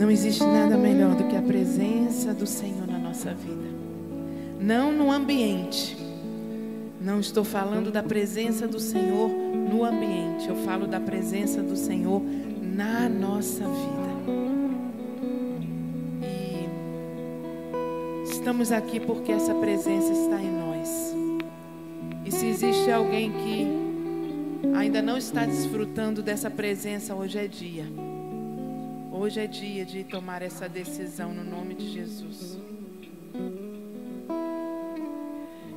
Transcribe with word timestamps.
Não 0.00 0.10
existe 0.10 0.42
nada 0.42 0.78
melhor 0.78 1.14
do 1.14 1.24
que 1.24 1.36
a 1.36 1.42
presença 1.42 2.32
do 2.32 2.46
Senhor 2.46 2.86
na 2.86 2.98
nossa 2.98 3.34
vida. 3.34 3.68
Não 4.58 4.90
no 4.90 5.12
ambiente. 5.12 5.94
Não 6.98 7.20
estou 7.20 7.44
falando 7.44 7.92
da 7.92 8.02
presença 8.02 8.66
do 8.66 8.80
Senhor 8.80 9.28
no 9.28 9.84
ambiente. 9.84 10.48
Eu 10.48 10.56
falo 10.64 10.86
da 10.86 10.98
presença 10.98 11.62
do 11.62 11.76
Senhor 11.76 12.22
na 12.62 13.10
nossa 13.10 13.62
vida. 13.62 14.10
E 16.22 16.66
estamos 18.24 18.72
aqui 18.72 18.98
porque 18.98 19.32
essa 19.32 19.54
presença 19.54 20.12
está 20.14 20.40
em 20.40 20.50
nós. 20.50 21.14
E 22.24 22.32
se 22.32 22.46
existe 22.46 22.90
alguém 22.90 23.30
que 23.32 23.66
ainda 24.74 25.02
não 25.02 25.18
está 25.18 25.44
desfrutando 25.44 26.22
dessa 26.22 26.48
presença, 26.50 27.14
hoje 27.14 27.36
é 27.38 27.46
dia. 27.46 28.09
Hoje 29.22 29.38
é 29.38 29.46
dia 29.46 29.84
de 29.84 30.02
tomar 30.02 30.40
essa 30.40 30.66
decisão 30.66 31.34
no 31.34 31.44
nome 31.44 31.74
de 31.74 31.90
Jesus. 31.90 32.58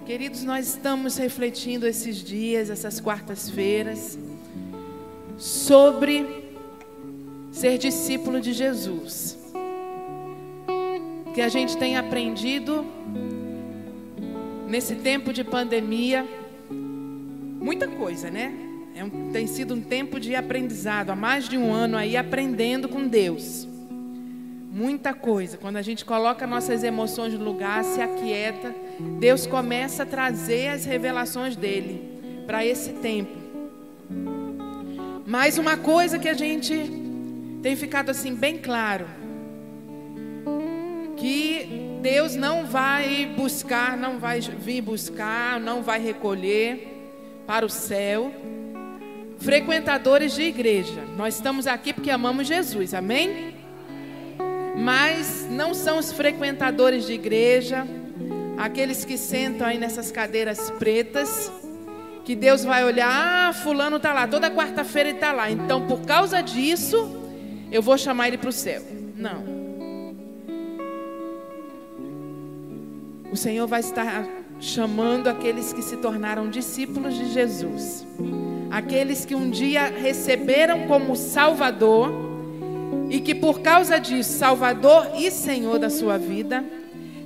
Queridos, 0.05 0.45
nós 0.45 0.65
estamos 0.65 1.17
refletindo 1.17 1.85
esses 1.85 2.23
dias, 2.23 2.69
essas 2.69 3.01
quartas-feiras, 3.01 4.17
sobre 5.37 6.25
ser 7.51 7.77
discípulo 7.77 8.39
de 8.39 8.53
Jesus. 8.53 9.37
Que 11.35 11.41
a 11.41 11.49
gente 11.49 11.75
tem 11.75 11.97
aprendido 11.97 12.85
nesse 14.69 14.95
tempo 14.95 15.33
de 15.33 15.43
pandemia 15.43 16.25
muita 16.71 17.89
coisa, 17.89 18.31
né? 18.31 18.72
É 18.95 19.03
um, 19.03 19.31
tem 19.31 19.47
sido 19.47 19.73
um 19.73 19.81
tempo 19.81 20.19
de 20.19 20.35
aprendizado, 20.35 21.09
há 21.09 21.15
mais 21.15 21.49
de 21.49 21.57
um 21.57 21.73
ano 21.73 21.97
aí 21.97 22.15
aprendendo 22.15 22.87
com 22.87 23.07
Deus. 23.07 23.67
Muita 24.71 25.13
coisa. 25.13 25.57
Quando 25.57 25.77
a 25.77 25.81
gente 25.81 26.05
coloca 26.05 26.45
nossas 26.45 26.83
emoções 26.83 27.33
no 27.33 27.43
lugar, 27.43 27.83
se 27.83 28.01
aquieta, 28.01 28.73
Deus 29.19 29.47
começa 29.47 30.03
a 30.03 30.05
trazer 30.05 30.67
as 30.67 30.85
revelações 30.85 31.55
dele 31.55 32.01
para 32.45 32.63
esse 32.63 32.93
tempo. 32.93 33.31
Mais 35.25 35.57
uma 35.57 35.75
coisa 35.75 36.19
que 36.19 36.29
a 36.29 36.33
gente 36.35 36.73
tem 37.63 37.75
ficado 37.75 38.11
assim 38.11 38.35
bem 38.35 38.57
claro, 38.57 39.07
que 41.17 41.97
Deus 42.01 42.35
não 42.35 42.65
vai 42.65 43.25
buscar, 43.35 43.97
não 43.97 44.19
vai 44.19 44.39
vir 44.39 44.81
buscar, 44.81 45.59
não 45.59 45.81
vai 45.81 45.99
recolher 45.99 46.87
para 47.47 47.65
o 47.65 47.69
céu 47.69 48.31
frequentadores 49.43 50.33
de 50.33 50.41
igreja. 50.41 51.03
Nós 51.17 51.35
estamos 51.35 51.67
aqui 51.67 51.93
porque 51.93 52.09
amamos 52.09 52.47
Jesus, 52.47 52.93
amém? 52.93 53.53
Mas 54.75 55.45
não 55.51 55.73
são 55.73 55.99
os 55.99 56.11
frequentadores 56.11 57.05
de 57.05 57.13
igreja, 57.13 57.85
aqueles 58.57 59.05
que 59.05 59.17
sentam 59.17 59.67
aí 59.67 59.77
nessas 59.77 60.11
cadeiras 60.11 60.71
pretas, 60.71 61.51
que 62.23 62.35
Deus 62.35 62.63
vai 62.63 62.85
olhar, 62.85 63.49
ah, 63.49 63.53
fulano 63.53 63.97
está 63.97 64.13
lá, 64.13 64.27
toda 64.27 64.49
quarta-feira 64.49 65.09
ele 65.09 65.17
está 65.17 65.33
lá. 65.33 65.51
Então, 65.51 65.85
por 65.85 66.01
causa 66.01 66.41
disso, 66.41 67.11
eu 67.69 67.81
vou 67.81 67.97
chamar 67.97 68.29
ele 68.29 68.37
para 68.37 68.49
o 68.49 68.53
céu. 68.53 68.81
Não. 69.15 69.43
O 73.29 73.35
Senhor 73.35 73.67
vai 73.67 73.81
estar 73.81 74.25
chamando 74.59 75.27
aqueles 75.27 75.73
que 75.73 75.81
se 75.81 75.97
tornaram 75.97 76.49
discípulos 76.49 77.15
de 77.15 77.25
Jesus 77.33 78.05
aqueles 78.73 79.23
que 79.23 79.35
um 79.35 79.51
dia 79.51 79.85
receberam 79.85 80.87
como 80.87 81.15
Salvador 81.15 82.11
e 83.07 83.21
que 83.21 83.35
por 83.35 83.61
causa 83.61 83.99
disso, 83.99 84.31
Salvador 84.31 85.11
e 85.15 85.29
Senhor 85.29 85.77
da 85.77 85.91
sua 85.91 86.17
vida, 86.17 86.65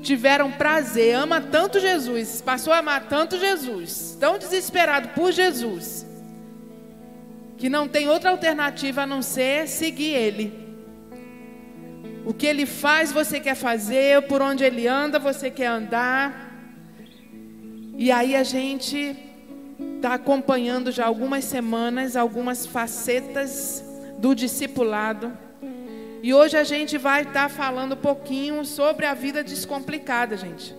tiveram 0.01 0.51
prazer, 0.51 1.15
ama 1.15 1.39
tanto 1.39 1.79
Jesus, 1.79 2.41
passou 2.41 2.73
a 2.73 2.79
amar 2.79 3.07
tanto 3.07 3.39
Jesus, 3.39 4.17
tão 4.19 4.37
desesperado 4.37 5.07
por 5.15 5.31
Jesus, 5.31 6.05
que 7.57 7.69
não 7.69 7.87
tem 7.87 8.09
outra 8.09 8.29
alternativa 8.29 9.03
a 9.03 9.07
não 9.07 9.21
ser 9.21 9.69
seguir 9.69 10.15
Ele. 10.15 10.67
O 12.25 12.33
que 12.33 12.45
Ele 12.45 12.65
faz, 12.65 13.09
você 13.13 13.39
quer 13.39 13.55
fazer, 13.55 14.23
por 14.23 14.41
onde 14.41 14.65
Ele 14.65 14.85
anda, 14.85 15.17
você 15.17 15.49
quer 15.49 15.67
andar. 15.67 16.51
E 17.97 18.11
aí 18.11 18.35
a 18.35 18.43
gente 18.43 19.26
está 19.97 20.13
acompanhando 20.13 20.91
já 20.91 21.05
algumas 21.05 21.43
semanas 21.43 22.15
algumas 22.15 22.65
facetas 22.65 23.83
do 24.19 24.33
discipulado. 24.33 25.37
E 26.23 26.33
hoje 26.33 26.57
a 26.57 26.63
gente 26.63 26.97
vai 26.97 27.21
estar 27.21 27.33
tá 27.33 27.49
falando 27.49 27.93
um 27.93 27.97
pouquinho 27.97 28.63
sobre 28.63 29.05
a 29.05 29.13
vida 29.13 29.43
descomplicada, 29.43 30.37
gente. 30.37 30.73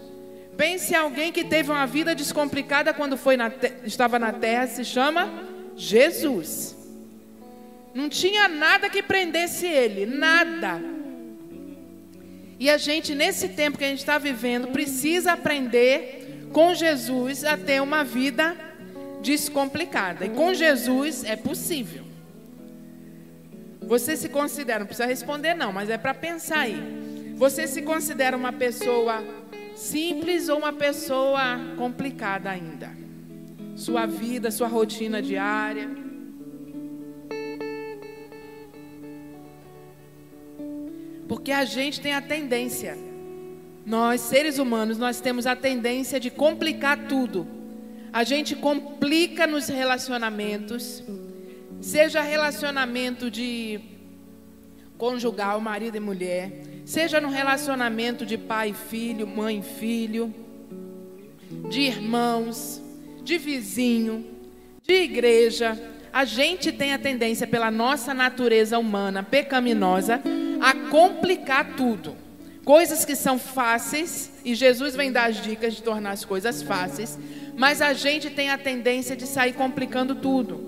Pense 0.56 0.92
em 0.92 0.96
alguém 0.96 1.30
que 1.32 1.44
teve 1.44 1.70
uma 1.70 1.86
vida 1.86 2.14
descomplicada 2.14 2.92
quando 2.92 3.16
foi 3.16 3.36
na 3.36 3.50
estava 3.84 4.18
na 4.18 4.32
terra, 4.32 4.66
se 4.66 4.84
chama 4.84 5.30
Jesus. 5.76 6.76
Não 7.94 8.08
tinha 8.08 8.48
nada 8.48 8.88
que 8.90 9.02
prendesse 9.02 9.66
ele, 9.66 10.06
nada. 10.06 10.80
E 12.58 12.68
a 12.68 12.76
gente, 12.76 13.14
nesse 13.14 13.48
tempo 13.48 13.78
que 13.78 13.84
a 13.84 13.88
gente 13.88 14.00
está 14.00 14.18
vivendo, 14.18 14.68
precisa 14.68 15.32
aprender 15.32 16.48
com 16.52 16.74
Jesus 16.74 17.44
a 17.44 17.56
ter 17.56 17.80
uma 17.80 18.02
vida 18.02 18.67
descomplicada. 19.22 20.24
E 20.24 20.30
com 20.30 20.54
Jesus 20.54 21.24
é 21.24 21.36
possível. 21.36 22.04
Você 23.80 24.16
se 24.16 24.28
considera, 24.28 24.80
não 24.80 24.86
precisa 24.86 25.06
responder 25.06 25.54
não, 25.54 25.72
mas 25.72 25.88
é 25.88 25.96
para 25.96 26.12
pensar 26.12 26.60
aí. 26.60 27.34
Você 27.36 27.66
se 27.66 27.82
considera 27.82 28.36
uma 28.36 28.52
pessoa 28.52 29.24
simples 29.74 30.48
ou 30.48 30.58
uma 30.58 30.72
pessoa 30.72 31.58
complicada 31.76 32.50
ainda? 32.50 32.90
Sua 33.76 34.06
vida, 34.06 34.50
sua 34.50 34.68
rotina 34.68 35.22
diária. 35.22 35.88
Porque 41.28 41.52
a 41.52 41.64
gente 41.64 42.00
tem 42.00 42.12
a 42.12 42.20
tendência, 42.20 42.98
nós 43.86 44.20
seres 44.20 44.58
humanos, 44.58 44.98
nós 44.98 45.20
temos 45.20 45.46
a 45.46 45.54
tendência 45.54 46.18
de 46.18 46.30
complicar 46.30 47.06
tudo 47.06 47.57
a 48.18 48.24
gente 48.24 48.56
complica 48.56 49.46
nos 49.46 49.68
relacionamentos, 49.68 51.04
seja 51.80 52.20
relacionamento 52.20 53.30
de 53.30 53.78
conjugal, 54.96 55.60
marido 55.60 55.98
e 55.98 56.00
mulher, 56.00 56.50
seja 56.84 57.20
no 57.20 57.28
relacionamento 57.28 58.26
de 58.26 58.36
pai 58.36 58.70
e 58.70 58.74
filho, 58.74 59.24
mãe 59.24 59.60
e 59.60 59.62
filho, 59.62 60.34
de 61.70 61.82
irmãos, 61.82 62.82
de 63.22 63.38
vizinho, 63.38 64.26
de 64.82 64.94
igreja. 64.94 65.80
A 66.12 66.24
gente 66.24 66.72
tem 66.72 66.92
a 66.92 66.98
tendência, 66.98 67.46
pela 67.46 67.70
nossa 67.70 68.12
natureza 68.12 68.80
humana 68.80 69.22
pecaminosa, 69.22 70.20
a 70.60 70.74
complicar 70.90 71.76
tudo. 71.76 72.16
Coisas 72.64 73.04
que 73.04 73.14
são 73.14 73.38
fáceis, 73.38 74.32
e 74.44 74.56
Jesus 74.56 74.96
vem 74.96 75.12
dar 75.12 75.30
as 75.30 75.40
dicas 75.40 75.74
de 75.74 75.84
tornar 75.84 76.10
as 76.10 76.24
coisas 76.24 76.62
fáceis, 76.62 77.16
mas 77.58 77.82
a 77.82 77.92
gente 77.92 78.30
tem 78.30 78.50
a 78.50 78.56
tendência 78.56 79.16
de 79.16 79.26
sair 79.26 79.52
complicando 79.52 80.14
tudo. 80.14 80.60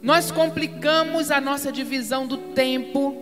Nós 0.00 0.30
complicamos 0.30 1.32
a 1.32 1.40
nossa 1.40 1.72
divisão 1.72 2.28
do 2.28 2.38
tempo. 2.38 3.16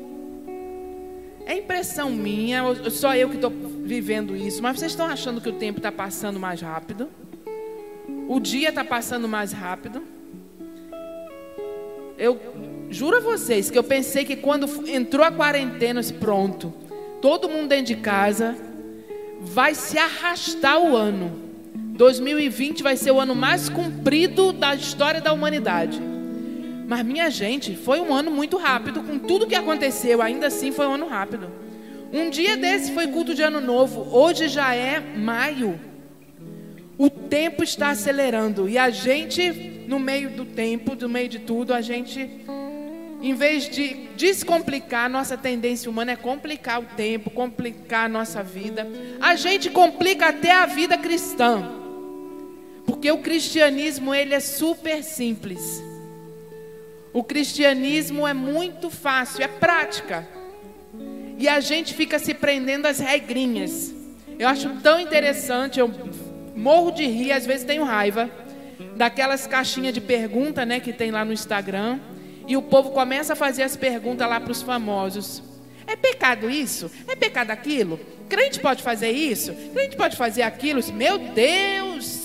É 1.47 1.57
impressão 1.57 2.11
minha, 2.11 2.63
só 2.91 3.17
eu 3.17 3.31
que 3.31 3.37
estou 3.37 3.51
vivendo 3.51 4.37
isso, 4.37 4.63
mas 4.63 4.79
vocês 4.79 4.93
estão 4.93 5.07
achando 5.07 5.41
que 5.41 5.49
o 5.49 5.55
tempo 5.55 5.79
está 5.79 5.91
passando 5.91 6.39
mais 6.39 6.61
rápido? 6.61 7.09
O 8.29 8.39
dia 8.39 8.69
está 8.69 8.85
passando 8.85 9.27
mais 9.27 9.51
rápido? 9.51 10.03
Eu 12.19 12.39
juro 12.91 13.17
a 13.17 13.21
vocês 13.21 13.71
que 13.71 13.79
eu 13.79 13.85
pensei 13.85 14.27
que 14.27 14.37
quando 14.37 14.69
entrou 14.87 15.25
a 15.25 15.33
quarentena, 15.33 16.03
pronto, 16.21 16.75
todo 17.23 17.49
mundo 17.49 17.69
dentro 17.69 17.95
de 17.95 17.97
casa, 17.97 18.55
vai 19.41 19.75
se 19.75 19.97
arrastar 19.97 20.79
o 20.79 20.95
ano. 20.95 21.48
2020 21.99 22.81
vai 22.81 22.97
ser 22.97 23.11
o 23.11 23.19
ano 23.19 23.35
mais 23.35 23.69
comprido 23.69 24.53
da 24.53 24.73
história 24.73 25.21
da 25.21 25.33
humanidade. 25.33 26.01
Mas, 26.87 27.05
minha 27.05 27.29
gente, 27.29 27.75
foi 27.75 28.01
um 28.01 28.15
ano 28.15 28.31
muito 28.31 28.57
rápido, 28.57 29.03
com 29.03 29.19
tudo 29.19 29.49
que 29.49 29.55
aconteceu, 29.57 30.23
ainda 30.23 30.47
assim 30.47 30.71
foi 30.71 30.87
um 30.87 30.95
ano 30.95 31.09
rápido. 31.09 31.51
Um 32.13 32.31
dia 32.31 32.57
desse 32.57 32.93
foi 32.93 33.09
culto 33.09 33.35
de 33.35 33.43
ano 33.43 33.61
novo, 33.61 34.17
hoje 34.17 34.47
já 34.47 34.73
é 34.77 35.01
maio. 35.01 35.79
O 36.97 37.11
tempo 37.11 37.65
está 37.65 37.91
acelerando 37.91 38.69
e 38.69 38.79
a 38.79 38.91
gente, 38.91 39.51
no 39.89 39.99
meio 39.99 40.31
do 40.31 40.45
tempo, 40.45 40.95
no 40.95 41.09
meio 41.09 41.29
de 41.29 41.41
tudo, 41.41 41.75
a 41.75 41.81
gente, 41.81 42.31
em 43.21 43.35
vez 43.35 43.69
de 43.69 44.09
descomplicar, 44.17 45.11
nossa 45.11 45.37
tendência 45.37 45.91
humana 45.91 46.13
é 46.13 46.17
complicar 46.17 46.81
o 46.81 46.85
tempo, 46.97 47.29
complicar 47.29 48.05
a 48.05 48.09
nossa 48.09 48.41
vida. 48.41 48.87
A 49.21 49.35
gente 49.35 49.69
complica 49.69 50.29
até 50.29 50.53
a 50.53 50.65
vida 50.65 50.97
cristã. 50.97 51.79
Porque 52.89 53.13
o 53.13 53.19
cristianismo 53.19 54.15
ele 54.15 54.33
é 54.33 54.41
super 54.41 55.05
simples. 55.05 55.85
O 57.13 57.23
cristianismo 57.23 58.27
é 58.27 58.33
muito 58.33 58.89
fácil, 58.89 59.45
é 59.45 59.47
prática. 59.47 60.27
E 61.37 61.47
a 61.47 61.61
gente 61.61 61.93
fica 61.93 62.19
se 62.19 62.33
prendendo 62.33 62.87
às 62.87 62.99
regrinhas. 62.99 63.95
Eu 64.39 64.49
acho 64.49 64.71
tão 64.81 64.99
interessante, 64.99 65.79
eu 65.79 65.93
morro 66.57 66.91
de 66.91 67.05
rir, 67.05 67.31
às 67.31 67.45
vezes 67.45 67.67
tenho 67.67 67.85
raiva 67.85 68.31
daquelas 68.97 69.47
caixinhas 69.47 69.93
de 69.93 70.01
pergunta, 70.01 70.65
né, 70.65 70.81
que 70.81 70.93
tem 70.93 71.11
lá 71.11 71.27
no 71.27 71.33
Instagram, 71.35 72.01
e 72.47 72.57
o 72.57 72.63
povo 72.63 72.93
começa 72.93 73.35
a 73.35 73.37
fazer 73.37 73.65
as 73.65 73.77
perguntas 73.77 74.27
lá 74.27 74.41
para 74.41 74.53
os 74.53 74.63
famosos. 74.63 75.43
É 75.87 75.95
pecado 75.95 76.49
isso? 76.49 76.91
É 77.07 77.15
pecado 77.15 77.51
aquilo? 77.51 78.01
Crente 78.31 78.59
pode 78.61 78.83
fazer 78.83 79.11
isso? 79.11 79.53
Crente 79.75 79.95
pode 79.95 80.17
fazer 80.17 80.41
aquilo? 80.41 80.81
Meu 80.95 81.19
Deus! 81.19 82.18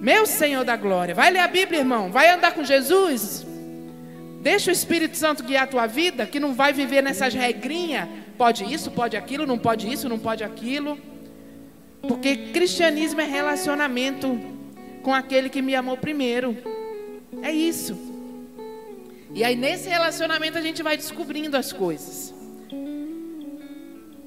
Meu 0.00 0.24
Senhor 0.24 0.64
da 0.64 0.76
glória. 0.76 1.14
Vai 1.14 1.30
ler 1.30 1.40
a 1.40 1.46
Bíblia, 1.46 1.80
irmão. 1.80 2.10
Vai 2.10 2.30
andar 2.30 2.54
com 2.54 2.64
Jesus. 2.64 3.46
Deixa 4.40 4.70
o 4.70 4.72
Espírito 4.72 5.18
Santo 5.18 5.44
guiar 5.44 5.64
a 5.64 5.66
tua 5.66 5.86
vida, 5.86 6.26
que 6.26 6.40
não 6.40 6.54
vai 6.54 6.72
viver 6.72 7.02
nessas 7.02 7.34
regrinhas. 7.34 8.08
Pode 8.38 8.64
isso, 8.64 8.90
pode 8.90 9.14
aquilo, 9.14 9.46
não 9.46 9.58
pode 9.58 9.92
isso, 9.92 10.08
não 10.08 10.18
pode 10.18 10.42
aquilo. 10.42 10.98
Porque 12.00 12.34
cristianismo 12.50 13.20
é 13.20 13.26
relacionamento 13.26 14.40
com 15.02 15.12
aquele 15.12 15.50
que 15.50 15.60
me 15.60 15.74
amou 15.74 15.98
primeiro. 15.98 16.56
É 17.42 17.52
isso. 17.52 17.94
E 19.34 19.44
aí 19.44 19.54
nesse 19.54 19.86
relacionamento 19.86 20.56
a 20.56 20.62
gente 20.62 20.82
vai 20.82 20.96
descobrindo 20.96 21.58
as 21.58 21.74
coisas. 21.74 22.34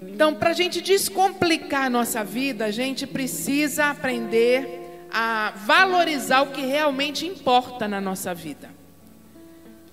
Então, 0.04 0.36
para 0.36 0.52
a 0.52 0.54
gente 0.54 0.80
descomplicar 0.80 1.86
a 1.86 1.90
nossa 1.90 2.24
vida, 2.24 2.66
a 2.66 2.72
gente 2.72 3.08
precisa 3.08 3.86
aprender 3.86 4.83
a 5.14 5.54
valorizar 5.56 6.42
o 6.42 6.48
que 6.48 6.62
realmente 6.62 7.28
importa 7.28 7.88
na 7.88 8.02
nossa 8.02 8.34
vida. 8.34 8.72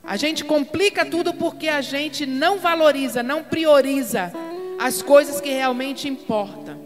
A 0.03 0.17
gente 0.17 0.43
complica 0.43 1.05
tudo 1.05 1.35
porque 1.35 1.69
a 1.69 1.83
gente 1.83 2.25
não 2.25 2.59
valoriza, 2.59 3.23
não 3.23 3.45
prioriza 3.45 4.33
as 4.79 5.03
coisas 5.03 5.39
que 5.39 5.51
realmente 5.51 6.09
importam. 6.09 6.81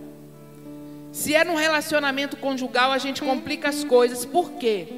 Se 1.13 1.33
é 1.33 1.45
num 1.45 1.55
relacionamento 1.55 2.37
conjugal, 2.37 2.91
a 2.91 2.99
gente 2.99 3.23
complica 3.23 3.69
as 3.69 3.85
coisas. 3.85 4.27
Por 4.27 4.51
quê? 4.55 4.89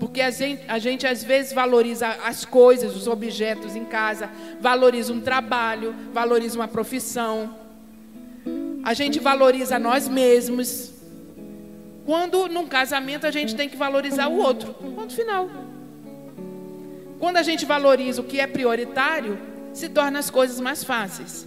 Porque 0.00 0.20
a 0.20 0.30
gente, 0.30 0.62
a 0.66 0.80
gente 0.80 1.06
às 1.06 1.22
vezes 1.22 1.52
valoriza 1.52 2.08
as 2.24 2.44
coisas, 2.44 2.96
os 2.96 3.06
objetos 3.06 3.76
em 3.76 3.84
casa, 3.84 4.28
valoriza 4.60 5.12
um 5.12 5.20
trabalho, 5.20 5.94
valoriza 6.12 6.58
uma 6.58 6.66
profissão. 6.66 7.56
A 8.82 8.92
gente 8.92 9.20
valoriza 9.20 9.78
nós 9.78 10.08
mesmos. 10.08 10.95
Quando 12.06 12.46
num 12.48 12.68
casamento 12.68 13.26
a 13.26 13.32
gente 13.32 13.56
tem 13.56 13.68
que 13.68 13.76
valorizar 13.76 14.28
o 14.28 14.38
outro. 14.38 14.72
Ponto 14.72 15.12
final. 15.12 15.50
Quando 17.18 17.36
a 17.36 17.42
gente 17.42 17.66
valoriza 17.66 18.20
o 18.20 18.24
que 18.24 18.38
é 18.38 18.46
prioritário, 18.46 19.36
se 19.72 19.88
torna 19.88 20.20
as 20.20 20.30
coisas 20.30 20.60
mais 20.60 20.84
fáceis. 20.84 21.46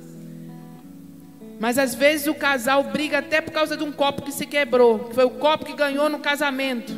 Mas 1.60 1.78
às 1.78 1.96
vezes 1.96 2.28
o 2.28 2.36
casal 2.36 2.84
briga 2.84 3.20
até 3.20 3.40
por 3.40 3.52
causa 3.52 3.78
de 3.78 3.84
um 3.84 3.92
copo 3.92 4.22
que 4.22 4.34
se 4.34 4.46
quebrou, 4.46 5.00
que 5.00 5.16
foi 5.16 5.24
o 5.24 5.30
copo 5.30 5.66
que 5.66 5.74
ganhou 5.74 6.10
no 6.10 6.20
casamento. 6.20 6.94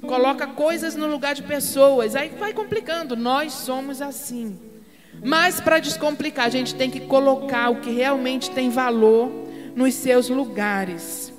Coloca 0.00 0.46
coisas 0.46 0.94
no 0.94 1.08
lugar 1.08 1.34
de 1.34 1.42
pessoas, 1.42 2.14
aí 2.14 2.28
vai 2.28 2.52
complicando. 2.52 3.16
Nós 3.16 3.52
somos 3.52 4.00
assim. 4.00 4.56
Mas 5.22 5.60
para 5.60 5.80
descomplicar, 5.80 6.46
a 6.46 6.50
gente 6.50 6.76
tem 6.76 6.90
que 6.90 7.00
colocar 7.00 7.70
o 7.70 7.80
que 7.80 7.90
realmente 7.90 8.50
tem 8.50 8.70
valor 8.70 9.30
nos 9.74 9.94
seus 9.94 10.28
lugares. 10.28 11.32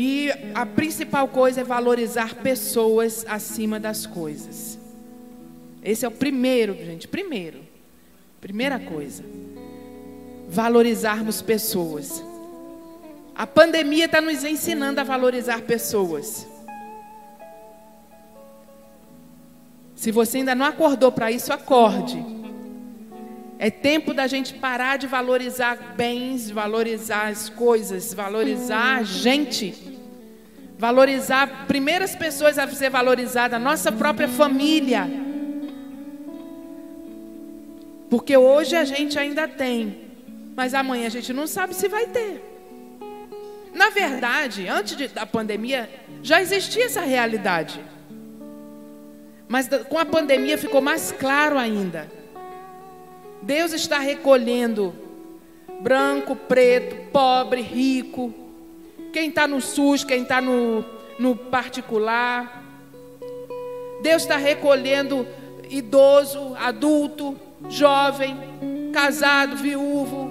E 0.00 0.30
a 0.54 0.64
principal 0.64 1.26
coisa 1.26 1.62
é 1.62 1.64
valorizar 1.64 2.36
pessoas 2.36 3.26
acima 3.26 3.80
das 3.80 4.06
coisas. 4.06 4.78
Esse 5.82 6.04
é 6.04 6.08
o 6.08 6.12
primeiro, 6.12 6.72
gente, 6.74 7.08
primeiro. 7.08 7.62
Primeira 8.40 8.78
coisa. 8.78 9.24
Valorizarmos 10.48 11.42
pessoas. 11.42 12.22
A 13.34 13.44
pandemia 13.44 14.04
está 14.04 14.20
nos 14.20 14.44
ensinando 14.44 15.00
a 15.00 15.02
valorizar 15.02 15.62
pessoas. 15.62 16.46
Se 19.96 20.12
você 20.12 20.38
ainda 20.38 20.54
não 20.54 20.66
acordou 20.66 21.10
para 21.10 21.32
isso, 21.32 21.52
acorde. 21.52 22.24
É 23.58 23.70
tempo 23.70 24.14
da 24.14 24.28
gente 24.28 24.54
parar 24.54 24.98
de 24.98 25.08
valorizar 25.08 25.94
bens, 25.96 26.48
valorizar 26.48 27.26
as 27.26 27.48
coisas, 27.48 28.14
valorizar 28.14 28.98
a 28.98 29.02
gente. 29.02 29.74
Valorizar 30.78 31.66
primeiras 31.66 32.14
pessoas 32.14 32.56
a 32.56 32.68
ser 32.68 32.88
valorizada, 32.88 33.56
a 33.56 33.58
nossa 33.58 33.90
própria 33.90 34.28
família. 34.28 35.08
Porque 38.08 38.36
hoje 38.36 38.76
a 38.76 38.84
gente 38.84 39.18
ainda 39.18 39.48
tem, 39.48 40.02
mas 40.54 40.72
amanhã 40.72 41.08
a 41.08 41.10
gente 41.10 41.32
não 41.32 41.48
sabe 41.48 41.74
se 41.74 41.88
vai 41.88 42.06
ter. 42.06 42.40
Na 43.74 43.90
verdade, 43.90 44.68
antes 44.68 44.96
de, 44.96 45.08
da 45.08 45.26
pandemia, 45.26 45.90
já 46.22 46.40
existia 46.40 46.84
essa 46.84 47.00
realidade. 47.00 47.80
Mas 49.48 49.68
com 49.88 49.98
a 49.98 50.04
pandemia 50.04 50.56
ficou 50.56 50.80
mais 50.80 51.10
claro 51.10 51.58
ainda. 51.58 52.17
Deus 53.42 53.72
está 53.72 53.98
recolhendo 53.98 54.94
branco, 55.80 56.34
preto, 56.34 57.10
pobre, 57.12 57.62
rico, 57.62 58.34
quem 59.12 59.28
está 59.28 59.46
no 59.46 59.60
SUS, 59.60 60.04
quem 60.04 60.22
está 60.22 60.40
no, 60.40 60.84
no 61.18 61.36
particular. 61.36 62.64
Deus 64.02 64.22
está 64.22 64.36
recolhendo 64.36 65.26
idoso, 65.70 66.54
adulto, 66.56 67.38
jovem, 67.68 68.36
casado, 68.92 69.56
viúvo, 69.56 70.30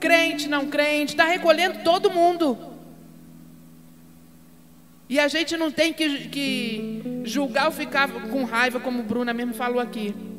crente, 0.00 0.48
não 0.48 0.66
crente, 0.66 1.12
está 1.12 1.24
recolhendo 1.24 1.80
todo 1.82 2.10
mundo. 2.10 2.56
E 5.08 5.18
a 5.18 5.28
gente 5.28 5.56
não 5.56 5.70
tem 5.70 5.92
que, 5.92 6.28
que 6.28 7.22
julgar 7.24 7.66
ou 7.66 7.72
ficar 7.72 8.08
com 8.08 8.44
raiva, 8.44 8.80
como 8.80 9.02
Bruna 9.02 9.34
mesmo 9.34 9.52
falou 9.52 9.78
aqui 9.80 10.33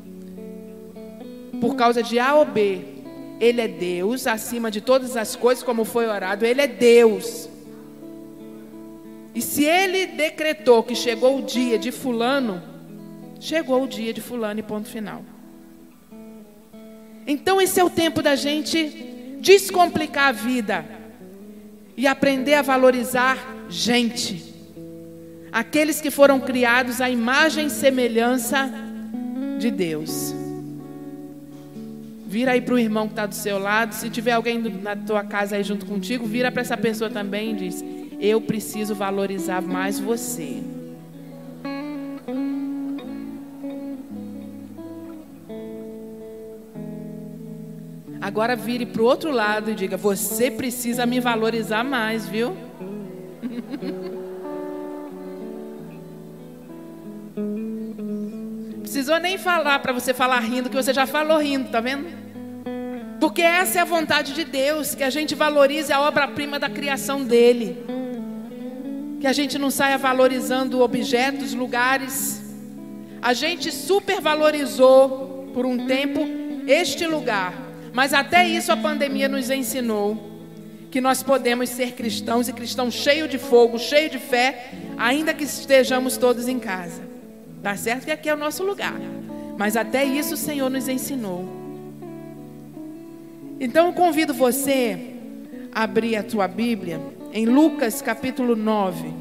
por 1.60 1.76
causa 1.76 2.02
de 2.02 2.20
A 2.20 2.36
ou 2.36 2.46
B. 2.46 2.82
Ele 3.40 3.62
é 3.62 3.68
Deus 3.68 4.28
acima 4.28 4.72
de 4.72 4.82
todas 4.82 5.18
as 5.18 5.36
coisas, 5.36 5.64
como 5.64 5.84
foi 5.84 6.08
orado, 6.08 6.46
ele 6.46 6.62
é 6.62 6.68
Deus. 6.68 7.50
E 9.34 9.42
se 9.42 9.66
ele 9.66 10.06
decretou 10.06 10.82
que 10.82 10.96
chegou 10.96 11.40
o 11.40 11.42
dia 11.42 11.78
de 11.78 11.92
Fulano, 11.92 12.64
chegou 13.40 13.84
o 13.84 13.88
dia 13.88 14.14
de 14.14 14.22
Fulano 14.22 14.62
e 14.62 14.64
ponto 14.64 14.88
final. 14.88 15.24
Então, 17.28 17.60
esse 17.60 17.80
é 17.80 17.84
o 17.84 17.90
tempo 17.90 18.22
da 18.22 18.36
gente 18.36 19.38
descomplicar 19.42 20.30
a 20.30 20.32
vida 20.32 20.86
e 21.98 22.08
aprender 22.08 22.54
a 22.54 22.62
valorizar 22.62 23.38
gente. 23.68 24.54
Aqueles 25.52 26.00
que 26.00 26.12
foram 26.12 26.40
criados 26.40 27.02
à 27.02 27.10
imagem 27.10 27.68
e 27.68 27.70
semelhança 27.70 28.72
de 29.58 29.70
Deus. 29.72 30.45
Vira 32.36 32.52
aí 32.52 32.60
para 32.60 32.74
o 32.74 32.78
irmão 32.78 33.08
que 33.08 33.14
está 33.14 33.26
do 33.26 33.34
seu 33.34 33.58
lado. 33.58 33.94
Se 33.94 34.10
tiver 34.10 34.34
alguém 34.34 34.60
na 34.60 34.94
tua 34.94 35.24
casa 35.24 35.56
aí 35.56 35.64
junto 35.64 35.86
contigo, 35.86 36.26
vira 36.26 36.52
para 36.52 36.62
essa 36.62 36.76
pessoa 36.76 37.10
também 37.10 37.52
e 37.52 37.54
diz: 37.54 37.82
Eu 38.20 38.42
preciso 38.42 38.94
valorizar 38.94 39.62
mais 39.62 39.98
você. 39.98 40.62
Agora 48.20 48.54
vire 48.54 48.86
para 48.86 49.02
o 49.02 49.06
outro 49.06 49.32
lado 49.32 49.72
e 49.72 49.74
diga: 49.74 49.96
Você 49.96 50.52
precisa 50.52 51.06
me 51.06 51.22
valorizar 51.22 51.86
mais, 51.86 52.28
viu? 52.28 52.58
Precisou 58.84 59.22
nem 59.22 59.38
falar 59.38 59.80
para 59.80 59.94
você 59.94 60.14
falar 60.14 60.42
rindo, 60.42 60.70
que 60.70 60.76
você 60.76 60.94
já 60.94 61.08
falou 61.08 61.38
rindo, 61.38 61.70
tá 61.70 61.80
vendo? 61.80 62.25
Porque 63.26 63.42
essa 63.42 63.80
é 63.80 63.82
a 63.82 63.86
vontade 63.86 64.36
de 64.36 64.44
Deus, 64.44 64.94
que 64.94 65.04
a 65.04 65.10
gente 65.10 65.34
valorize 65.34 65.92
a 65.92 66.00
obra-prima 66.00 66.60
da 66.60 66.70
criação 66.70 67.24
dele. 67.24 67.84
Que 69.20 69.26
a 69.26 69.34
gente 69.34 69.58
não 69.58 69.72
saia 69.72 69.98
valorizando 69.98 70.80
objetos, 70.80 71.52
lugares. 71.56 72.40
A 73.24 73.34
gente 73.34 73.72
supervalorizou 73.72 75.50
por 75.56 75.66
um 75.66 75.88
tempo 75.88 76.20
este 76.68 77.08
lugar, 77.08 77.52
mas 77.92 78.14
até 78.14 78.48
isso 78.48 78.72
a 78.72 78.78
pandemia 78.78 79.28
nos 79.28 79.50
ensinou 79.50 80.44
que 80.92 81.02
nós 81.02 81.24
podemos 81.24 81.72
ser 81.72 81.94
cristãos 81.94 82.48
e 82.48 82.54
cristãos 82.54 82.94
cheios 82.94 83.28
de 83.28 83.40
fogo, 83.40 83.80
cheios 83.80 84.12
de 84.12 84.20
fé, 84.20 84.70
ainda 85.00 85.34
que 85.34 85.46
estejamos 85.46 86.16
todos 86.16 86.48
em 86.48 86.60
casa. 86.60 87.02
Tá 87.64 87.76
certo 87.76 88.06
que 88.06 88.12
aqui 88.12 88.30
é 88.30 88.36
o 88.36 88.38
nosso 88.38 88.64
lugar, 88.64 89.02
mas 89.58 89.76
até 89.76 90.06
isso 90.06 90.36
o 90.36 90.38
Senhor 90.38 90.70
nos 90.70 90.88
ensinou. 90.88 91.65
Então 93.60 93.88
eu 93.88 93.94
convido 93.94 94.34
você 94.34 95.16
a 95.72 95.84
abrir 95.84 96.16
a 96.18 96.24
tua 96.24 96.48
Bíblia 96.48 97.00
em 97.32 97.46
Lucas 97.46 98.02
capítulo 98.02 98.56
9, 98.56 99.14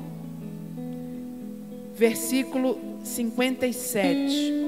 versículo 1.94 2.78
57. 3.02 4.64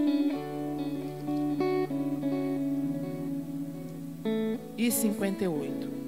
E 4.78 4.90
58. 4.90 6.05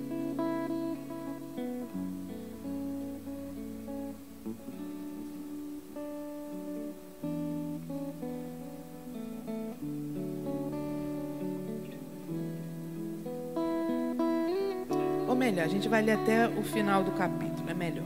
Melhor, 15.51 15.65
a 15.65 15.69
gente 15.69 15.89
vai 15.89 16.03
ler 16.03 16.13
até 16.13 16.47
o 16.47 16.63
final 16.63 17.03
do 17.03 17.13
capítulo, 17.13 17.71
é 17.71 17.75
melhor. 17.75 18.05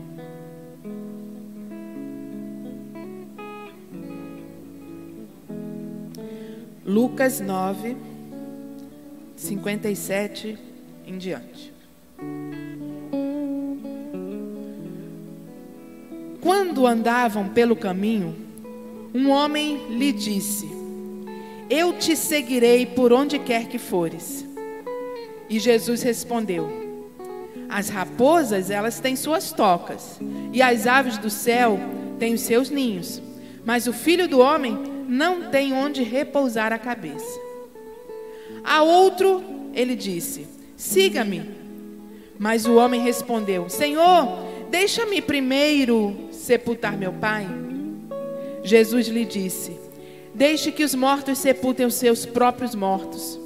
Lucas 6.84 7.40
9, 7.40 7.96
57 9.34 10.58
em 11.04 11.18
diante. 11.18 11.72
Quando 16.40 16.86
andavam 16.86 17.48
pelo 17.48 17.74
caminho, 17.74 18.36
um 19.12 19.30
homem 19.30 19.96
lhe 19.96 20.12
disse: 20.12 20.68
Eu 21.68 21.92
te 21.94 22.14
seguirei 22.14 22.86
por 22.86 23.12
onde 23.12 23.38
quer 23.38 23.66
que 23.66 23.78
fores. 23.78 24.46
E 25.48 25.58
Jesus 25.58 26.02
respondeu: 26.02 26.81
As 27.72 27.88
raposas, 27.88 28.70
elas 28.70 29.00
têm 29.00 29.16
suas 29.16 29.50
tocas, 29.50 30.20
e 30.52 30.60
as 30.60 30.86
aves 30.86 31.16
do 31.16 31.30
céu 31.30 31.80
têm 32.18 32.34
os 32.34 32.42
seus 32.42 32.68
ninhos, 32.68 33.22
mas 33.64 33.86
o 33.86 33.94
filho 33.94 34.28
do 34.28 34.40
homem 34.40 34.76
não 35.08 35.50
tem 35.50 35.72
onde 35.72 36.02
repousar 36.02 36.70
a 36.70 36.78
cabeça. 36.78 37.40
A 38.62 38.82
outro, 38.82 39.42
ele 39.72 39.96
disse: 39.96 40.46
Siga-me. 40.76 41.48
Mas 42.38 42.66
o 42.66 42.74
homem 42.74 43.00
respondeu: 43.00 43.70
Senhor, 43.70 44.28
deixa-me 44.70 45.22
primeiro 45.22 46.28
sepultar 46.30 46.94
meu 46.98 47.14
pai. 47.14 47.48
Jesus 48.62 49.08
lhe 49.08 49.24
disse: 49.24 49.78
Deixe 50.34 50.70
que 50.70 50.84
os 50.84 50.94
mortos 50.94 51.38
sepultem 51.38 51.86
os 51.86 51.94
seus 51.94 52.26
próprios 52.26 52.74
mortos. 52.74 53.40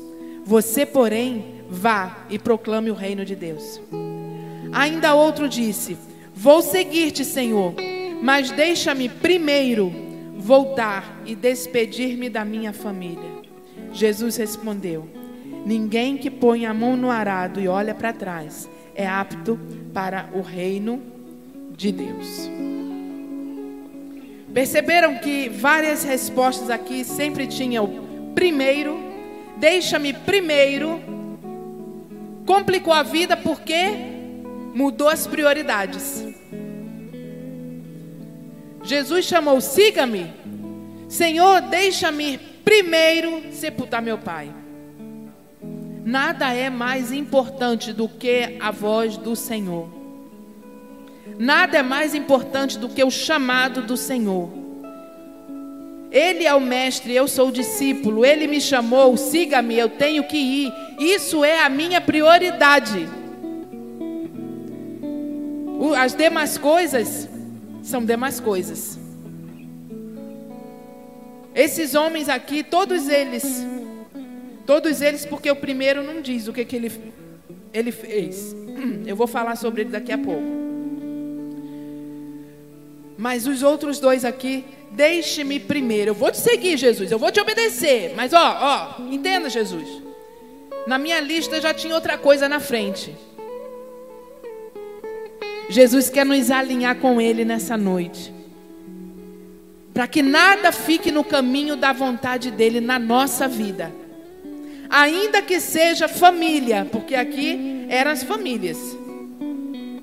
Você, 0.44 0.84
porém, 0.84 1.62
vá 1.70 2.26
e 2.28 2.40
proclame 2.40 2.90
o 2.90 2.94
reino 2.94 3.24
de 3.24 3.36
Deus. 3.36 3.80
Ainda 4.72 5.14
outro 5.14 5.48
disse: 5.48 5.96
Vou 6.34 6.62
seguir-te, 6.62 7.24
Senhor, 7.24 7.74
mas 8.22 8.50
deixa-me 8.50 9.08
primeiro 9.08 9.92
voltar 10.36 11.22
e 11.24 11.34
despedir-me 11.34 12.28
da 12.28 12.44
minha 12.44 12.72
família. 12.72 13.42
Jesus 13.92 14.36
respondeu: 14.36 15.08
Ninguém 15.64 16.16
que 16.16 16.30
põe 16.30 16.66
a 16.66 16.74
mão 16.74 16.96
no 16.96 17.10
arado 17.10 17.60
e 17.60 17.66
olha 17.66 17.94
para 17.94 18.12
trás 18.12 18.68
é 18.94 19.06
apto 19.06 19.58
para 19.92 20.30
o 20.32 20.40
reino 20.40 21.02
de 21.76 21.92
Deus. 21.92 22.50
Perceberam 24.52 25.18
que 25.18 25.50
várias 25.50 26.02
respostas 26.02 26.70
aqui 26.70 27.04
sempre 27.04 27.46
tinham 27.46 28.06
primeiro, 28.34 28.98
deixa-me 29.58 30.14
primeiro, 30.14 30.98
complicou 32.46 32.92
a 32.92 33.02
vida 33.02 33.36
porque 33.36 34.15
mudou 34.76 35.08
as 35.08 35.26
prioridades. 35.26 36.22
Jesus 38.82 39.24
chamou: 39.24 39.58
siga-me, 39.58 40.30
Senhor, 41.08 41.62
deixa-me 41.62 42.36
primeiro 42.62 43.42
sepultar 43.52 44.02
meu 44.02 44.18
pai. 44.18 44.54
Nada 46.04 46.52
é 46.52 46.68
mais 46.68 47.10
importante 47.10 47.92
do 47.92 48.06
que 48.06 48.58
a 48.60 48.70
voz 48.70 49.16
do 49.16 49.34
Senhor. 49.34 49.88
Nada 51.38 51.78
é 51.78 51.82
mais 51.82 52.14
importante 52.14 52.78
do 52.78 52.88
que 52.88 53.02
o 53.02 53.10
chamado 53.10 53.80
do 53.80 53.96
Senhor. 53.96 54.50
Ele 56.12 56.44
é 56.44 56.54
o 56.54 56.60
mestre, 56.60 57.14
eu 57.14 57.26
sou 57.26 57.48
o 57.48 57.52
discípulo. 57.52 58.24
Ele 58.24 58.46
me 58.46 58.60
chamou, 58.60 59.16
siga-me, 59.16 59.76
eu 59.76 59.88
tenho 59.88 60.24
que 60.24 60.36
ir. 60.36 60.72
Isso 61.00 61.44
é 61.44 61.62
a 61.62 61.68
minha 61.68 62.00
prioridade. 62.00 63.08
As 65.98 66.14
demais 66.14 66.58
coisas 66.58 67.28
são 67.82 68.04
demais 68.04 68.40
coisas. 68.40 68.98
Esses 71.54 71.94
homens 71.94 72.28
aqui, 72.28 72.62
todos 72.62 73.08
eles, 73.08 73.64
todos 74.66 75.00
eles, 75.00 75.24
porque 75.24 75.50
o 75.50 75.56
primeiro 75.56 76.02
não 76.02 76.20
diz 76.20 76.48
o 76.48 76.52
que, 76.52 76.64
que 76.64 76.76
ele, 76.76 76.92
ele 77.72 77.90
fez. 77.90 78.54
Eu 79.06 79.16
vou 79.16 79.26
falar 79.26 79.56
sobre 79.56 79.82
ele 79.82 79.90
daqui 79.90 80.12
a 80.12 80.18
pouco. 80.18 80.56
Mas 83.16 83.46
os 83.46 83.62
outros 83.62 83.98
dois 83.98 84.24
aqui, 84.24 84.64
deixe-me 84.90 85.58
primeiro. 85.58 86.10
Eu 86.10 86.14
vou 86.14 86.30
te 86.30 86.38
seguir, 86.38 86.76
Jesus. 86.76 87.10
Eu 87.10 87.18
vou 87.18 87.32
te 87.32 87.40
obedecer. 87.40 88.12
Mas 88.14 88.32
ó, 88.34 88.38
ó, 89.00 89.02
entenda, 89.10 89.48
Jesus. 89.48 90.02
Na 90.86 90.98
minha 90.98 91.20
lista 91.20 91.60
já 91.60 91.72
tinha 91.72 91.94
outra 91.94 92.18
coisa 92.18 92.48
na 92.48 92.60
frente. 92.60 93.16
Jesus 95.68 96.08
quer 96.08 96.24
nos 96.24 96.50
alinhar 96.50 96.96
com 96.96 97.20
Ele 97.20 97.44
nessa 97.44 97.76
noite 97.76 98.36
para 99.96 100.06
que 100.06 100.20
nada 100.20 100.70
fique 100.72 101.10
no 101.10 101.24
caminho 101.24 101.74
da 101.74 101.90
vontade 101.90 102.50
dele 102.50 102.82
na 102.82 102.98
nossa 102.98 103.48
vida. 103.48 103.90
Ainda 104.90 105.40
que 105.40 105.58
seja 105.58 106.06
família, 106.06 106.86
porque 106.92 107.14
aqui 107.14 107.86
eram 107.88 108.10
as 108.10 108.22
famílias. 108.22 108.76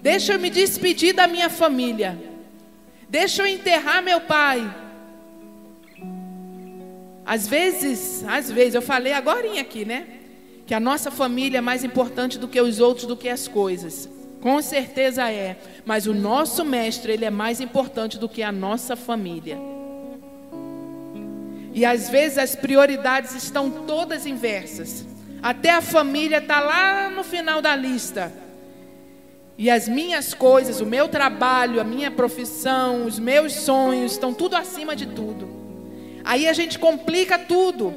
Deixa 0.02 0.34
eu 0.34 0.40
me 0.40 0.50
despedir 0.50 1.14
da 1.14 1.28
minha 1.28 1.48
família. 1.48 2.20
Deixa 3.08 3.44
eu 3.44 3.46
enterrar 3.46 4.02
meu 4.02 4.20
pai. 4.20 4.68
Às 7.24 7.48
vezes, 7.48 8.26
às 8.28 8.50
vezes, 8.50 8.74
eu 8.74 8.82
falei 8.82 9.14
agora 9.14 9.60
aqui, 9.60 9.86
né? 9.86 10.08
Que 10.66 10.74
a 10.74 10.80
nossa 10.80 11.12
família 11.12 11.60
é 11.60 11.62
mais 11.62 11.84
importante 11.84 12.40
do 12.40 12.48
que 12.48 12.60
os 12.60 12.80
outros, 12.80 13.06
do 13.06 13.16
que 13.16 13.30
as 13.30 13.48
coisas. 13.48 14.10
Com 14.44 14.62
certeza 14.62 15.32
é. 15.32 15.56
Mas 15.86 16.06
o 16.06 16.14
nosso 16.14 16.66
mestre, 16.66 17.14
ele 17.14 17.24
é 17.24 17.30
mais 17.30 17.62
importante 17.62 18.20
do 18.20 18.28
que 18.28 18.44
a 18.44 18.52
nossa 18.52 18.94
família. 18.94 19.58
E 21.74 21.86
às 21.86 22.10
vezes 22.10 22.38
as 22.38 22.54
prioridades 22.54 23.34
estão 23.36 23.72
todas 23.72 24.26
inversas. 24.26 25.06
Até 25.42 25.70
a 25.70 25.82
família 25.82 26.40
está 26.40 26.60
lá 26.60 27.10
no 27.10 27.24
final 27.24 27.62
da 27.62 27.74
lista. 27.74 28.34
E 29.58 29.70
as 29.70 29.88
minhas 29.88 30.34
coisas, 30.34 30.82
o 30.82 30.86
meu 30.86 31.08
trabalho, 31.08 31.80
a 31.80 31.86
minha 31.86 32.12
profissão, 32.12 33.06
os 33.06 33.18
meus 33.18 33.54
sonhos 33.54 34.12
estão 34.12 34.34
tudo 34.34 34.58
acima 34.58 34.94
de 34.94 35.06
tudo. 35.06 35.48
Aí 36.22 36.50
a 36.50 36.54
gente 36.54 36.78
complica 36.78 37.40
tudo. 37.40 37.94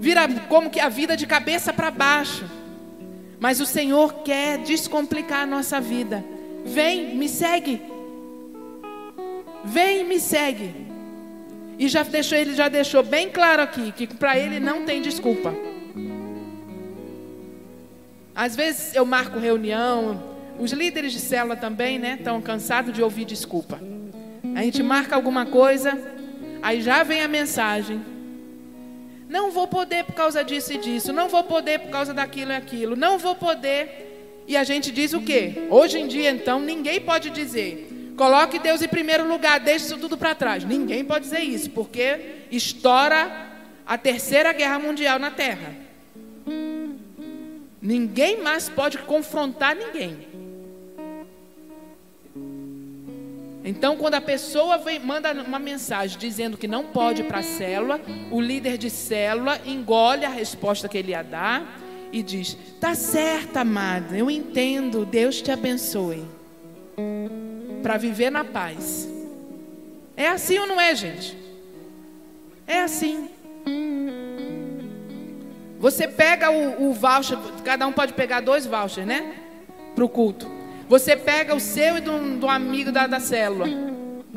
Vira 0.00 0.28
como 0.48 0.68
que 0.68 0.80
a 0.80 0.88
vida 0.88 1.16
de 1.16 1.28
cabeça 1.28 1.72
para 1.72 1.92
baixo. 1.92 2.55
Mas 3.38 3.60
o 3.60 3.66
Senhor 3.66 4.22
quer 4.22 4.58
descomplicar 4.58 5.42
a 5.42 5.46
nossa 5.46 5.80
vida. 5.80 6.24
Vem, 6.64 7.16
me 7.16 7.28
segue. 7.28 7.82
Vem, 9.64 10.04
me 10.04 10.18
segue. 10.18 10.86
E 11.78 11.88
já 11.88 12.02
deixou, 12.02 12.38
ele 12.38 12.54
já 12.54 12.68
deixou 12.68 13.02
bem 13.02 13.28
claro 13.28 13.62
aqui 13.62 13.92
que 13.92 14.06
para 14.06 14.38
ele 14.38 14.58
não 14.58 14.84
tem 14.84 15.02
desculpa. 15.02 15.54
Às 18.34 18.56
vezes 18.56 18.94
eu 18.94 19.04
marco 19.04 19.38
reunião, 19.38 20.22
os 20.58 20.72
líderes 20.72 21.12
de 21.12 21.20
célula 21.20 21.56
também, 21.56 21.98
né? 21.98 22.16
Estão 22.18 22.40
cansados 22.40 22.92
de 22.92 23.02
ouvir 23.02 23.24
desculpa. 23.24 23.78
A 24.54 24.62
gente 24.62 24.82
marca 24.82 25.14
alguma 25.14 25.44
coisa, 25.44 25.98
aí 26.62 26.80
já 26.80 27.02
vem 27.02 27.20
a 27.20 27.28
mensagem. 27.28 28.15
Não 29.28 29.50
vou 29.50 29.66
poder 29.66 30.04
por 30.04 30.14
causa 30.14 30.44
disso 30.44 30.72
e 30.72 30.78
disso, 30.78 31.12
não 31.12 31.28
vou 31.28 31.44
poder 31.44 31.80
por 31.80 31.90
causa 31.90 32.14
daquilo 32.14 32.52
e 32.52 32.54
aquilo, 32.54 32.96
não 32.96 33.18
vou 33.18 33.34
poder. 33.34 34.44
E 34.46 34.56
a 34.56 34.62
gente 34.62 34.92
diz 34.92 35.12
o 35.12 35.20
quê? 35.20 35.66
Hoje 35.70 35.98
em 35.98 36.06
dia, 36.06 36.30
então, 36.30 36.60
ninguém 36.60 37.00
pode 37.00 37.30
dizer 37.30 37.86
Coloque 38.16 38.58
Deus 38.58 38.80
em 38.80 38.88
primeiro 38.88 39.28
lugar, 39.28 39.60
deixe 39.60 39.84
isso 39.84 39.98
tudo 39.98 40.16
para 40.16 40.34
trás. 40.34 40.64
Ninguém 40.64 41.04
pode 41.04 41.24
dizer 41.24 41.40
isso, 41.40 41.68
porque 41.70 42.46
estoura 42.50 43.52
a 43.86 43.98
terceira 43.98 44.52
guerra 44.54 44.78
mundial 44.78 45.18
na 45.18 45.30
Terra. 45.30 45.74
Ninguém 47.80 48.42
mais 48.42 48.70
pode 48.70 48.98
confrontar 48.98 49.76
ninguém. 49.76 50.26
Então, 53.66 53.96
quando 53.96 54.14
a 54.14 54.20
pessoa 54.20 54.78
vem, 54.78 55.00
manda 55.00 55.32
uma 55.32 55.58
mensagem 55.58 56.16
dizendo 56.16 56.56
que 56.56 56.68
não 56.68 56.84
pode 56.84 57.22
ir 57.22 57.24
para 57.24 57.40
a 57.40 57.42
célula, 57.42 58.00
o 58.30 58.40
líder 58.40 58.78
de 58.78 58.88
célula 58.88 59.60
engole 59.66 60.24
a 60.24 60.28
resposta 60.28 60.88
que 60.88 60.96
ele 60.96 61.10
ia 61.10 61.22
dar 61.22 61.76
e 62.12 62.22
diz: 62.22 62.56
Tá 62.80 62.94
certa, 62.94 63.62
amada, 63.62 64.16
eu 64.16 64.30
entendo, 64.30 65.04
Deus 65.04 65.42
te 65.42 65.50
abençoe 65.50 66.24
para 67.82 67.96
viver 67.96 68.30
na 68.30 68.44
paz. 68.44 69.08
É 70.16 70.28
assim 70.28 70.60
ou 70.60 70.68
não 70.68 70.80
é, 70.80 70.94
gente? 70.94 71.36
É 72.68 72.82
assim. 72.82 73.28
Você 75.80 76.06
pega 76.06 76.52
o, 76.52 76.88
o 76.88 76.92
voucher, 76.92 77.36
cada 77.64 77.84
um 77.84 77.92
pode 77.92 78.12
pegar 78.12 78.40
dois 78.40 78.64
vouchers, 78.64 79.04
né? 79.04 79.34
Para 79.92 80.04
o 80.04 80.08
culto. 80.08 80.55
Você 80.88 81.16
pega 81.16 81.54
o 81.54 81.60
seu 81.60 81.98
e 81.98 82.00
do, 82.00 82.38
do 82.38 82.48
amigo 82.48 82.92
da, 82.92 83.06
da 83.06 83.20
célula. 83.20 83.66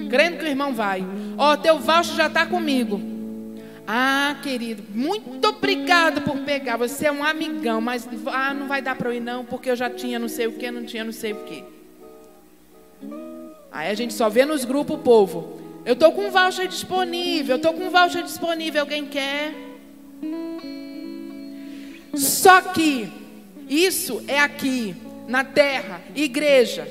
Crendo 0.10 0.38
que 0.38 0.46
o 0.46 0.48
irmão 0.48 0.74
vai. 0.74 1.06
Ó, 1.38 1.54
oh, 1.54 1.58
teu 1.58 1.80
voucher 1.80 2.16
já 2.16 2.28
está 2.28 2.46
comigo. 2.46 3.02
Ah, 3.86 4.36
querido, 4.44 4.84
muito 4.94 5.48
obrigado 5.48 6.22
por 6.22 6.38
pegar. 6.40 6.78
Você 6.78 7.08
é 7.08 7.12
um 7.12 7.24
amigão, 7.24 7.82
mas 7.82 8.08
ah, 8.28 8.54
não 8.54 8.68
vai 8.68 8.82
dar 8.82 8.96
para 8.96 9.10
eu 9.10 9.14
ir 9.14 9.20
não, 9.20 9.44
porque 9.44 9.70
eu 9.70 9.76
já 9.76 9.90
tinha 9.90 10.20
não 10.20 10.28
sei 10.28 10.48
o 10.48 10.54
que, 10.54 10.70
não 10.70 10.86
tinha 10.86 11.04
não 11.04 11.12
sei 11.12 11.34
o 11.34 11.44
que. 11.44 11.64
Aí 13.72 13.90
a 13.90 13.94
gente 13.94 14.14
só 14.14 14.30
vê 14.30 14.46
nos 14.46 14.64
grupos 14.64 14.96
o 14.96 15.00
povo. 15.00 15.60
Eu 15.86 15.96
tô 15.96 16.12
com 16.12 16.28
um 16.28 16.30
voucher 16.32 16.68
disponível, 16.68 17.56
eu 17.56 17.62
tô 17.62 17.74
com 17.74 17.86
um 17.86 17.90
voucher 17.90 18.24
disponível, 18.24 18.82
alguém 18.82 19.06
quer? 19.06 19.54
Só 22.14 22.62
que 22.62 23.10
isso 23.68 24.24
é 24.28 24.40
aqui, 24.40 24.96
na 25.30 25.44
terra, 25.44 26.02
igreja, 26.16 26.88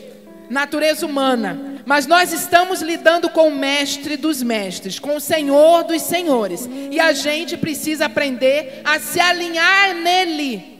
natureza 0.49 1.05
humana. 1.05 1.83
Mas 1.85 2.07
nós 2.07 2.33
estamos 2.33 2.81
lidando 2.81 3.29
com 3.29 3.49
o 3.49 3.55
mestre 3.55 4.17
dos 4.17 4.43
mestres, 4.43 4.99
com 4.99 5.17
o 5.17 5.21
senhor 5.21 5.83
dos 5.83 6.03
senhores. 6.03 6.69
E 6.91 7.01
a 7.01 7.13
gente 7.13 7.57
precisa 7.57 8.07
aprender 8.07 8.81
a 8.85 9.01
se 9.01 9.19
alinhar 9.19 9.95
nele. 9.97 10.79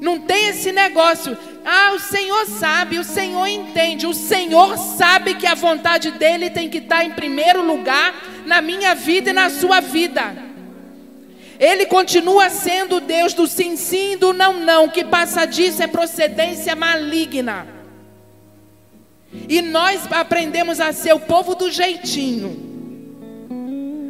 Não 0.00 0.18
tem 0.18 0.48
esse 0.48 0.72
negócio. 0.72 1.36
Ah, 1.64 1.92
o 1.94 1.98
Senhor 1.98 2.46
sabe, 2.46 2.98
o 2.98 3.04
Senhor 3.04 3.46
entende. 3.46 4.06
O 4.06 4.12
Senhor 4.12 4.76
sabe 4.76 5.34
que 5.34 5.46
a 5.46 5.54
vontade 5.54 6.10
dele 6.12 6.50
tem 6.50 6.68
que 6.68 6.78
estar 6.78 7.04
em 7.04 7.10
primeiro 7.10 7.62
lugar 7.62 8.14
na 8.44 8.60
minha 8.60 8.94
vida 8.94 9.30
e 9.30 9.32
na 9.32 9.48
sua 9.48 9.80
vida. 9.80 10.43
Ele 11.58 11.86
continua 11.86 12.50
sendo 12.50 13.00
Deus 13.00 13.32
do 13.32 13.46
sim, 13.46 13.76
sim, 13.76 14.16
do 14.16 14.32
não, 14.32 14.60
não. 14.60 14.88
Que 14.88 15.04
passa 15.04 15.46
disso 15.46 15.82
é 15.82 15.86
procedência 15.86 16.74
maligna. 16.74 17.66
E 19.48 19.60
nós 19.60 20.10
aprendemos 20.12 20.80
a 20.80 20.92
ser 20.92 21.12
o 21.12 21.20
povo 21.20 21.54
do 21.54 21.70
jeitinho. 21.70 22.72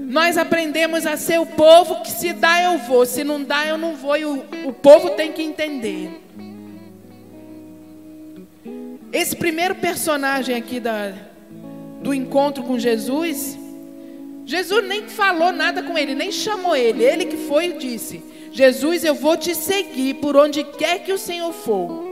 Nós 0.08 0.38
aprendemos 0.38 1.06
a 1.06 1.16
ser 1.16 1.40
o 1.40 1.46
povo 1.46 2.02
que 2.02 2.10
se 2.10 2.32
dá 2.32 2.62
eu 2.62 2.78
vou, 2.78 3.04
se 3.04 3.24
não 3.24 3.42
dá 3.42 3.66
eu 3.66 3.76
não 3.76 3.96
vou. 3.96 4.16
E 4.16 4.24
o, 4.24 4.44
o 4.66 4.72
povo 4.72 5.10
tem 5.10 5.32
que 5.32 5.42
entender. 5.42 6.20
Esse 9.12 9.34
primeiro 9.34 9.74
personagem 9.74 10.56
aqui 10.56 10.78
da, 10.78 11.12
do 12.00 12.12
encontro 12.12 12.62
com 12.62 12.78
Jesus, 12.78 13.58
Jesus 14.46 14.86
nem 14.86 15.08
falou 15.08 15.52
nada 15.52 15.82
com 15.82 15.96
ele, 15.96 16.14
nem 16.14 16.30
chamou 16.30 16.76
ele. 16.76 17.02
Ele 17.02 17.24
que 17.24 17.36
foi 17.36 17.68
e 17.68 17.78
disse: 17.78 18.22
Jesus, 18.52 19.04
eu 19.04 19.14
vou 19.14 19.36
te 19.36 19.54
seguir 19.54 20.14
por 20.14 20.36
onde 20.36 20.62
quer 20.62 21.00
que 21.00 21.12
o 21.12 21.18
Senhor 21.18 21.52
for. 21.52 22.04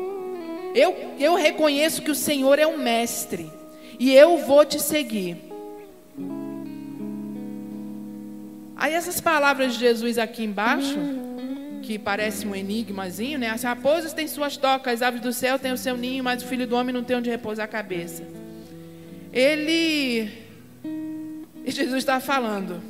Eu, 0.74 0.96
eu 1.18 1.34
reconheço 1.34 2.02
que 2.02 2.10
o 2.10 2.14
Senhor 2.14 2.58
é 2.58 2.66
o 2.66 2.78
mestre. 2.78 3.50
E 3.98 4.12
eu 4.12 4.38
vou 4.38 4.64
te 4.64 4.80
seguir. 4.80 5.36
Aí 8.74 8.94
essas 8.94 9.20
palavras 9.20 9.74
de 9.74 9.78
Jesus 9.78 10.18
aqui 10.18 10.42
embaixo, 10.42 10.98
que 11.82 11.98
parece 11.98 12.44
um 12.46 12.54
enigmazinho, 12.54 13.38
né? 13.38 13.50
As 13.50 13.62
raposas 13.62 14.12
têm 14.12 14.26
suas 14.26 14.56
tocas, 14.56 14.94
as 14.94 15.02
aves 15.02 15.20
do 15.20 15.32
céu 15.32 15.58
têm 15.58 15.72
o 15.72 15.76
seu 15.76 15.96
ninho, 15.96 16.24
mas 16.24 16.42
o 16.42 16.46
filho 16.46 16.66
do 16.66 16.74
homem 16.74 16.92
não 16.92 17.04
tem 17.04 17.16
onde 17.16 17.30
repousar 17.30 17.66
a 17.66 17.68
cabeça. 17.68 18.24
Ele. 19.32 20.41
Jesus 21.75 21.99
está 21.99 22.21
falando, 22.21 22.81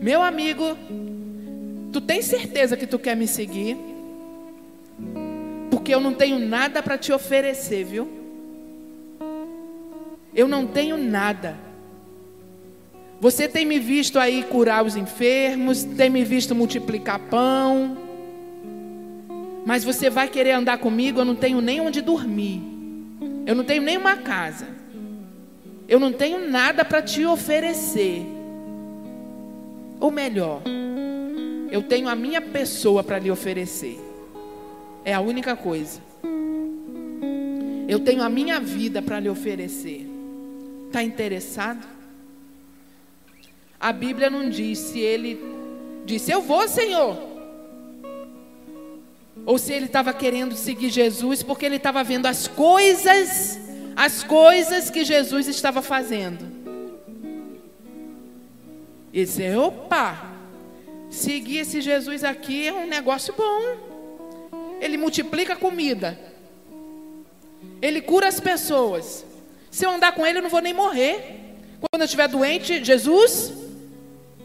meu 0.00 0.22
amigo, 0.22 0.76
tu 1.92 2.00
tens 2.00 2.24
certeza 2.24 2.76
que 2.76 2.86
tu 2.86 2.98
quer 2.98 3.16
me 3.16 3.26
seguir? 3.26 3.76
porque 5.88 5.94
eu 5.94 6.00
não 6.02 6.12
tenho 6.12 6.38
nada 6.38 6.82
para 6.82 6.98
te 6.98 7.10
oferecer, 7.12 7.82
viu? 7.82 8.06
Eu 10.34 10.46
não 10.46 10.66
tenho 10.66 10.98
nada. 10.98 11.56
Você 13.18 13.48
tem 13.48 13.64
me 13.64 13.78
visto 13.78 14.18
aí 14.18 14.42
curar 14.42 14.84
os 14.84 14.96
enfermos, 14.96 15.84
tem 15.84 16.10
me 16.10 16.24
visto 16.24 16.54
multiplicar 16.54 17.18
pão, 17.18 17.96
mas 19.64 19.82
você 19.82 20.10
vai 20.10 20.28
querer 20.28 20.52
andar 20.52 20.76
comigo? 20.76 21.20
Eu 21.20 21.24
não 21.24 21.34
tenho 21.34 21.62
nem 21.62 21.80
onde 21.80 22.02
dormir, 22.02 22.60
eu 23.46 23.54
não 23.54 23.64
tenho 23.64 23.80
nem 23.80 23.96
uma 23.96 24.16
casa, 24.16 24.66
eu 25.88 25.98
não 25.98 26.12
tenho 26.12 26.46
nada 26.46 26.84
para 26.84 27.00
te 27.00 27.24
oferecer. 27.24 28.26
Ou 29.98 30.10
melhor, 30.10 30.62
eu 31.70 31.82
tenho 31.82 32.08
a 32.08 32.14
minha 32.14 32.42
pessoa 32.42 33.02
para 33.02 33.18
lhe 33.18 33.30
oferecer. 33.30 33.98
É 35.04 35.14
a 35.14 35.20
única 35.20 35.56
coisa. 35.56 36.00
Eu 37.88 38.00
tenho 38.00 38.22
a 38.22 38.28
minha 38.28 38.60
vida 38.60 39.00
para 39.00 39.18
lhe 39.18 39.30
oferecer. 39.30 40.06
Está 40.86 41.02
interessado? 41.02 41.86
A 43.80 43.90
Bíblia 43.92 44.28
não 44.28 44.50
diz 44.50 44.78
se 44.78 45.00
ele 45.00 45.40
disse, 46.04 46.30
Eu 46.30 46.42
vou, 46.42 46.68
Senhor. 46.68 47.16
Ou 49.46 49.56
se 49.56 49.72
ele 49.72 49.86
estava 49.86 50.12
querendo 50.12 50.54
seguir 50.54 50.90
Jesus 50.90 51.42
porque 51.42 51.64
ele 51.64 51.76
estava 51.76 52.04
vendo 52.04 52.26
as 52.26 52.46
coisas, 52.46 53.58
as 53.98 54.22
coisas 54.22 54.90
que 54.90 55.04
Jesus 55.04 55.48
estava 55.48 55.82
fazendo. 55.82 56.46
E 59.12 59.24
disse: 59.24 59.50
opa, 59.56 60.36
seguir 61.10 61.58
esse 61.58 61.80
Jesus 61.80 62.22
aqui 62.22 62.68
é 62.68 62.72
um 62.72 62.86
negócio 62.86 63.34
bom. 63.36 64.78
Ele 64.80 64.96
multiplica 64.96 65.54
a 65.54 65.56
comida. 65.56 66.16
Ele 67.82 68.00
cura 68.00 68.28
as 68.28 68.38
pessoas. 68.38 69.26
Se 69.68 69.84
eu 69.84 69.90
andar 69.90 70.12
com 70.12 70.24
ele, 70.24 70.38
eu 70.38 70.42
não 70.42 70.50
vou 70.50 70.62
nem 70.62 70.72
morrer. 70.72 71.56
Quando 71.80 72.02
eu 72.02 72.04
estiver 72.04 72.28
doente, 72.28 72.84
Jesus, 72.84 73.52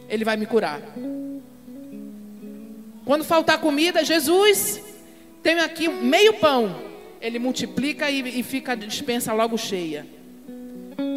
ele 0.09 0.25
vai 0.25 0.35
me 0.35 0.47
curar. 0.47 0.81
Quando 3.05 3.23
faltar 3.23 3.61
comida, 3.61 4.03
Jesus, 4.03 4.81
tenho 5.43 5.63
aqui 5.63 5.87
meio 5.87 6.33
pão. 6.39 6.92
Ele 7.23 7.39
multiplica 7.39 8.11
e, 8.11 8.39
e 8.39 8.43
fica 8.43 8.73
a 8.73 8.75
dispensa 8.75 9.31
logo 9.31 9.57
cheia. 9.57 10.05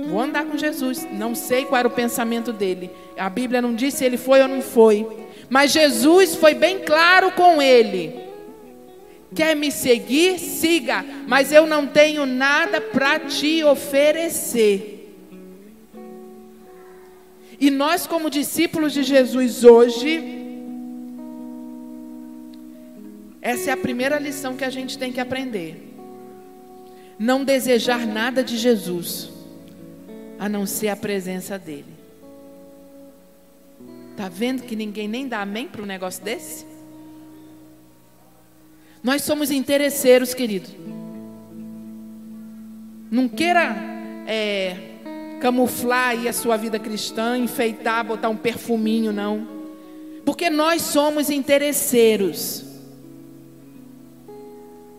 Vou 0.08 0.20
andar 0.20 0.44
com 0.44 0.56
Jesus. 0.56 1.04
Não 1.12 1.34
sei 1.34 1.64
qual 1.64 1.80
era 1.80 1.88
o 1.88 1.90
pensamento 1.90 2.52
dele. 2.52 2.92
A 3.18 3.28
Bíblia 3.28 3.60
não 3.60 3.74
disse 3.74 3.98
se 3.98 4.04
ele 4.04 4.16
foi 4.16 4.40
ou 4.40 4.46
não 4.46 4.62
foi. 4.62 5.04
Mas 5.50 5.72
Jesus 5.72 6.36
foi 6.36 6.54
bem 6.54 6.78
claro 6.78 7.32
com 7.32 7.60
ele. 7.60 8.20
Quer 9.34 9.56
me 9.56 9.72
seguir? 9.72 10.38
Siga, 10.38 11.04
mas 11.26 11.50
eu 11.50 11.66
não 11.66 11.88
tenho 11.88 12.24
nada 12.24 12.80
para 12.80 13.18
te 13.18 13.64
oferecer. 13.64 15.12
E 17.58 17.68
nós, 17.68 18.06
como 18.06 18.30
discípulos 18.30 18.92
de 18.92 19.02
Jesus 19.02 19.64
hoje, 19.64 20.22
essa 23.42 23.70
é 23.70 23.72
a 23.72 23.76
primeira 23.76 24.20
lição 24.20 24.54
que 24.54 24.64
a 24.64 24.70
gente 24.70 24.96
tem 24.96 25.10
que 25.10 25.20
aprender. 25.20 25.95
Não 27.18 27.44
desejar 27.44 28.06
nada 28.06 28.44
de 28.44 28.56
Jesus, 28.56 29.30
a 30.38 30.48
não 30.48 30.66
ser 30.66 30.88
a 30.88 30.96
presença 30.96 31.58
dEle. 31.58 31.96
Está 34.12 34.28
vendo 34.28 34.62
que 34.62 34.74
ninguém 34.76 35.08
nem 35.08 35.28
dá 35.28 35.40
amém 35.40 35.68
para 35.68 35.82
um 35.82 35.86
negócio 35.86 36.22
desse? 36.22 36.66
Nós 39.02 39.22
somos 39.22 39.50
interesseiros, 39.50 40.34
querido. 40.34 40.68
Não 43.10 43.28
queira 43.28 43.76
é, 44.26 44.76
camuflar 45.40 46.08
aí 46.08 46.28
a 46.28 46.32
sua 46.32 46.56
vida 46.56 46.78
cristã, 46.78 47.38
enfeitar, 47.38 48.04
botar 48.04 48.28
um 48.28 48.36
perfuminho, 48.36 49.12
não. 49.12 49.46
Porque 50.24 50.50
nós 50.50 50.82
somos 50.82 51.30
interesseiros. 51.30 52.65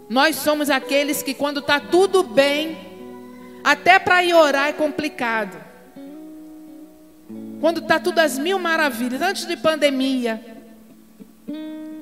Nós 0.10 0.36
somos 0.38 0.70
aqueles 0.70 1.22
que, 1.22 1.34
quando 1.34 1.60
está 1.60 1.80
tudo 1.80 2.24
bem, 2.24 2.78
até 3.64 4.00
para 4.00 4.24
ir 4.24 4.34
orar 4.34 4.68
é 4.68 4.74
complicado. 4.74 5.58
Quando 7.60 7.80
está 7.80 8.00
tudo 8.00 8.20
às 8.20 8.38
mil 8.38 8.60
maravilhas, 8.60 9.22
antes 9.22 9.46
de 9.46 9.58
pandemia, 9.58 10.58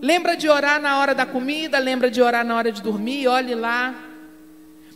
Lembra 0.06 0.36
de 0.38 0.48
orar 0.48 0.80
na 0.80 1.00
hora 1.00 1.16
da 1.16 1.26
comida, 1.26 1.80
lembra 1.80 2.12
de 2.12 2.22
orar 2.22 2.46
na 2.46 2.56
hora 2.56 2.72
de 2.72 2.80
dormir, 2.80 3.28
olhe 3.28 3.56
lá. 3.56 3.96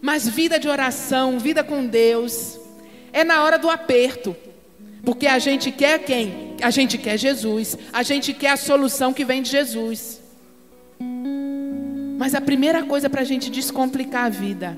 Mas 0.01 0.27
vida 0.27 0.59
de 0.59 0.67
oração, 0.67 1.39
vida 1.39 1.63
com 1.63 1.87
Deus, 1.87 2.59
é 3.11 3.23
na 3.23 3.43
hora 3.43 3.57
do 3.57 3.71
aperto. 3.71 4.35
Porque 5.03 5.25
a 5.25 5.39
gente 5.39 5.71
quer 5.71 5.97
quem? 6.03 6.55
A 6.61 6.69
gente 6.69 6.95
quer 6.97 7.17
Jesus. 7.17 7.75
A 7.91 8.03
gente 8.03 8.33
quer 8.33 8.51
a 8.51 8.57
solução 8.57 9.11
que 9.11 9.25
vem 9.25 9.41
de 9.41 9.49
Jesus. 9.49 10.21
Mas 12.19 12.35
a 12.35 12.41
primeira 12.41 12.83
coisa 12.83 13.09
para 13.09 13.21
a 13.21 13.23
gente 13.23 13.49
descomplicar 13.49 14.25
a 14.25 14.29
vida 14.29 14.77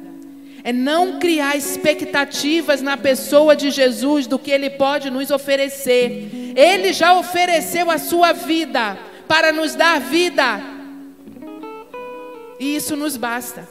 é 0.64 0.72
não 0.72 1.18
criar 1.18 1.58
expectativas 1.58 2.84
na 2.84 2.96
pessoa 2.96 3.56
de 3.56 3.72
Jesus 3.72 4.28
do 4.28 4.38
que 4.38 4.52
Ele 4.52 4.70
pode 4.70 5.10
nos 5.10 5.32
oferecer. 5.32 6.30
Ele 6.56 6.94
já 6.94 7.18
ofereceu 7.18 7.90
a 7.90 7.98
sua 7.98 8.32
vida 8.32 8.96
para 9.28 9.52
nos 9.52 9.74
dar 9.74 10.00
vida 10.00 10.62
E 12.60 12.76
isso 12.76 12.96
nos 12.96 13.18
basta. 13.18 13.68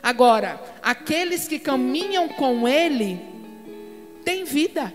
Agora, 0.00 0.62
aqueles 0.80 1.48
que 1.48 1.58
caminham 1.58 2.28
com 2.28 2.68
Ele 2.68 3.20
têm 4.24 4.44
vida. 4.44 4.94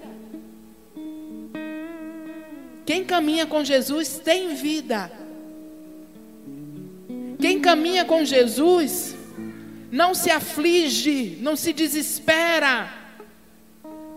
Quem 2.86 3.04
caminha 3.04 3.46
com 3.46 3.66
Jesus 3.66 4.18
tem 4.18 4.56
vida. 4.56 5.27
Quem 7.40 7.60
caminha 7.60 8.04
com 8.04 8.26
Jesus 8.26 9.16
não 9.92 10.14
se 10.14 10.30
aflige, 10.30 11.38
não 11.40 11.56
se 11.56 11.72
desespera 11.72 12.92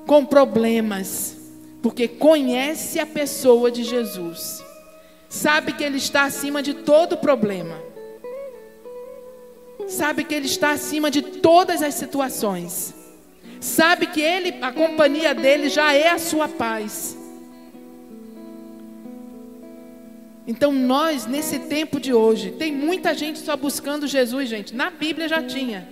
com 0.07 0.25
problemas, 0.25 1.37
porque 1.83 2.09
conhece 2.09 2.99
a 2.99 3.07
pessoa 3.07 3.71
de 3.71 3.85
Jesus, 3.85 4.65
sabe 5.29 5.73
que 5.73 5.85
Ele 5.85 5.99
está 5.99 6.25
acima 6.25 6.63
de 6.63 6.75
todo 6.75 7.17
problema, 7.17 7.81
sabe 9.87 10.25
que 10.25 10.35
Ele 10.35 10.47
está 10.47 10.71
acima 10.71 11.11
de 11.11 11.23
todas 11.23 11.83
as 11.83 11.95
situações, 11.95 12.95
sabe 13.61 14.07
que 14.07 14.21
Ele, 14.21 14.57
a 14.63 14.73
companhia 14.73 15.35
dele 15.35 15.69
já 15.69 15.93
é 15.93 16.09
a 16.09 16.19
sua 16.19 16.49
paz. 16.49 17.20
Então, 20.51 20.73
nós, 20.73 21.27
nesse 21.27 21.61
tempo 21.61 22.01
de 22.01 22.13
hoje, 22.13 22.51
tem 22.51 22.73
muita 22.73 23.15
gente 23.15 23.39
só 23.39 23.57
buscando 23.57 24.09
Jesus, 24.09 24.49
gente. 24.49 24.75
Na 24.75 24.91
Bíblia 24.91 25.29
já 25.29 25.41
tinha. 25.41 25.89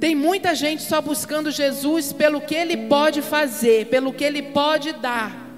Tem 0.00 0.16
muita 0.16 0.52
gente 0.52 0.82
só 0.82 1.00
buscando 1.00 1.48
Jesus 1.52 2.12
pelo 2.12 2.40
que 2.40 2.56
ele 2.56 2.88
pode 2.88 3.22
fazer, 3.22 3.86
pelo 3.86 4.12
que 4.12 4.24
ele 4.24 4.42
pode 4.42 4.92
dar. 4.94 5.48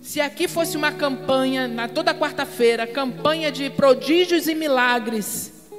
Se 0.00 0.20
aqui 0.20 0.48
fosse 0.48 0.76
uma 0.76 0.90
campanha, 0.90 1.68
na 1.68 1.86
toda 1.86 2.12
quarta-feira, 2.12 2.84
campanha 2.84 3.52
de 3.52 3.70
prodígios 3.70 4.48
e 4.48 4.56
milagres. 4.56 5.70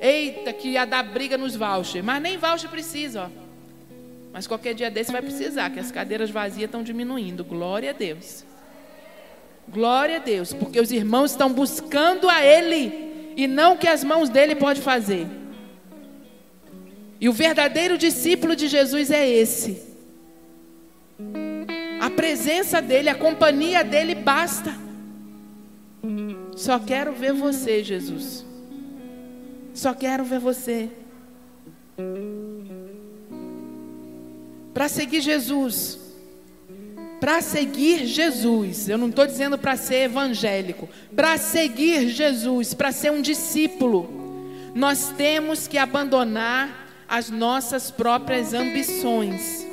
Eita, 0.00 0.54
que 0.54 0.68
ia 0.68 0.86
dar 0.86 1.02
briga 1.02 1.36
nos 1.36 1.54
vouchers. 1.54 2.02
Mas 2.02 2.22
nem 2.22 2.38
voucher 2.38 2.70
precisa, 2.70 3.24
ó. 3.24 3.28
Mas 4.32 4.46
qualquer 4.46 4.72
dia 4.72 4.90
desse 4.90 5.12
vai 5.12 5.20
precisar, 5.20 5.68
que 5.68 5.78
as 5.78 5.92
cadeiras 5.92 6.30
vazias 6.30 6.64
estão 6.64 6.82
diminuindo. 6.82 7.44
Glória 7.44 7.90
a 7.90 7.92
Deus. 7.92 8.50
Glória 9.68 10.16
a 10.16 10.18
Deus, 10.18 10.52
porque 10.52 10.80
os 10.80 10.90
irmãos 10.90 11.30
estão 11.30 11.52
buscando 11.52 12.28
a 12.28 12.44
Ele 12.44 13.32
e 13.36 13.46
não 13.46 13.74
o 13.74 13.78
que 13.78 13.88
as 13.88 14.04
mãos 14.04 14.28
dele 14.28 14.54
podem 14.54 14.82
fazer. 14.82 15.26
E 17.20 17.28
o 17.28 17.32
verdadeiro 17.32 17.96
discípulo 17.96 18.56
de 18.56 18.68
Jesus 18.68 19.10
é 19.10 19.28
esse. 19.28 19.82
A 22.00 22.10
presença 22.10 22.82
dele, 22.82 23.08
a 23.08 23.14
companhia 23.14 23.84
dele 23.84 24.14
basta. 24.14 24.74
Só 26.56 26.78
quero 26.78 27.12
ver 27.12 27.32
você, 27.32 27.82
Jesus. 27.84 28.44
Só 29.72 29.94
quero 29.94 30.24
ver 30.24 30.40
você. 30.40 30.90
Para 34.74 34.88
seguir 34.88 35.20
Jesus, 35.20 35.98
para 37.22 37.40
seguir 37.40 38.04
Jesus, 38.04 38.88
eu 38.88 38.98
não 38.98 39.08
estou 39.08 39.24
dizendo 39.24 39.56
para 39.56 39.76
ser 39.76 40.06
evangélico, 40.06 40.88
para 41.14 41.38
seguir 41.38 42.08
Jesus, 42.08 42.74
para 42.74 42.90
ser 42.90 43.12
um 43.12 43.22
discípulo, 43.22 44.10
nós 44.74 45.14
temos 45.16 45.68
que 45.68 45.78
abandonar 45.78 46.88
as 47.08 47.30
nossas 47.30 47.92
próprias 47.92 48.52
ambições. 48.52 49.64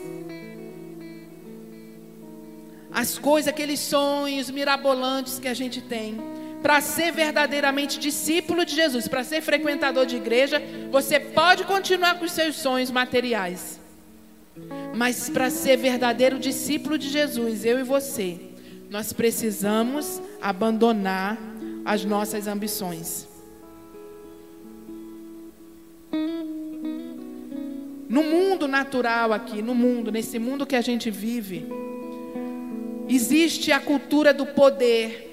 As 2.92 3.18
coisas, 3.18 3.48
aqueles 3.48 3.80
sonhos 3.80 4.52
mirabolantes 4.52 5.40
que 5.40 5.48
a 5.48 5.54
gente 5.56 5.82
tem. 5.82 6.20
Para 6.62 6.80
ser 6.82 7.12
verdadeiramente 7.12 7.98
discípulo 7.98 8.64
de 8.64 8.76
Jesus, 8.76 9.08
para 9.08 9.24
ser 9.24 9.42
frequentador 9.42 10.06
de 10.06 10.18
igreja, 10.18 10.62
você 10.92 11.20
pode 11.20 11.64
continuar 11.64 12.20
com 12.20 12.26
os 12.26 12.32
seus 12.32 12.58
sonhos 12.58 12.92
materiais. 12.92 13.79
Mas 14.96 15.30
para 15.30 15.50
ser 15.50 15.78
verdadeiro 15.78 16.40
discípulo 16.40 16.98
de 16.98 17.10
Jesus, 17.10 17.64
eu 17.64 17.80
e 17.80 17.84
você, 17.84 18.40
nós 18.90 19.14
precisamos 19.14 20.22
abandonar 20.42 21.38
as 21.86 22.04
nossas 22.04 22.48
ambições. 22.48 23.28
No 28.10 28.24
mundo 28.24 28.68
natural 28.68 29.32
aqui, 29.32 29.62
no 29.62 29.76
mundo, 29.76 30.12
nesse 30.12 30.40
mundo 30.40 30.66
que 30.66 30.76
a 30.76 30.82
gente 30.82 31.12
vive, 31.12 31.68
existe 33.08 33.72
a 33.72 33.80
cultura 33.80 34.34
do 34.34 34.48
poder. 34.48 35.28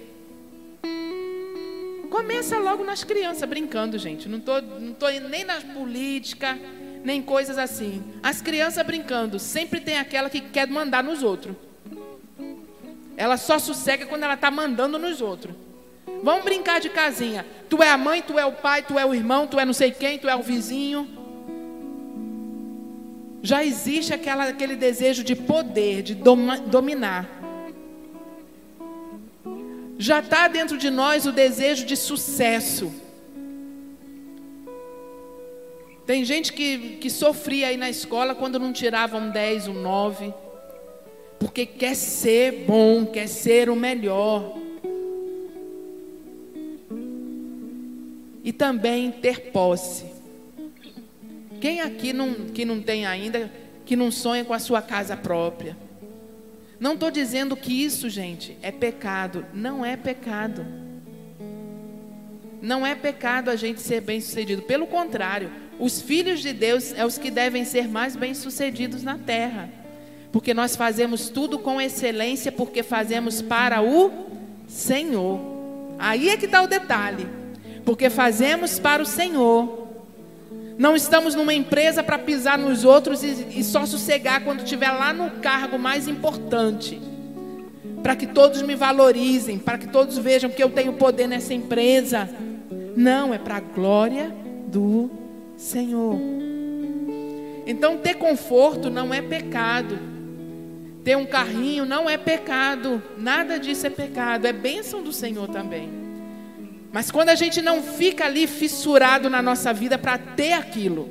Começa 2.10 2.58
logo 2.58 2.84
nas 2.84 3.02
crianças 3.02 3.48
brincando, 3.48 3.98
gente. 3.98 4.28
Não 4.28 4.38
estou 4.38 4.60
não 4.60 4.92
tô 4.92 5.08
nem 5.08 5.42
na 5.44 5.60
política, 5.60 6.58
nem 7.06 7.22
coisas 7.22 7.56
assim. 7.56 8.02
As 8.20 8.42
crianças 8.42 8.84
brincando, 8.84 9.38
sempre 9.38 9.80
tem 9.80 9.96
aquela 9.96 10.28
que 10.28 10.40
quer 10.40 10.66
mandar 10.66 11.04
nos 11.04 11.22
outros. 11.22 11.54
Ela 13.16 13.36
só 13.36 13.60
sossega 13.60 14.06
quando 14.06 14.24
ela 14.24 14.34
está 14.34 14.50
mandando 14.50 14.98
nos 14.98 15.20
outros. 15.20 15.54
Vamos 16.24 16.42
brincar 16.42 16.80
de 16.80 16.90
casinha. 16.90 17.46
Tu 17.70 17.80
é 17.80 17.90
a 17.90 17.96
mãe, 17.96 18.22
tu 18.22 18.36
é 18.36 18.44
o 18.44 18.50
pai, 18.50 18.82
tu 18.82 18.98
é 18.98 19.06
o 19.06 19.14
irmão, 19.14 19.46
tu 19.46 19.60
é 19.60 19.64
não 19.64 19.72
sei 19.72 19.92
quem, 19.92 20.18
tu 20.18 20.28
é 20.28 20.34
o 20.34 20.42
vizinho. 20.42 21.08
Já 23.40 23.64
existe 23.64 24.12
aquela, 24.12 24.48
aquele 24.48 24.74
desejo 24.74 25.22
de 25.22 25.36
poder, 25.36 26.02
de 26.02 26.14
dominar. 26.16 27.30
Já 29.96 30.18
está 30.18 30.48
dentro 30.48 30.76
de 30.76 30.90
nós 30.90 31.24
o 31.24 31.30
desejo 31.30 31.86
de 31.86 31.96
sucesso. 31.96 33.05
Tem 36.06 36.24
gente 36.24 36.52
que, 36.52 36.98
que 36.98 37.10
sofria 37.10 37.66
aí 37.66 37.76
na 37.76 37.90
escola 37.90 38.32
quando 38.32 38.60
não 38.60 38.72
tirava 38.72 39.18
um 39.18 39.28
10, 39.28 39.66
um 39.66 39.82
9, 39.82 40.32
porque 41.36 41.66
quer 41.66 41.96
ser 41.96 42.64
bom, 42.64 43.04
quer 43.04 43.26
ser 43.26 43.68
o 43.68 43.74
melhor. 43.74 44.56
E 48.44 48.52
também 48.52 49.10
ter 49.10 49.50
posse. 49.50 50.06
Quem 51.60 51.80
aqui 51.80 52.12
não, 52.12 52.34
que 52.54 52.64
não 52.64 52.80
tem 52.80 53.04
ainda, 53.04 53.50
que 53.84 53.96
não 53.96 54.12
sonha 54.12 54.44
com 54.44 54.54
a 54.54 54.60
sua 54.60 54.80
casa 54.80 55.16
própria? 55.16 55.76
Não 56.78 56.94
estou 56.94 57.10
dizendo 57.10 57.56
que 57.56 57.84
isso, 57.84 58.08
gente, 58.08 58.56
é 58.62 58.70
pecado. 58.70 59.44
Não 59.52 59.84
é 59.84 59.96
pecado. 59.96 60.64
Não 62.62 62.86
é 62.86 62.94
pecado 62.94 63.50
a 63.50 63.56
gente 63.56 63.80
ser 63.80 64.00
bem 64.00 64.20
sucedido. 64.20 64.62
Pelo 64.62 64.86
contrário, 64.86 65.50
os 65.78 66.00
filhos 66.00 66.40
de 66.40 66.52
Deus 66.52 66.92
é 66.94 67.04
os 67.04 67.18
que 67.18 67.30
devem 67.30 67.64
ser 67.64 67.88
mais 67.88 68.16
bem-sucedidos 68.16 69.02
na 69.02 69.18
terra. 69.18 69.68
Porque 70.32 70.54
nós 70.54 70.74
fazemos 70.74 71.28
tudo 71.28 71.58
com 71.58 71.80
excelência, 71.80 72.50
porque 72.50 72.82
fazemos 72.82 73.42
para 73.42 73.82
o 73.82 74.10
Senhor. 74.66 75.40
Aí 75.98 76.28
é 76.28 76.36
que 76.36 76.46
está 76.46 76.62
o 76.62 76.66
detalhe. 76.66 77.26
Porque 77.84 78.10
fazemos 78.10 78.78
para 78.78 79.02
o 79.02 79.06
Senhor. 79.06 79.86
Não 80.78 80.94
estamos 80.94 81.34
numa 81.34 81.54
empresa 81.54 82.02
para 82.02 82.18
pisar 82.18 82.58
nos 82.58 82.84
outros 82.84 83.22
e, 83.22 83.58
e 83.58 83.64
só 83.64 83.86
sossegar 83.86 84.44
quando 84.44 84.62
estiver 84.62 84.90
lá 84.90 85.12
no 85.12 85.30
cargo 85.40 85.78
mais 85.78 86.08
importante. 86.08 87.00
Para 88.02 88.16
que 88.16 88.26
todos 88.26 88.62
me 88.62 88.74
valorizem, 88.74 89.58
para 89.58 89.78
que 89.78 89.88
todos 89.88 90.18
vejam 90.18 90.50
que 90.50 90.62
eu 90.62 90.70
tenho 90.70 90.94
poder 90.94 91.26
nessa 91.26 91.54
empresa. 91.54 92.28
Não, 92.94 93.32
é 93.32 93.38
para 93.38 93.56
a 93.56 93.60
glória 93.60 94.34
do 94.66 95.25
Senhor. 95.56 96.18
Então, 97.66 97.98
ter 97.98 98.14
conforto 98.14 98.90
não 98.90 99.12
é 99.12 99.20
pecado. 99.20 99.98
Ter 101.02 101.16
um 101.16 101.26
carrinho 101.26 101.84
não 101.84 102.08
é 102.08 102.16
pecado. 102.16 103.02
Nada 103.16 103.58
disso 103.58 103.86
é 103.86 103.90
pecado. 103.90 104.46
É 104.46 104.52
bênção 104.52 105.02
do 105.02 105.12
Senhor 105.12 105.48
também. 105.48 105.88
Mas 106.92 107.10
quando 107.10 107.28
a 107.28 107.34
gente 107.34 107.60
não 107.60 107.82
fica 107.82 108.24
ali 108.24 108.46
fissurado 108.46 109.28
na 109.28 109.42
nossa 109.42 109.72
vida 109.72 109.98
para 109.98 110.16
ter 110.16 110.52
aquilo, 110.52 111.10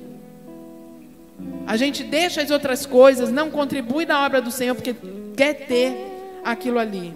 a 1.68 1.78
gente 1.78 2.04
deixa 2.04 2.42
as 2.42 2.50
outras 2.52 2.86
coisas, 2.86 3.32
não 3.32 3.52
contribui 3.52 4.06
na 4.06 4.26
obra 4.26 4.42
do 4.42 4.52
Senhor 4.52 4.76
porque 4.76 4.96
quer 5.36 5.54
ter 5.54 5.94
aquilo 6.44 6.80
ali. 6.80 7.14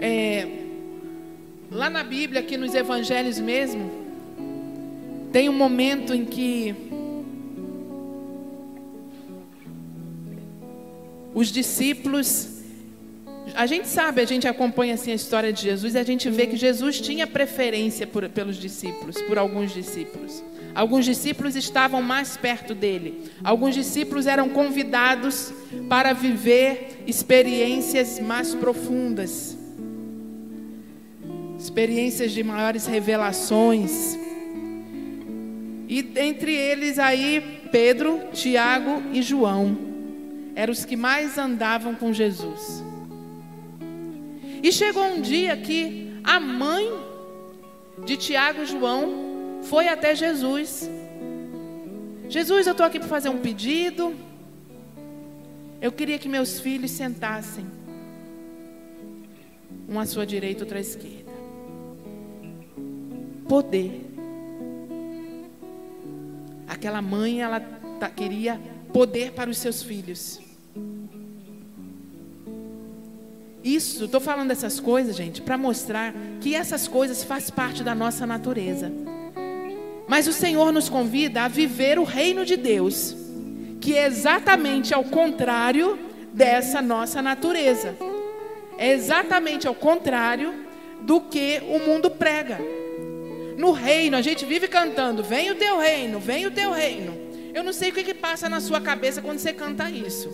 É, 0.00 0.46
Lá 1.72 1.88
na 1.88 2.04
Bíblia, 2.04 2.40
aqui 2.40 2.58
nos 2.58 2.74
evangelhos 2.74 3.40
mesmo, 3.40 3.90
tem 5.32 5.48
um 5.48 5.54
momento 5.54 6.14
em 6.14 6.22
que 6.22 6.74
os 11.34 11.48
discípulos 11.48 12.50
A 13.54 13.66
gente 13.66 13.88
sabe, 13.88 14.20
a 14.20 14.24
gente 14.24 14.46
acompanha 14.46 14.94
assim 14.94 15.12
a 15.12 15.14
história 15.14 15.52
de 15.52 15.62
Jesus 15.62 15.94
e 15.94 15.98
a 15.98 16.02
gente 16.04 16.30
vê 16.30 16.46
que 16.46 16.56
Jesus 16.56 17.00
tinha 17.00 17.26
preferência 17.26 18.06
por, 18.06 18.28
pelos 18.28 18.56
discípulos, 18.56 19.20
por 19.22 19.36
alguns 19.36 19.72
discípulos. 19.74 20.42
Alguns 20.74 21.04
discípulos 21.04 21.56
estavam 21.56 22.00
mais 22.02 22.36
perto 22.36 22.74
dele. 22.74 23.30
Alguns 23.42 23.74
discípulos 23.74 24.26
eram 24.26 24.48
convidados 24.48 25.52
para 25.88 26.12
viver 26.12 27.02
experiências 27.06 28.20
mais 28.20 28.54
profundas, 28.54 29.58
experiências 31.62 32.32
de 32.32 32.42
maiores 32.42 32.86
revelações. 32.86 34.18
E 35.88 36.12
entre 36.16 36.52
eles 36.52 36.98
aí 36.98 37.60
Pedro, 37.70 38.20
Tiago 38.32 39.02
e 39.12 39.22
João 39.22 39.76
eram 40.54 40.72
os 40.72 40.84
que 40.84 40.96
mais 40.96 41.38
andavam 41.38 41.94
com 41.94 42.12
Jesus. 42.12 42.82
E 44.62 44.72
chegou 44.72 45.04
um 45.04 45.20
dia 45.20 45.56
que 45.56 46.12
a 46.24 46.38
mãe 46.38 46.92
de 48.04 48.16
Tiago 48.16 48.62
e 48.62 48.66
João 48.66 49.60
foi 49.62 49.88
até 49.88 50.14
Jesus. 50.14 50.90
Jesus, 52.28 52.66
eu 52.66 52.72
estou 52.72 52.86
aqui 52.86 52.98
para 52.98 53.08
fazer 53.08 53.28
um 53.28 53.38
pedido. 53.38 54.14
Eu 55.80 55.92
queria 55.92 56.18
que 56.18 56.28
meus 56.28 56.60
filhos 56.60 56.90
sentassem, 56.90 57.66
um 59.88 59.98
à 59.98 60.06
sua 60.06 60.24
direita, 60.24 60.62
outro 60.62 60.78
à 60.78 60.80
esquerda. 60.80 61.21
Poder. 63.52 64.06
Aquela 66.66 67.02
mãe, 67.02 67.42
ela 67.42 67.60
queria 68.16 68.58
poder 68.94 69.32
para 69.32 69.50
os 69.50 69.58
seus 69.58 69.82
filhos. 69.82 70.40
Isso, 73.62 74.06
estou 74.06 74.22
falando 74.22 74.48
dessas 74.48 74.80
coisas, 74.80 75.14
gente, 75.14 75.42
para 75.42 75.58
mostrar 75.58 76.14
que 76.40 76.54
essas 76.54 76.88
coisas 76.88 77.22
fazem 77.24 77.54
parte 77.54 77.84
da 77.84 77.94
nossa 77.94 78.26
natureza. 78.26 78.90
Mas 80.08 80.26
o 80.26 80.32
Senhor 80.32 80.72
nos 80.72 80.88
convida 80.88 81.42
a 81.42 81.48
viver 81.48 81.98
o 81.98 82.04
reino 82.04 82.46
de 82.46 82.56
Deus, 82.56 83.14
que 83.82 83.94
é 83.94 84.06
exatamente 84.06 84.94
ao 84.94 85.04
contrário 85.04 85.98
dessa 86.32 86.80
nossa 86.80 87.20
natureza. 87.20 87.94
É 88.78 88.92
exatamente 88.92 89.68
ao 89.68 89.74
contrário 89.74 90.54
do 91.02 91.20
que 91.20 91.60
o 91.68 91.86
mundo 91.86 92.08
prega. 92.08 92.58
No 93.56 93.72
reino, 93.72 94.16
a 94.16 94.22
gente 94.22 94.44
vive 94.44 94.68
cantando: 94.68 95.22
Vem 95.22 95.50
o 95.50 95.54
teu 95.54 95.78
reino, 95.78 96.18
vem 96.18 96.46
o 96.46 96.50
teu 96.50 96.72
reino. 96.72 97.16
Eu 97.54 97.62
não 97.62 97.72
sei 97.72 97.90
o 97.90 97.92
que, 97.92 98.02
que 98.02 98.14
passa 98.14 98.48
na 98.48 98.60
sua 98.60 98.80
cabeça 98.80 99.20
quando 99.20 99.38
você 99.38 99.52
canta 99.52 99.90
isso. 99.90 100.30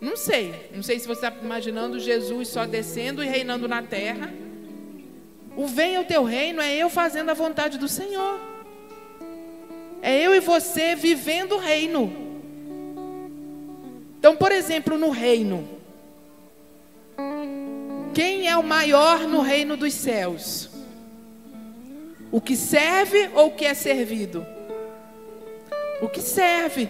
Não 0.00 0.16
sei. 0.16 0.54
Não 0.74 0.82
sei 0.82 0.98
se 0.98 1.06
você 1.06 1.26
está 1.26 1.40
imaginando 1.42 1.98
Jesus 1.98 2.48
só 2.48 2.66
descendo 2.66 3.24
e 3.24 3.26
reinando 3.26 3.66
na 3.66 3.82
terra. 3.82 4.32
O 5.56 5.66
venha 5.66 6.00
o 6.00 6.04
teu 6.04 6.24
reino 6.24 6.60
é 6.60 6.74
eu 6.74 6.90
fazendo 6.90 7.30
a 7.30 7.34
vontade 7.34 7.78
do 7.78 7.88
Senhor. 7.88 8.38
É 10.02 10.20
eu 10.20 10.34
e 10.34 10.40
você 10.40 10.94
vivendo 10.94 11.52
o 11.52 11.58
reino. 11.58 12.12
Então, 14.18 14.36
por 14.36 14.52
exemplo, 14.52 14.98
no 14.98 15.10
reino. 15.10 15.68
Quem 18.12 18.48
é 18.48 18.56
o 18.56 18.62
maior 18.62 19.20
no 19.26 19.40
reino 19.40 19.76
dos 19.76 19.94
céus? 19.94 20.73
O 22.34 22.40
que 22.40 22.56
serve 22.56 23.30
ou 23.32 23.46
o 23.46 23.50
que 23.52 23.64
é 23.64 23.74
servido? 23.74 24.44
O 26.02 26.08
que 26.08 26.20
serve. 26.20 26.88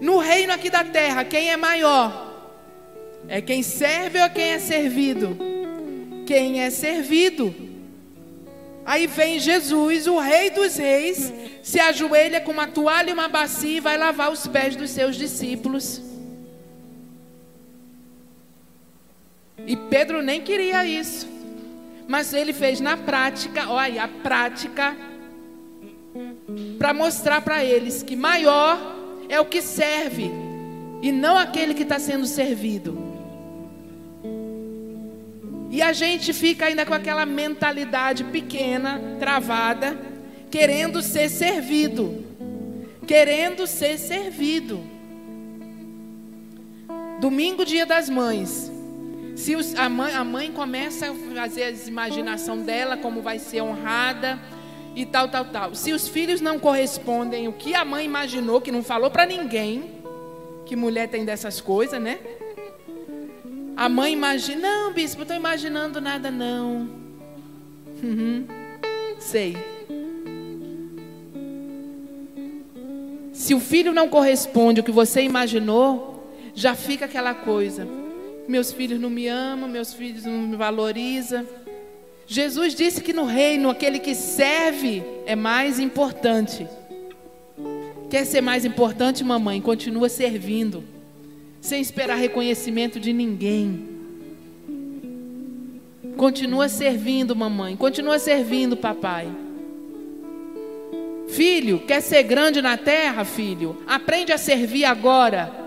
No 0.00 0.16
reino 0.16 0.54
aqui 0.54 0.70
da 0.70 0.82
terra, 0.82 1.22
quem 1.22 1.50
é 1.50 1.56
maior? 1.58 2.50
É 3.28 3.42
quem 3.42 3.62
serve 3.62 4.18
ou 4.18 4.30
quem 4.30 4.52
é 4.52 4.58
servido? 4.58 5.36
Quem 6.24 6.62
é 6.62 6.70
servido. 6.70 7.54
Aí 8.86 9.06
vem 9.06 9.38
Jesus, 9.38 10.06
o 10.06 10.18
Rei 10.18 10.48
dos 10.48 10.78
Reis, 10.78 11.30
se 11.62 11.78
ajoelha 11.78 12.40
com 12.40 12.52
uma 12.52 12.68
toalha 12.68 13.10
e 13.10 13.12
uma 13.12 13.28
bacia 13.28 13.76
e 13.76 13.80
vai 13.80 13.98
lavar 13.98 14.32
os 14.32 14.46
pés 14.46 14.74
dos 14.74 14.88
seus 14.92 15.14
discípulos. 15.14 16.00
E 19.66 19.76
Pedro 19.76 20.22
nem 20.22 20.40
queria 20.40 20.86
isso, 20.86 21.35
mas 22.08 22.32
ele 22.32 22.52
fez 22.52 22.80
na 22.80 22.96
prática, 22.96 23.68
olha, 23.68 24.04
a 24.04 24.08
prática, 24.08 24.96
para 26.78 26.94
mostrar 26.94 27.40
para 27.40 27.64
eles 27.64 28.02
que 28.02 28.14
maior 28.14 28.78
é 29.28 29.40
o 29.40 29.44
que 29.44 29.60
serve 29.60 30.30
e 31.02 31.10
não 31.12 31.36
aquele 31.36 31.74
que 31.74 31.82
está 31.82 31.98
sendo 31.98 32.26
servido. 32.26 33.06
E 35.70 35.82
a 35.82 35.92
gente 35.92 36.32
fica 36.32 36.66
ainda 36.66 36.86
com 36.86 36.94
aquela 36.94 37.26
mentalidade 37.26 38.24
pequena, 38.24 39.00
travada, 39.18 39.98
querendo 40.50 41.02
ser 41.02 41.28
servido. 41.28 42.24
Querendo 43.06 43.66
ser 43.66 43.98
servido. 43.98 44.82
Domingo, 47.20 47.64
dia 47.64 47.84
das 47.84 48.08
mães. 48.08 48.72
Se 49.36 49.54
os, 49.54 49.74
a, 49.74 49.88
mãe, 49.88 50.14
a 50.14 50.24
mãe 50.24 50.50
começa 50.50 51.10
a 51.10 51.14
fazer 51.34 51.64
a 51.64 51.70
imaginação 51.70 52.62
dela, 52.62 52.96
como 52.96 53.20
vai 53.20 53.38
ser 53.38 53.60
honrada, 53.60 54.40
e 54.96 55.04
tal, 55.04 55.28
tal, 55.28 55.44
tal. 55.44 55.74
Se 55.74 55.92
os 55.92 56.08
filhos 56.08 56.40
não 56.40 56.58
correspondem 56.58 57.46
o 57.46 57.52
que 57.52 57.74
a 57.74 57.84
mãe 57.84 58.06
imaginou, 58.06 58.62
que 58.62 58.72
não 58.72 58.82
falou 58.82 59.10
para 59.10 59.26
ninguém, 59.26 59.90
que 60.64 60.74
mulher 60.74 61.08
tem 61.08 61.22
dessas 61.22 61.60
coisas, 61.60 62.00
né? 62.00 62.18
A 63.76 63.90
mãe 63.90 64.14
imagina, 64.14 64.62
não, 64.62 64.92
bispo, 64.94 65.20
estou 65.20 65.36
imaginando 65.36 66.00
nada 66.00 66.30
não. 66.30 66.88
Uhum, 68.02 68.46
sei. 69.18 69.54
Se 73.34 73.54
o 73.54 73.60
filho 73.60 73.92
não 73.92 74.08
corresponde 74.08 74.80
ao 74.80 74.84
que 74.84 74.90
você 74.90 75.20
imaginou, 75.20 76.26
já 76.54 76.74
fica 76.74 77.04
aquela 77.04 77.34
coisa. 77.34 78.05
Meus 78.48 78.72
filhos 78.72 79.00
não 79.00 79.10
me 79.10 79.26
amam, 79.26 79.68
meus 79.68 79.92
filhos 79.92 80.24
não 80.24 80.32
me 80.32 80.56
valorizam. 80.56 81.46
Jesus 82.26 82.74
disse 82.74 83.00
que 83.00 83.12
no 83.12 83.24
reino 83.24 83.70
aquele 83.70 83.98
que 83.98 84.14
serve 84.14 85.02
é 85.26 85.36
mais 85.36 85.78
importante. 85.78 86.66
Quer 88.10 88.24
ser 88.24 88.40
mais 88.40 88.64
importante, 88.64 89.24
mamãe? 89.24 89.60
Continua 89.60 90.08
servindo, 90.08 90.84
sem 91.60 91.80
esperar 91.80 92.16
reconhecimento 92.16 93.00
de 93.00 93.12
ninguém. 93.12 93.96
Continua 96.16 96.68
servindo, 96.68 97.36
mamãe. 97.36 97.76
Continua 97.76 98.18
servindo, 98.18 98.76
papai. 98.76 99.28
Filho, 101.28 101.80
quer 101.80 102.00
ser 102.00 102.22
grande 102.22 102.62
na 102.62 102.76
terra, 102.76 103.24
filho? 103.24 103.82
Aprende 103.86 104.32
a 104.32 104.38
servir 104.38 104.84
agora. 104.84 105.65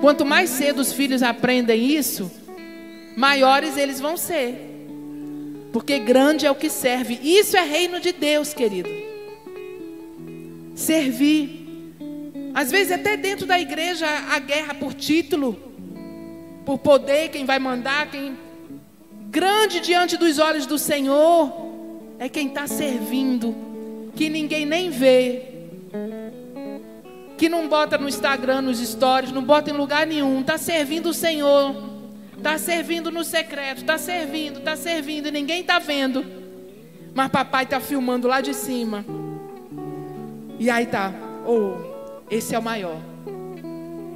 Quanto 0.00 0.24
mais 0.24 0.50
cedo 0.50 0.80
os 0.80 0.92
filhos 0.92 1.22
aprendem 1.22 1.90
isso, 1.90 2.30
maiores 3.16 3.76
eles 3.76 4.00
vão 4.00 4.16
ser. 4.16 4.54
Porque 5.72 5.98
grande 5.98 6.46
é 6.46 6.50
o 6.50 6.54
que 6.54 6.70
serve. 6.70 7.18
Isso 7.22 7.56
é 7.56 7.62
reino 7.62 8.00
de 8.00 8.12
Deus, 8.12 8.54
querido. 8.54 8.88
Servir. 10.74 11.66
Às 12.54 12.70
vezes, 12.70 12.92
até 12.92 13.16
dentro 13.16 13.44
da 13.46 13.58
igreja, 13.58 14.06
a 14.06 14.38
guerra 14.38 14.74
por 14.74 14.94
título, 14.94 15.58
por 16.64 16.78
poder, 16.78 17.28
quem 17.28 17.44
vai 17.44 17.58
mandar, 17.58 18.10
quem. 18.10 18.36
Grande 19.30 19.80
diante 19.80 20.16
dos 20.16 20.38
olhos 20.38 20.64
do 20.64 20.78
Senhor 20.78 21.52
é 22.18 22.28
quem 22.28 22.48
está 22.48 22.66
servindo, 22.66 23.54
que 24.16 24.28
ninguém 24.28 24.64
nem 24.64 24.90
vê, 24.90 25.42
que 27.38 27.48
não 27.48 27.68
bota 27.68 27.96
no 27.96 28.08
Instagram, 28.08 28.62
nos 28.62 28.80
stories, 28.80 29.30
não 29.30 29.42
bota 29.42 29.70
em 29.70 29.72
lugar 29.72 30.06
nenhum, 30.06 30.40
está 30.40 30.58
servindo 30.58 31.10
o 31.10 31.14
Senhor. 31.14 31.88
Está 32.36 32.56
servindo 32.56 33.10
no 33.10 33.24
secreto, 33.24 33.78
está 33.78 33.98
servindo, 33.98 34.58
está 34.58 34.76
servindo 34.76 35.26
e 35.26 35.30
ninguém 35.30 35.60
está 35.60 35.78
vendo. 35.78 36.24
Mas 37.12 37.30
papai 37.30 37.64
está 37.64 37.80
filmando 37.80 38.28
lá 38.28 38.40
de 38.40 38.54
cima. 38.54 39.04
E 40.58 40.70
aí 40.70 40.86
tá, 40.86 41.12
oh, 41.44 42.24
esse 42.30 42.54
é 42.54 42.58
o 42.58 42.62
maior. 42.62 43.00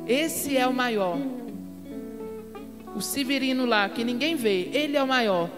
Esse 0.06 0.56
é 0.56 0.66
o 0.66 0.72
maior. 0.72 1.18
O 2.94 3.00
Severino 3.00 3.64
lá, 3.64 3.88
que 3.88 4.04
ninguém 4.04 4.37
vê, 4.37 4.68
ele 4.72 4.96
é 4.96 5.02
o 5.02 5.06
maior. 5.06 5.50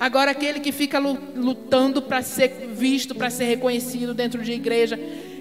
Agora 0.00 0.30
aquele 0.30 0.60
que 0.60 0.72
fica 0.72 0.98
lutando 0.98 2.02
para 2.02 2.22
ser 2.22 2.68
visto, 2.72 3.14
para 3.14 3.30
ser 3.30 3.44
reconhecido 3.44 4.14
dentro 4.14 4.42
de 4.42 4.52
igreja. 4.52 4.98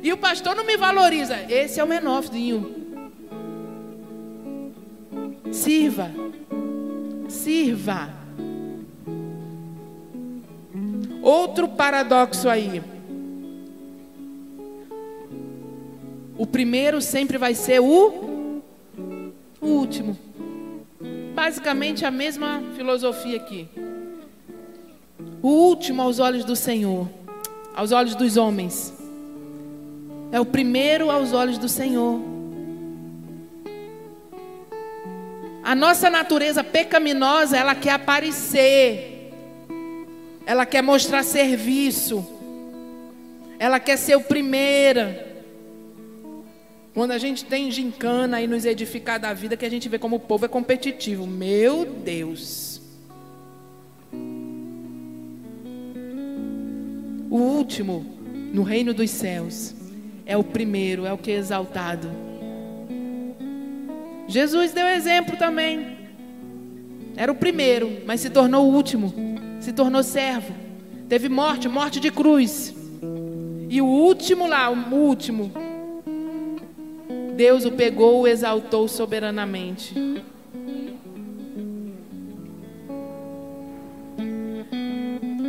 E 0.08 0.14
o 0.14 0.18
pastor 0.18 0.56
não 0.56 0.64
me 0.64 0.78
valoriza. 0.78 1.36
Esse 1.52 1.82
é 1.82 1.84
o 1.84 1.88
menorzinho. 1.88 2.74
Sirva. 5.52 6.10
Sirva. 7.28 8.14
Outro 11.22 11.68
paradoxo 11.68 12.48
aí. 12.48 12.82
O 16.38 16.48
primeiro 16.48 17.02
sempre 17.02 17.38
vai 17.38 17.54
ser 17.54 17.82
o, 17.82 18.62
o 19.60 19.68
último. 19.68 20.18
basicamente 21.36 22.06
a 22.06 22.12
mesma 22.12 22.64
filosofia 22.78 23.36
aqui. 23.36 23.68
O 25.42 25.50
último 25.50 26.02
aos 26.02 26.20
olhos 26.20 26.46
do 26.46 26.56
Senhor, 26.56 27.10
aos 27.76 27.92
olhos 27.92 28.16
dos 28.16 28.38
homens, 28.38 28.97
é 30.32 30.40
o 30.40 30.46
primeiro 30.46 31.10
aos 31.10 31.34
olhos 31.34 31.58
do 31.58 31.70
Senhor. 31.70 32.20
A 35.64 35.76
nossa 35.76 36.10
natureza 36.10 36.64
pecaminosa, 36.64 37.58
ela 37.58 37.76
quer 37.76 37.92
aparecer, 37.92 39.34
ela 40.46 40.66
quer 40.66 40.82
mostrar 40.82 41.24
serviço, 41.24 42.26
ela 43.60 43.80
quer 43.80 43.98
ser 43.98 44.16
o 44.16 44.22
primeira. 44.22 45.26
Quando 46.94 47.12
a 47.12 47.18
gente 47.18 47.46
tem 47.46 47.70
gincana 47.70 48.42
e 48.42 48.48
nos 48.48 48.66
edificar 48.66 49.20
da 49.20 49.34
vida, 49.34 49.58
que 49.58 49.66
a 49.66 49.70
gente 49.70 49.88
vê 49.88 50.00
como 50.00 50.16
o 50.16 50.20
povo 50.20 50.46
é 50.46 50.48
competitivo. 50.48 51.28
Meu 51.28 51.86
Deus. 51.86 52.82
O 57.30 57.38
último 57.38 58.06
no 58.54 58.64
reino 58.64 58.94
dos 58.94 59.12
céus 59.12 59.77
é 60.28 60.36
o 60.36 60.44
primeiro, 60.44 61.06
é 61.06 61.14
o 61.14 61.18
que 61.18 61.32
é 61.32 61.36
exaltado. 61.36 62.12
Jesus 64.28 64.74
deu 64.74 64.86
exemplo 64.86 65.38
também. 65.38 65.98
Era 67.16 67.32
o 67.32 67.36
primeiro, 67.36 68.02
mas 68.06 68.20
se 68.20 68.30
tornou 68.30 68.66
o 68.66 68.76
último. 68.76 69.14
Se 69.62 69.72
tornou 69.72 70.04
servo. 70.04 70.54
Teve 71.08 71.30
morte, 71.30 71.70
morte 71.70 72.02
de 72.02 72.12
cruz. 72.12 72.76
E 73.70 73.82
o 73.82 73.86
último 73.86 74.48
lá, 74.48 74.70
o 74.70 74.94
último, 74.94 75.52
Deus 77.36 77.64
o 77.66 77.72
pegou, 77.72 78.22
o 78.22 78.28
exaltou 78.28 78.88
soberanamente. 78.88 79.94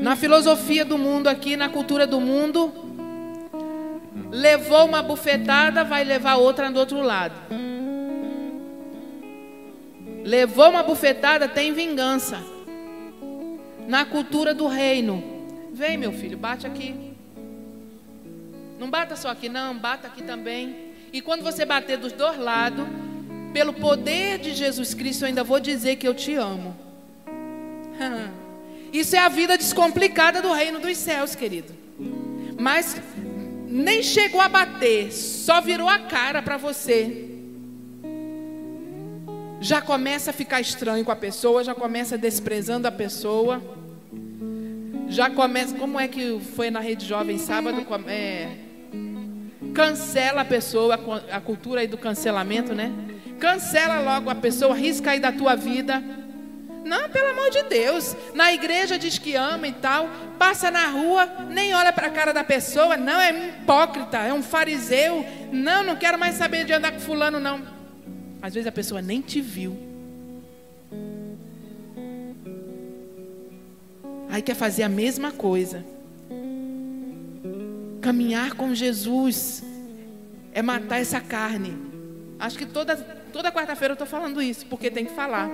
Na 0.01 0.15
filosofia 0.15 0.85
do 0.85 0.97
mundo 0.97 1.27
aqui, 1.27 1.57
na 1.57 1.69
cultura 1.69 2.07
do 2.07 2.21
mundo, 2.21 2.88
levou 4.31 4.87
uma 4.87 5.03
bufetada, 5.03 5.85
vai 5.85 6.05
levar 6.05 6.37
outra 6.37 6.71
do 6.71 6.79
outro 6.79 7.01
lado. 7.01 7.35
Levou 10.25 10.71
uma 10.71 10.83
bufetada, 10.83 11.49
tem 11.49 11.73
vingança. 11.73 12.43
Na 13.87 14.05
cultura 14.05 14.53
do 14.53 14.67
reino, 14.67 15.23
vem 15.73 15.97
meu 15.97 16.13
filho, 16.13 16.37
bate 16.37 16.67
aqui. 16.67 16.95
Não 18.79 18.91
bata 18.91 19.17
só 19.17 19.31
aqui, 19.31 19.49
não, 19.49 19.77
bata 19.77 20.07
aqui 20.07 20.23
também. 20.23 20.93
E 21.13 21.21
quando 21.21 21.43
você 21.43 21.65
bater 21.65 21.97
dos 21.97 22.13
dois 22.13 22.39
lados, 22.39 22.87
pelo 23.53 23.73
poder 23.73 24.39
de 24.39 24.55
Jesus 24.55 24.93
Cristo, 24.95 25.23
eu 25.23 25.29
ainda 25.29 25.43
vou 25.43 25.59
dizer 25.59 25.97
que 25.97 26.07
eu 26.07 26.15
te 26.15 26.35
amo. 26.35 26.77
Isso 28.93 29.17
é 29.17 29.19
a 29.19 29.29
vida 29.29 29.57
descomplicada 29.57 30.41
do 30.41 30.53
reino 30.53 30.79
dos 30.79 30.97
céus, 30.97 31.35
querido. 31.35 31.75
Mas 32.59 33.01
nem 33.69 34.03
chegou 34.03 34.41
a 34.41 34.49
bater, 34.49 35.13
só 35.13 35.61
virou 35.61 35.89
a 35.89 35.99
cara 35.99 36.43
para 36.43 36.57
você. 36.57 37.27
Já 39.61 39.83
começa 39.83 40.31
a 40.31 40.33
ficar 40.33 40.61
estranho 40.61 41.05
com 41.05 41.11
a 41.11 41.17
pessoa, 41.17 41.65
já 41.65 41.75
começa 41.75 42.17
desprezando 42.17 42.87
a 42.87 42.93
pessoa. 42.93 43.61
Já 45.09 45.31
começa. 45.31 45.75
Como 45.77 45.99
é 45.99 46.07
que 46.07 46.39
foi 46.55 46.71
na 46.71 46.81
Rede 46.81 47.07
Jovem 47.07 47.39
sábado? 47.39 47.85
É, 48.07 48.49
cancela 49.75 50.43
a 50.43 50.45
pessoa, 50.45 50.99
a 51.31 51.41
cultura 51.41 51.81
aí 51.81 51.87
do 51.87 51.97
cancelamento, 51.97 52.75
né? 52.75 52.93
Cancela 53.39 54.01
logo 54.01 54.31
a 54.31 54.35
pessoa, 54.35 54.75
risca 54.75 55.13
aí 55.13 55.21
da 55.21 55.33
tua 55.33 55.57
vida. 55.57 56.03
Não, 56.85 57.09
pelo 57.11 57.31
amor 57.31 57.51
de 57.51 57.63
Deus. 57.65 58.17
Na 58.35 58.53
igreja 58.53 58.99
diz 58.99 59.19
que 59.19 59.35
ama 59.35 59.69
e 59.69 59.73
tal. 59.73 60.09
Passa 60.39 60.71
na 60.71 60.87
rua, 60.87 61.27
nem 61.51 61.75
olha 61.75 61.93
para 61.93 62.07
a 62.07 62.11
cara 62.11 62.33
da 62.33 62.45
pessoa. 62.45 62.97
Não, 62.97 63.21
é 63.21 63.33
um 63.33 63.49
hipócrita, 63.49 64.19
é 64.19 64.33
um 64.33 64.43
fariseu. 64.43 65.25
Não, 65.53 65.83
não 65.83 65.97
quero 65.97 66.19
mais 66.19 66.37
saber 66.37 66.65
de 66.65 66.73
andar 66.73 66.93
com 66.93 67.01
fulano, 67.01 67.41
não. 67.41 67.63
Às 68.41 68.55
vezes 68.55 68.67
a 68.67 68.73
pessoa 68.73 69.03
nem 69.03 69.21
te 69.21 69.41
viu. 69.41 69.77
Aí 74.31 74.43
quer 74.43 74.55
fazer 74.55 74.83
a 74.83 74.89
mesma 74.89 75.33
coisa. 75.33 75.85
Caminhar 78.01 78.55
com 78.55 78.75
Jesus 78.75 79.63
é 80.53 80.63
matar 80.63 81.01
essa 81.01 81.21
carne. 81.21 81.77
Acho 82.39 82.57
que 82.57 82.67
toda, 82.67 82.97
toda 83.29 83.53
quarta-feira 83.53 83.93
eu 83.93 83.95
estou 83.95 84.07
falando 84.07 84.43
isso, 84.43 84.67
porque 84.67 84.91
tem 84.91 85.05
que 85.05 85.13
falar. 85.13 85.49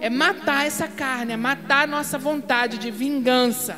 É 0.00 0.10
matar 0.10 0.66
essa 0.66 0.86
carne, 0.86 1.32
é 1.32 1.36
matar 1.36 1.84
a 1.84 1.86
nossa 1.86 2.18
vontade 2.18 2.78
de 2.78 2.90
vingança. 2.90 3.76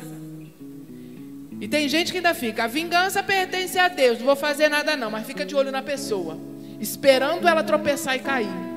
E 1.59 1.67
tem 1.67 1.87
gente 1.87 2.11
que 2.11 2.17
ainda 2.17 2.33
fica, 2.33 2.65
a 2.65 2.67
vingança 2.67 3.23
pertence 3.23 3.79
a 3.79 3.87
Deus, 3.87 4.19
não 4.19 4.25
vou 4.25 4.35
fazer 4.35 4.69
nada 4.69 4.95
não, 4.95 5.09
mas 5.09 5.25
fica 5.25 5.43
de 5.45 5.55
olho 5.55 5.71
na 5.71 5.81
pessoa, 5.81 6.37
esperando 6.79 7.47
ela 7.47 7.63
tropeçar 7.63 8.15
e 8.15 8.19
cair. 8.19 8.67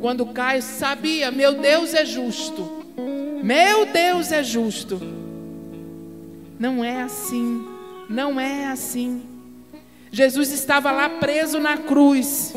Quando 0.00 0.26
cai, 0.26 0.60
sabia, 0.60 1.30
meu 1.30 1.54
Deus 1.60 1.94
é 1.94 2.04
justo. 2.04 2.84
Meu 3.42 3.86
Deus 3.86 4.32
é 4.32 4.42
justo. 4.42 5.00
Não 6.58 6.84
é 6.84 7.02
assim. 7.02 7.66
Não 8.08 8.38
é 8.38 8.66
assim. 8.66 9.22
Jesus 10.14 10.52
estava 10.52 10.92
lá 10.92 11.08
preso 11.08 11.58
na 11.58 11.76
cruz. 11.76 12.54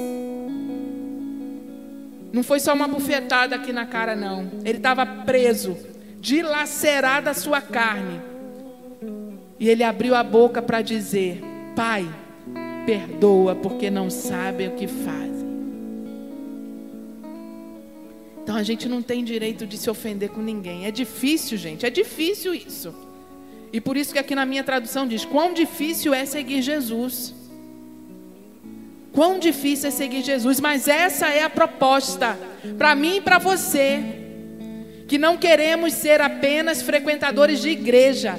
Não 2.31 2.43
foi 2.43 2.59
só 2.59 2.71
uma 2.71 2.87
bufetada 2.87 3.55
aqui 3.55 3.73
na 3.73 3.83
cara, 3.83 4.15
não. 4.15 4.47
Ele 4.63 4.77
estava 4.77 5.03
preso, 5.03 5.75
dilacerada 6.19 7.31
a 7.31 7.33
sua 7.33 7.59
carne. 7.59 8.21
E 9.59 9.67
ele 9.67 9.83
abriu 9.83 10.13
a 10.13 10.21
boca 10.21 10.61
para 10.61 10.83
dizer: 10.83 11.41
Pai, 11.75 12.07
perdoa, 12.85 13.55
porque 13.55 13.89
não 13.89 14.07
sabem 14.11 14.67
o 14.67 14.75
que 14.75 14.85
fazem. 14.85 15.47
Então 18.43 18.55
a 18.55 18.61
gente 18.61 18.87
não 18.87 19.01
tem 19.01 19.23
direito 19.23 19.65
de 19.65 19.79
se 19.79 19.89
ofender 19.89 20.29
com 20.29 20.43
ninguém. 20.43 20.85
É 20.85 20.91
difícil, 20.91 21.57
gente, 21.57 21.87
é 21.87 21.89
difícil 21.89 22.53
isso. 22.53 22.93
E 23.73 23.81
por 23.81 23.97
isso 23.97 24.13
que 24.13 24.19
aqui 24.19 24.35
na 24.35 24.45
minha 24.45 24.63
tradução 24.63 25.07
diz: 25.07 25.25
quão 25.25 25.55
difícil 25.55 26.13
é 26.13 26.23
seguir 26.23 26.61
Jesus. 26.61 27.46
Quão 29.17 29.39
difícil 29.39 29.88
é 29.88 29.91
seguir 29.91 30.21
Jesus, 30.21 30.60
mas 30.60 30.88
essa 30.88 31.27
é 31.27 31.41
a 31.41 31.49
proposta 31.49 32.38
para 32.77 32.93
mim 32.93 33.15
e 33.15 33.21
para 33.21 33.39
você, 33.39 33.99
que 35.08 35.17
não 35.17 35.38
queremos 35.38 35.93
ser 35.93 36.21
apenas 36.21 36.84
frequentadores 36.84 37.60
de 37.60 37.69
igreja, 37.69 38.38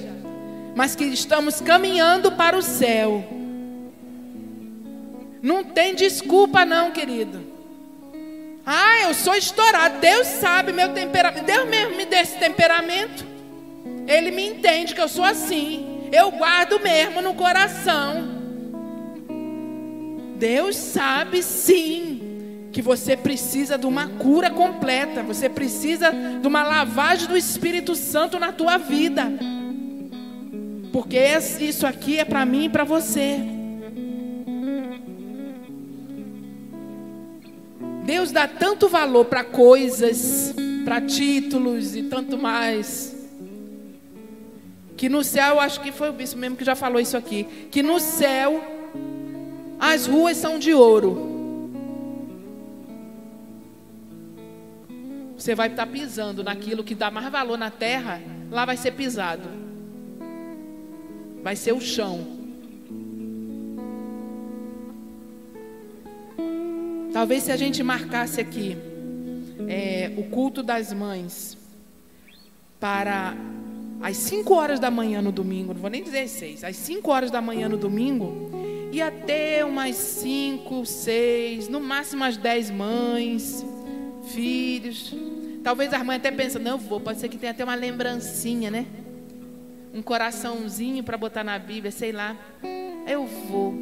mas 0.77 0.95
que 0.95 1.03
estamos 1.03 1.61
caminhando 1.61 2.31
para 2.31 2.57
o 2.57 2.63
céu. 2.63 3.27
Não 5.43 5.65
tem 5.65 5.97
desculpa, 5.97 6.65
não, 6.65 6.93
querido. 6.93 7.45
Ah, 8.65 9.01
eu 9.03 9.15
sou 9.15 9.35
estourado. 9.35 9.99
Deus 9.99 10.29
sabe 10.29 10.73
meu 10.73 10.91
temperamento. 10.91 11.45
Deus 11.45 11.69
mesmo 11.69 11.97
me 11.97 12.05
deu 12.05 12.21
esse 12.21 12.39
temperamento. 12.39 13.27
Ele 14.07 14.31
me 14.31 14.47
entende 14.47 14.95
que 14.95 15.01
eu 15.01 15.09
sou 15.09 15.25
assim. 15.25 16.09
Eu 16.13 16.31
guardo 16.31 16.79
mesmo 16.79 17.21
no 17.21 17.35
coração. 17.35 18.38
Deus 20.39 20.77
sabe 20.77 21.43
sim 21.43 22.69
que 22.73 22.81
você 22.81 23.17
precisa 23.17 23.77
de 23.77 23.87
uma 23.87 24.07
cura 24.07 24.51
completa, 24.51 25.23
você 25.23 25.49
precisa 25.49 26.13
de 26.13 26.47
uma 26.47 26.63
lavagem 26.63 27.27
do 27.27 27.37
Espírito 27.37 27.97
Santo 27.97 28.39
na 28.39 28.53
tua 28.53 28.79
vida. 28.79 29.33
Porque 30.93 31.19
isso 31.61 31.87
aqui 31.87 32.19
é 32.19 32.25
para 32.25 32.47
mim 32.47 32.67
e 32.67 32.69
para 32.69 32.85
você. 32.85 33.41
Deus 38.05 38.31
dá 38.31 38.47
tanto 38.47 38.89
valor 38.89 39.25
para 39.27 39.45
coisas, 39.45 40.55
para 40.85 41.01
títulos 41.01 41.97
e 41.97 42.05
tanto 42.05 42.39
mais. 42.39 43.15
Que 44.97 45.09
no 45.09 45.23
céu, 45.23 45.61
acho 45.61 45.81
que 45.81 45.93
foi 45.93 46.11
o 46.11 46.13
bispo 46.13 46.39
mesmo 46.39 46.57
que 46.57 46.65
já 46.65 46.75
falou 46.75 47.01
isso 47.01 47.17
aqui. 47.17 47.47
Que 47.71 47.83
no 47.83 48.01
céu 48.01 48.78
as 49.79 50.07
ruas 50.07 50.37
são 50.37 50.59
de 50.59 50.75
ouro. 50.75 51.39
Você 55.37 55.55
vai 55.55 55.69
estar 55.69 55.87
pisando 55.87 56.43
naquilo 56.43 56.83
que 56.83 56.95
dá 56.95 57.11
mais 57.11 57.31
valor 57.31 57.57
na 57.57 57.71
terra, 57.71 58.21
lá 58.51 58.65
vai 58.65 58.77
ser 58.77 58.93
pisado. 58.93 59.49
Vai 61.43 61.55
ser 61.55 61.73
o 61.73 61.81
chão. 61.81 62.27
Talvez 67.13 67.45
se 67.45 67.53
a 67.53 67.57
gente 67.57 67.83
marcasse 67.83 68.41
aqui 68.41 68.77
é, 69.69 70.13
o 70.17 70.25
culto 70.25 70.63
das 70.63 70.93
mães 70.93 71.57
para 72.81 73.35
às 74.01 74.17
5 74.17 74.55
horas 74.55 74.81
da 74.81 74.91
manhã 74.91 75.23
no 75.23 75.33
domingo, 75.33 75.73
não 75.73 75.81
vou 75.81 75.91
nem 75.91 76.03
dizer 76.03 76.21
às 76.21 76.31
6, 76.33 76.65
às 76.65 76.77
5 76.77 77.11
horas 77.11 77.31
da 77.31 77.41
manhã 77.41 77.69
no 77.69 77.77
domingo, 77.77 78.51
ia 78.91 79.11
ter 79.11 79.65
umas 79.65 79.95
5, 79.97 80.85
6, 80.85 81.69
no 81.69 81.81
máximo 81.81 82.23
umas 82.23 82.37
10 82.37 82.71
mães, 82.71 83.65
filhos. 84.33 85.15
Talvez 85.63 85.93
a 85.93 86.03
mãe 86.03 86.17
até 86.17 86.31
pense, 86.31 86.59
não, 86.59 86.79
vou, 86.79 87.01
pode 87.01 87.21
ser 87.21 87.29
que 87.29 87.37
tenha 87.37 87.53
até 87.53 87.65
uma 87.65 87.75
lembrancinha, 87.75 88.71
né? 88.71 88.87
Um 89.93 90.03
coraçãozinho 90.03 91.03
para 91.03 91.17
botar 91.17 91.45
na 91.45 91.59
Bíblia, 91.59 91.91
sei 91.91 92.13
lá. 92.13 92.37
Eu 93.07 93.27
vou. 93.27 93.75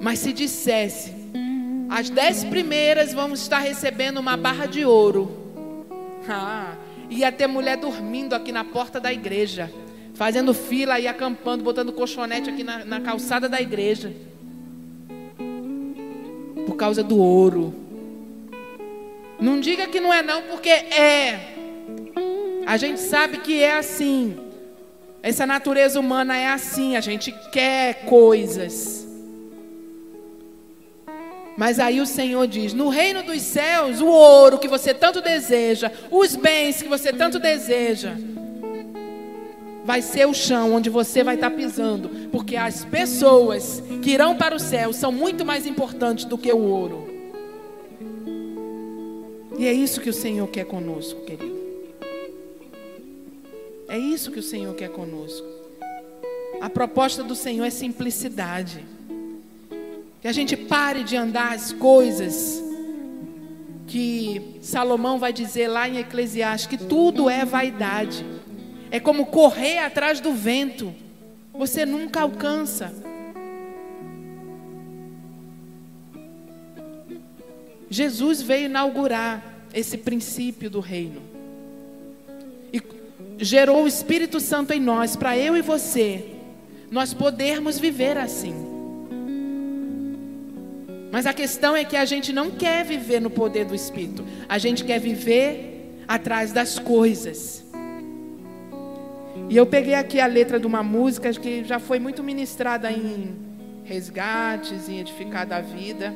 Mas 0.00 0.18
se 0.18 0.32
dissesse, 0.32 1.12
as 1.88 2.10
dez 2.10 2.42
primeiras 2.42 3.12
vamos 3.12 3.40
estar 3.40 3.58
recebendo 3.58 4.18
uma 4.18 4.36
barra 4.36 4.66
de 4.66 4.84
ouro. 4.84 5.30
Ah, 6.28 6.74
ia 7.10 7.30
ter 7.30 7.46
mulher 7.46 7.76
dormindo 7.76 8.34
aqui 8.34 8.50
na 8.50 8.64
porta 8.64 8.98
da 8.98 9.12
igreja, 9.12 9.70
fazendo 10.22 10.54
fila 10.54 11.00
e 11.00 11.08
acampando, 11.08 11.64
botando 11.64 11.92
colchonete 11.92 12.48
aqui 12.48 12.62
na, 12.62 12.84
na 12.84 13.00
calçada 13.00 13.48
da 13.48 13.60
igreja. 13.60 14.12
Por 16.64 16.76
causa 16.76 17.02
do 17.02 17.18
ouro. 17.18 17.74
Não 19.40 19.58
diga 19.58 19.88
que 19.88 19.98
não 19.98 20.14
é 20.14 20.22
não, 20.22 20.42
porque 20.42 20.68
é. 20.70 21.56
A 22.64 22.76
gente 22.76 23.00
sabe 23.00 23.38
que 23.38 23.64
é 23.64 23.76
assim. 23.76 24.36
Essa 25.20 25.44
natureza 25.44 25.98
humana 25.98 26.36
é 26.36 26.46
assim, 26.46 26.94
a 26.94 27.00
gente 27.00 27.34
quer 27.50 28.04
coisas. 28.04 29.04
Mas 31.56 31.80
aí 31.80 32.00
o 32.00 32.06
Senhor 32.06 32.46
diz: 32.46 32.72
no 32.72 32.88
reino 32.88 33.24
dos 33.24 33.42
céus, 33.42 34.00
o 34.00 34.06
ouro 34.06 34.60
que 34.60 34.68
você 34.68 34.94
tanto 34.94 35.20
deseja, 35.20 35.90
os 36.12 36.36
bens 36.36 36.80
que 36.80 36.88
você 36.88 37.12
tanto 37.12 37.40
deseja, 37.40 38.14
vai 39.84 40.00
ser 40.00 40.26
o 40.26 40.34
chão 40.34 40.74
onde 40.74 40.88
você 40.88 41.24
vai 41.24 41.34
estar 41.34 41.50
pisando, 41.50 42.08
porque 42.30 42.56
as 42.56 42.84
pessoas 42.84 43.82
que 44.02 44.10
irão 44.10 44.36
para 44.36 44.54
o 44.54 44.60
céu 44.60 44.92
são 44.92 45.10
muito 45.10 45.44
mais 45.44 45.66
importantes 45.66 46.24
do 46.24 46.38
que 46.38 46.52
o 46.52 46.58
ouro. 46.58 47.12
E 49.58 49.66
é 49.66 49.72
isso 49.72 50.00
que 50.00 50.10
o 50.10 50.14
Senhor 50.14 50.48
quer 50.48 50.64
conosco, 50.64 51.20
querido. 51.24 51.60
É 53.88 53.98
isso 53.98 54.30
que 54.30 54.38
o 54.38 54.42
Senhor 54.42 54.74
quer 54.74 54.88
conosco. 54.88 55.46
A 56.60 56.70
proposta 56.70 57.22
do 57.22 57.34
Senhor 57.34 57.64
é 57.64 57.70
simplicidade. 57.70 58.84
Que 60.20 60.28
a 60.28 60.32
gente 60.32 60.56
pare 60.56 61.04
de 61.04 61.16
andar 61.16 61.52
as 61.52 61.72
coisas 61.72 62.62
que 63.86 64.56
Salomão 64.62 65.18
vai 65.18 65.32
dizer 65.32 65.68
lá 65.68 65.88
em 65.88 65.98
Eclesiastes 65.98 66.66
que 66.66 66.78
tudo 66.78 67.28
é 67.28 67.44
vaidade. 67.44 68.24
É 68.92 69.00
como 69.00 69.24
correr 69.24 69.78
atrás 69.78 70.20
do 70.20 70.34
vento. 70.34 70.94
Você 71.54 71.86
nunca 71.86 72.20
alcança. 72.20 72.94
Jesus 77.88 78.42
veio 78.42 78.66
inaugurar 78.66 79.42
esse 79.72 79.96
princípio 79.96 80.68
do 80.68 80.78
reino. 80.78 81.22
E 82.70 82.82
gerou 83.38 83.82
o 83.82 83.88
Espírito 83.88 84.38
Santo 84.38 84.74
em 84.74 84.80
nós, 84.80 85.16
para 85.16 85.38
eu 85.38 85.56
e 85.56 85.62
você, 85.62 86.36
nós 86.90 87.14
podermos 87.14 87.78
viver 87.78 88.18
assim. 88.18 88.54
Mas 91.10 91.24
a 91.24 91.32
questão 91.32 91.74
é 91.74 91.82
que 91.82 91.96
a 91.96 92.04
gente 92.04 92.30
não 92.30 92.50
quer 92.50 92.84
viver 92.84 93.20
no 93.20 93.30
poder 93.30 93.64
do 93.64 93.74
Espírito, 93.74 94.22
a 94.46 94.58
gente 94.58 94.84
quer 94.84 95.00
viver 95.00 96.02
atrás 96.06 96.52
das 96.52 96.78
coisas. 96.78 97.61
E 99.48 99.56
eu 99.56 99.66
peguei 99.66 99.94
aqui 99.94 100.20
a 100.20 100.26
letra 100.26 100.60
de 100.60 100.66
uma 100.66 100.82
música 100.82 101.32
que 101.32 101.64
já 101.64 101.78
foi 101.78 101.98
muito 101.98 102.22
ministrada 102.22 102.90
em 102.90 103.34
resgates, 103.84 104.88
em 104.88 104.98
edificar 105.00 105.46
da 105.46 105.60
vida. 105.60 106.14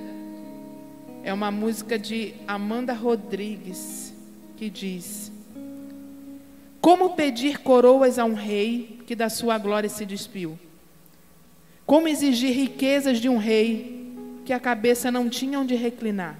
É 1.22 1.32
uma 1.32 1.50
música 1.50 1.98
de 1.98 2.34
Amanda 2.46 2.92
Rodrigues, 2.92 4.14
que 4.56 4.68
diz: 4.68 5.32
Como 6.80 7.10
pedir 7.10 7.58
coroas 7.58 8.18
a 8.18 8.24
um 8.24 8.34
rei 8.34 9.00
que 9.06 9.16
da 9.16 9.28
sua 9.28 9.58
glória 9.58 9.88
se 9.88 10.04
despiu? 10.04 10.58
Como 11.86 12.08
exigir 12.08 12.54
riquezas 12.54 13.18
de 13.18 13.28
um 13.28 13.38
rei 13.38 14.14
que 14.44 14.52
a 14.52 14.60
cabeça 14.60 15.10
não 15.10 15.28
tinha 15.28 15.58
onde 15.58 15.74
reclinar. 15.74 16.38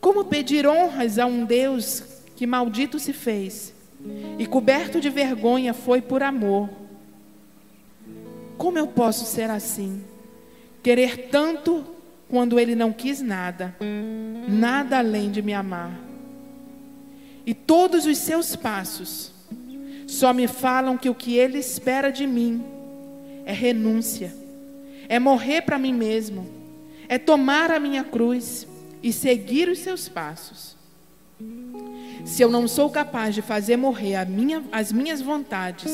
Como 0.00 0.24
pedir 0.24 0.66
honras 0.66 1.18
a 1.18 1.26
um 1.26 1.44
Deus 1.44 2.02
que 2.36 2.46
maldito 2.46 2.98
se 2.98 3.12
fez 3.12 3.75
e 4.38 4.46
coberto 4.46 5.00
de 5.00 5.10
vergonha 5.10 5.72
foi 5.72 6.00
por 6.00 6.22
amor? 6.22 6.68
Como 8.56 8.78
eu 8.78 8.86
posso 8.86 9.24
ser 9.24 9.50
assim? 9.50 10.02
Querer 10.82 11.28
tanto 11.28 11.84
quando 12.28 12.58
ele 12.58 12.74
não 12.74 12.92
quis 12.92 13.20
nada, 13.20 13.76
nada 14.48 14.98
além 14.98 15.30
de 15.30 15.42
me 15.42 15.52
amar. 15.52 15.98
E 17.44 17.54
todos 17.54 18.06
os 18.06 18.18
seus 18.18 18.56
passos 18.56 19.32
só 20.06 20.32
me 20.32 20.48
falam 20.48 20.96
que 20.96 21.08
o 21.08 21.14
que 21.14 21.36
ele 21.36 21.58
espera 21.58 22.10
de 22.10 22.26
mim 22.26 22.64
é 23.44 23.52
renúncia 23.52 24.46
é 25.08 25.18
morrer 25.18 25.62
para 25.62 25.78
mim 25.78 25.92
mesmo, 25.92 26.46
é 27.08 27.18
tomar 27.18 27.70
a 27.70 27.80
minha 27.80 28.04
cruz 28.04 28.66
e 29.02 29.12
seguir 29.12 29.68
os 29.68 29.78
seus 29.78 30.08
passos. 30.08 30.75
Se 32.26 32.42
eu 32.42 32.50
não 32.50 32.66
sou 32.66 32.90
capaz 32.90 33.36
de 33.36 33.40
fazer 33.40 33.76
morrer 33.76 34.26
minha, 34.26 34.64
as 34.72 34.90
minhas 34.90 35.22
vontades, 35.22 35.92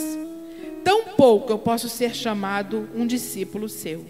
tão 0.83 1.05
pouco 1.14 1.53
eu 1.53 1.59
posso 1.59 1.91
ser 1.91 2.14
chamado 2.14 2.89
um 2.97 3.07
discípulo 3.07 3.68
seu. 3.68 4.07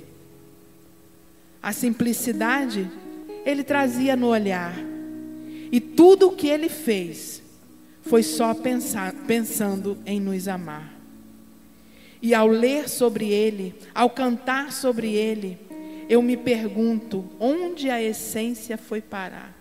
A 1.61 1.73
simplicidade 1.73 2.89
ele 3.45 3.65
trazia 3.65 4.15
no 4.15 4.29
olhar, 4.29 4.73
e 5.73 5.81
tudo 5.81 6.29
o 6.29 6.37
que 6.37 6.47
ele 6.47 6.69
fez 6.69 7.43
foi 8.03 8.23
só 8.23 8.55
pensar, 8.55 9.13
pensando 9.27 9.99
em 10.07 10.21
nos 10.21 10.47
amar. 10.47 10.95
E 12.23 12.35
ao 12.35 12.47
ler 12.47 12.89
sobre 12.89 13.31
ele, 13.31 13.75
ao 13.93 14.09
cantar 14.09 14.73
sobre 14.73 15.13
ele, 15.13 15.59
eu 16.09 16.23
me 16.23 16.37
pergunto 16.37 17.25
onde 17.41 17.91
a 17.91 18.01
essência 18.01 18.79
foi 18.79 19.01
parar. 19.01 19.61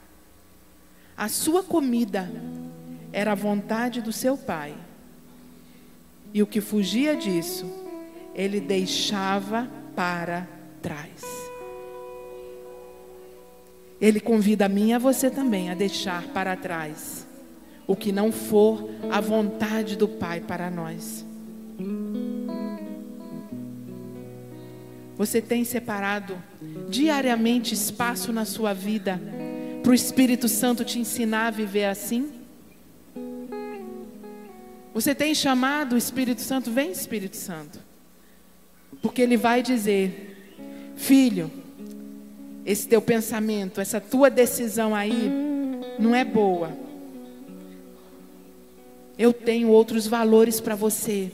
A 1.18 1.28
sua 1.28 1.64
comida 1.64 2.32
era 3.12 3.34
a 3.34 3.36
vontade 3.36 4.02
do 4.02 4.12
seu 4.12 4.38
pai. 4.38 4.74
E 6.34 6.42
o 6.42 6.48
que 6.48 6.62
fugia 6.62 7.16
disso, 7.16 7.66
ele 8.34 8.60
deixava 8.60 9.70
para 9.96 10.48
trás. 10.82 11.22
Ele 14.00 14.20
convida 14.20 14.66
a 14.66 14.70
mim 14.70 14.90
e 14.90 14.94
a 14.94 15.00
você 15.00 15.30
também 15.30 15.70
a 15.70 15.76
deixar 15.76 16.24
para 16.30 16.56
trás 16.56 17.28
o 17.86 17.96
que 17.96 18.12
não 18.12 18.32
for 18.32 18.90
a 19.12 19.20
vontade 19.20 19.96
do 19.96 20.08
Pai 20.08 20.40
para 20.40 20.72
nós. 20.72 21.26
Você 25.18 25.40
tem 25.40 25.64
separado 25.64 26.42
diariamente 26.90 27.74
espaço 27.76 28.34
na 28.34 28.46
sua 28.46 28.74
vida 28.74 29.22
para 29.84 29.92
o 29.92 29.96
Espírito 29.96 30.48
Santo 30.48 30.84
te 30.84 30.98
ensinar 30.98 31.48
a 31.48 31.52
viver 31.52 31.86
assim? 31.86 32.41
Você 34.94 35.16
tem 35.16 35.34
chamado 35.34 35.94
o 35.94 35.98
Espírito 35.98 36.42
Santo? 36.42 36.70
Vem, 36.70 36.92
Espírito 36.92 37.38
Santo. 37.38 37.80
Porque 39.02 39.22
ele 39.22 39.38
vai 39.38 39.62
dizer: 39.64 40.54
Filho, 40.96 41.50
esse 42.66 42.88
teu 42.88 43.02
pensamento, 43.02 43.80
essa 43.80 44.02
tua 44.02 44.30
decisão 44.30 44.94
aí 44.94 45.32
não 45.98 46.14
é 46.14 46.24
boa. 46.24 46.72
Eu 49.18 49.32
tenho 49.32 49.70
outros 49.70 50.08
valores 50.08 50.60
para 50.60 50.76
você. 50.76 51.32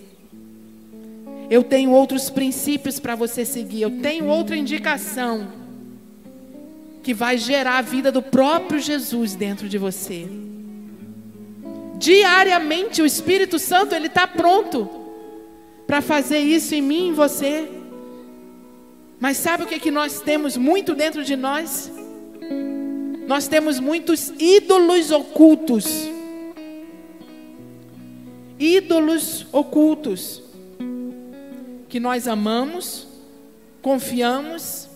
Eu 1.49 1.63
tenho 1.63 1.91
outros 1.91 2.29
princípios 2.29 2.99
para 2.99 3.15
você 3.15 3.45
seguir. 3.45 3.81
Eu 3.81 4.01
tenho 4.01 4.25
outra 4.25 4.55
indicação 4.55 5.47
que 7.01 7.13
vai 7.13 7.37
gerar 7.37 7.77
a 7.77 7.81
vida 7.81 8.11
do 8.11 8.21
próprio 8.21 8.79
Jesus 8.79 9.33
dentro 9.33 9.69
de 9.69 9.77
você. 9.77 10.27
Diariamente 11.97 13.01
o 13.01 13.05
Espírito 13.05 13.57
Santo 13.57 13.95
ele 13.95 14.07
está 14.07 14.27
pronto 14.27 14.89
para 15.85 16.01
fazer 16.01 16.39
isso 16.39 16.75
em 16.75 16.81
mim 16.81 17.05
e 17.05 17.07
em 17.09 17.13
você. 17.13 17.67
Mas 19.19 19.37
sabe 19.37 19.63
o 19.63 19.67
que, 19.67 19.79
que 19.79 19.89
nós 19.89 20.21
temos 20.21 20.55
muito 20.55 20.93
dentro 20.93 21.23
de 21.23 21.35
nós? 21.35 21.91
Nós 23.25 23.47
temos 23.47 23.79
muitos 23.79 24.31
ídolos 24.37 25.11
ocultos. 25.11 25.85
Ídolos 28.59 29.45
ocultos 29.51 30.43
que 31.89 31.99
nós 31.99 32.27
amamos, 32.27 33.07
confiamos 33.81 34.87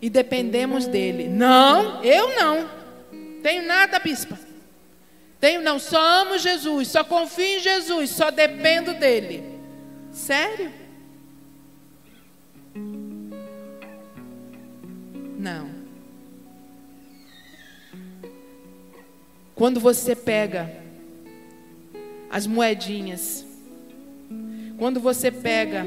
e 0.00 0.10
dependemos 0.10 0.86
dele. 0.86 1.28
Não, 1.28 2.02
eu 2.02 2.36
não. 2.36 2.68
Tenho 3.42 3.66
nada, 3.66 3.98
bispa. 3.98 4.43
Tenho 5.44 5.60
não, 5.60 5.78
só 5.78 6.00
amo 6.00 6.38
Jesus, 6.38 6.88
só 6.88 7.04
confio 7.04 7.44
em 7.44 7.60
Jesus, 7.60 8.08
só 8.08 8.30
dependo 8.30 8.94
dele. 8.94 9.44
Sério? 10.10 10.72
Não. 15.36 15.68
Quando 19.54 19.78
você 19.80 20.16
pega 20.16 20.74
as 22.30 22.46
moedinhas, 22.46 23.44
quando 24.78 24.98
você 24.98 25.30
pega, 25.30 25.86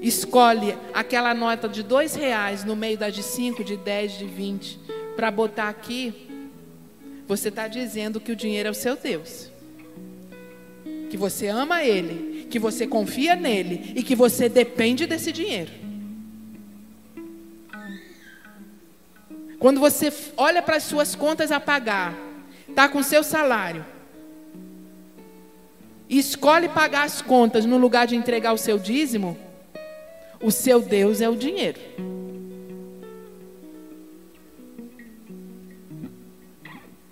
escolhe 0.00 0.78
aquela 0.94 1.34
nota 1.34 1.68
de 1.68 1.82
dois 1.82 2.14
reais 2.14 2.62
no 2.62 2.76
meio 2.76 2.96
das 2.96 3.12
de 3.12 3.24
cinco, 3.24 3.64
de 3.64 3.76
dez, 3.76 4.12
de 4.12 4.24
vinte, 4.24 4.78
para 5.16 5.32
botar 5.32 5.68
aqui, 5.68 6.27
você 7.28 7.50
está 7.50 7.68
dizendo 7.68 8.18
que 8.18 8.32
o 8.32 8.36
dinheiro 8.36 8.68
é 8.68 8.70
o 8.70 8.74
seu 8.74 8.96
Deus, 8.96 9.50
que 11.10 11.16
você 11.16 11.48
ama 11.48 11.84
Ele, 11.84 12.46
que 12.50 12.58
você 12.58 12.86
confia 12.86 13.36
nele 13.36 13.92
e 13.94 14.02
que 14.02 14.16
você 14.16 14.48
depende 14.48 15.06
desse 15.06 15.30
dinheiro. 15.30 15.70
Quando 19.58 19.78
você 19.78 20.10
olha 20.38 20.62
para 20.62 20.76
as 20.76 20.84
suas 20.84 21.14
contas 21.14 21.52
a 21.52 21.60
pagar, 21.60 22.14
está 22.66 22.88
com 22.88 23.02
seu 23.02 23.22
salário, 23.22 23.84
e 26.08 26.18
escolhe 26.18 26.70
pagar 26.70 27.02
as 27.02 27.20
contas 27.20 27.66
no 27.66 27.76
lugar 27.76 28.06
de 28.06 28.16
entregar 28.16 28.54
o 28.54 28.58
seu 28.58 28.78
dízimo, 28.78 29.36
o 30.40 30.50
seu 30.50 30.80
Deus 30.80 31.20
é 31.20 31.28
o 31.28 31.36
dinheiro. 31.36 31.78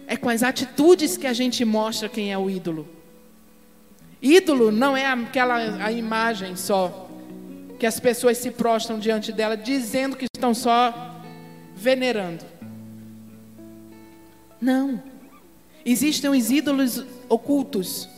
É 0.06 0.16
com 0.16 0.28
as 0.28 0.42
atitudes 0.42 1.16
que 1.16 1.26
a 1.26 1.32
gente 1.32 1.64
mostra 1.64 2.08
quem 2.08 2.32
é 2.32 2.38
o 2.38 2.48
ídolo. 2.48 2.88
Ídolo 4.22 4.70
não 4.70 4.96
é 4.96 5.06
aquela 5.06 5.56
a 5.84 5.92
imagem 5.92 6.56
só 6.56 7.08
que 7.78 7.86
as 7.86 8.00
pessoas 8.00 8.38
se 8.38 8.50
prostram 8.50 8.98
diante 8.98 9.32
dela 9.32 9.56
dizendo 9.56 10.16
que 10.16 10.26
estão 10.34 10.54
só 10.54 11.20
venerando. 11.74 12.44
Não. 14.60 15.02
Existem 15.84 16.30
os 16.30 16.50
ídolos 16.50 17.04
ocultos. 17.28 18.08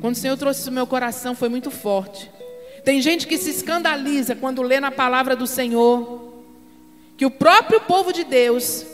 Quando 0.00 0.16
o 0.16 0.18
Senhor 0.18 0.36
trouxe 0.36 0.60
isso 0.60 0.70
no 0.70 0.74
meu 0.74 0.86
coração, 0.86 1.34
foi 1.34 1.48
muito 1.48 1.70
forte. 1.70 2.30
Tem 2.84 3.00
gente 3.00 3.26
que 3.26 3.38
se 3.38 3.50
escandaliza 3.50 4.34
quando 4.34 4.60
lê 4.60 4.80
na 4.80 4.90
palavra 4.90 5.36
do 5.36 5.46
Senhor 5.46 6.31
que 7.16 7.26
o 7.26 7.30
próprio 7.30 7.80
povo 7.82 8.12
de 8.12 8.24
Deus 8.24 8.84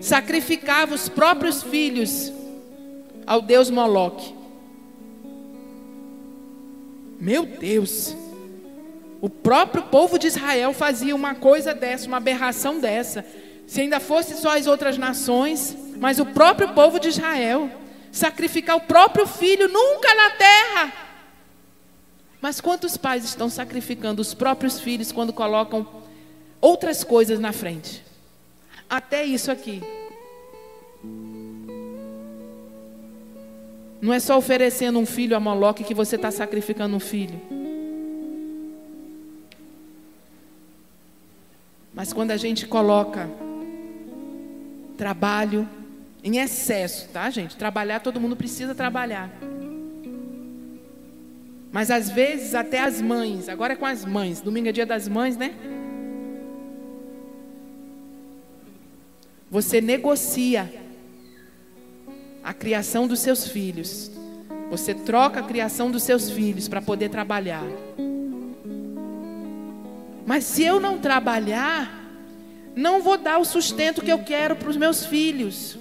sacrificava 0.00 0.94
os 0.94 1.08
próprios 1.08 1.62
filhos 1.62 2.32
ao 3.26 3.42
Deus 3.42 3.70
Moloque. 3.70 4.34
Meu 7.20 7.44
Deus! 7.44 8.16
O 9.20 9.28
próprio 9.28 9.82
povo 9.84 10.18
de 10.18 10.28
Israel 10.28 10.72
fazia 10.72 11.14
uma 11.14 11.34
coisa 11.34 11.74
dessa, 11.74 12.06
uma 12.06 12.18
aberração 12.18 12.78
dessa. 12.78 13.24
Se 13.66 13.80
ainda 13.80 13.98
fosse 13.98 14.36
só 14.36 14.56
as 14.56 14.66
outras 14.66 14.96
nações, 14.96 15.76
mas 15.96 16.20
o 16.20 16.26
próprio 16.26 16.68
povo 16.68 17.00
de 17.00 17.08
Israel 17.08 17.70
sacrificar 18.12 18.76
o 18.76 18.82
próprio 18.82 19.26
filho 19.26 19.68
nunca 19.68 20.14
na 20.14 20.30
terra. 20.30 20.92
Mas 22.40 22.60
quantos 22.60 22.96
pais 22.96 23.24
estão 23.24 23.48
sacrificando 23.48 24.22
os 24.22 24.32
próprios 24.32 24.80
filhos 24.80 25.10
quando 25.10 25.32
colocam 25.32 25.86
outras 26.60 27.04
coisas 27.04 27.38
na 27.38 27.52
frente? 27.52 28.04
Até 28.88 29.24
isso 29.24 29.50
aqui. 29.50 29.82
Não 34.00 34.12
é 34.14 34.20
só 34.20 34.38
oferecendo 34.38 34.98
um 34.98 35.06
filho 35.06 35.36
a 35.36 35.40
Moloque 35.40 35.84
que 35.84 35.94
você 35.94 36.16
está 36.16 36.30
sacrificando 36.30 36.94
um 36.96 37.00
filho. 37.00 37.40
Mas 41.92 42.12
quando 42.12 42.30
a 42.30 42.36
gente 42.36 42.66
coloca 42.66 43.28
trabalho 44.96 45.68
em 46.22 46.38
excesso, 46.38 47.08
tá, 47.08 47.28
gente? 47.28 47.56
Trabalhar, 47.56 48.00
todo 48.00 48.20
mundo 48.20 48.36
precisa 48.36 48.74
trabalhar. 48.74 49.30
Mas 51.72 51.90
às 51.90 52.08
vezes 52.08 52.54
até 52.54 52.80
as 52.80 53.00
mães, 53.02 53.48
agora 53.48 53.72
é 53.72 53.76
com 53.76 53.84
as 53.84 54.04
mães, 54.04 54.40
domingo 54.40 54.68
é 54.68 54.72
dia 54.72 54.86
das 54.86 55.08
mães, 55.08 55.36
né? 55.36 55.54
Você 59.50 59.80
negocia 59.80 60.70
a 62.44 62.52
criação 62.52 63.06
dos 63.06 63.20
seus 63.20 63.48
filhos. 63.48 64.10
Você 64.70 64.94
troca 64.94 65.40
a 65.40 65.42
criação 65.42 65.90
dos 65.90 66.02
seus 66.02 66.30
filhos 66.30 66.68
para 66.68 66.82
poder 66.82 67.08
trabalhar. 67.08 67.64
Mas 70.26 70.44
se 70.44 70.62
eu 70.62 70.78
não 70.78 70.98
trabalhar, 70.98 72.04
não 72.76 73.02
vou 73.02 73.16
dar 73.16 73.38
o 73.38 73.44
sustento 73.44 74.02
que 74.02 74.12
eu 74.12 74.18
quero 74.18 74.54
para 74.54 74.68
os 74.68 74.76
meus 74.76 75.06
filhos. 75.06 75.78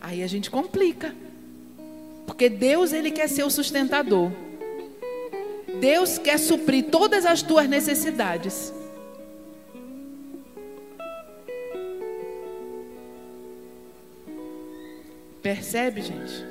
Aí 0.00 0.22
a 0.22 0.26
gente 0.26 0.50
complica. 0.50 1.14
Porque 2.26 2.48
Deus, 2.48 2.94
ele 2.94 3.10
quer 3.10 3.28
ser 3.28 3.42
o 3.42 3.50
sustentador. 3.50 4.32
Deus 5.80 6.16
quer 6.16 6.38
suprir 6.38 6.86
todas 6.86 7.26
as 7.26 7.42
tuas 7.42 7.68
necessidades. 7.68 8.72
Percebe, 15.48 16.02
gente? 16.02 16.44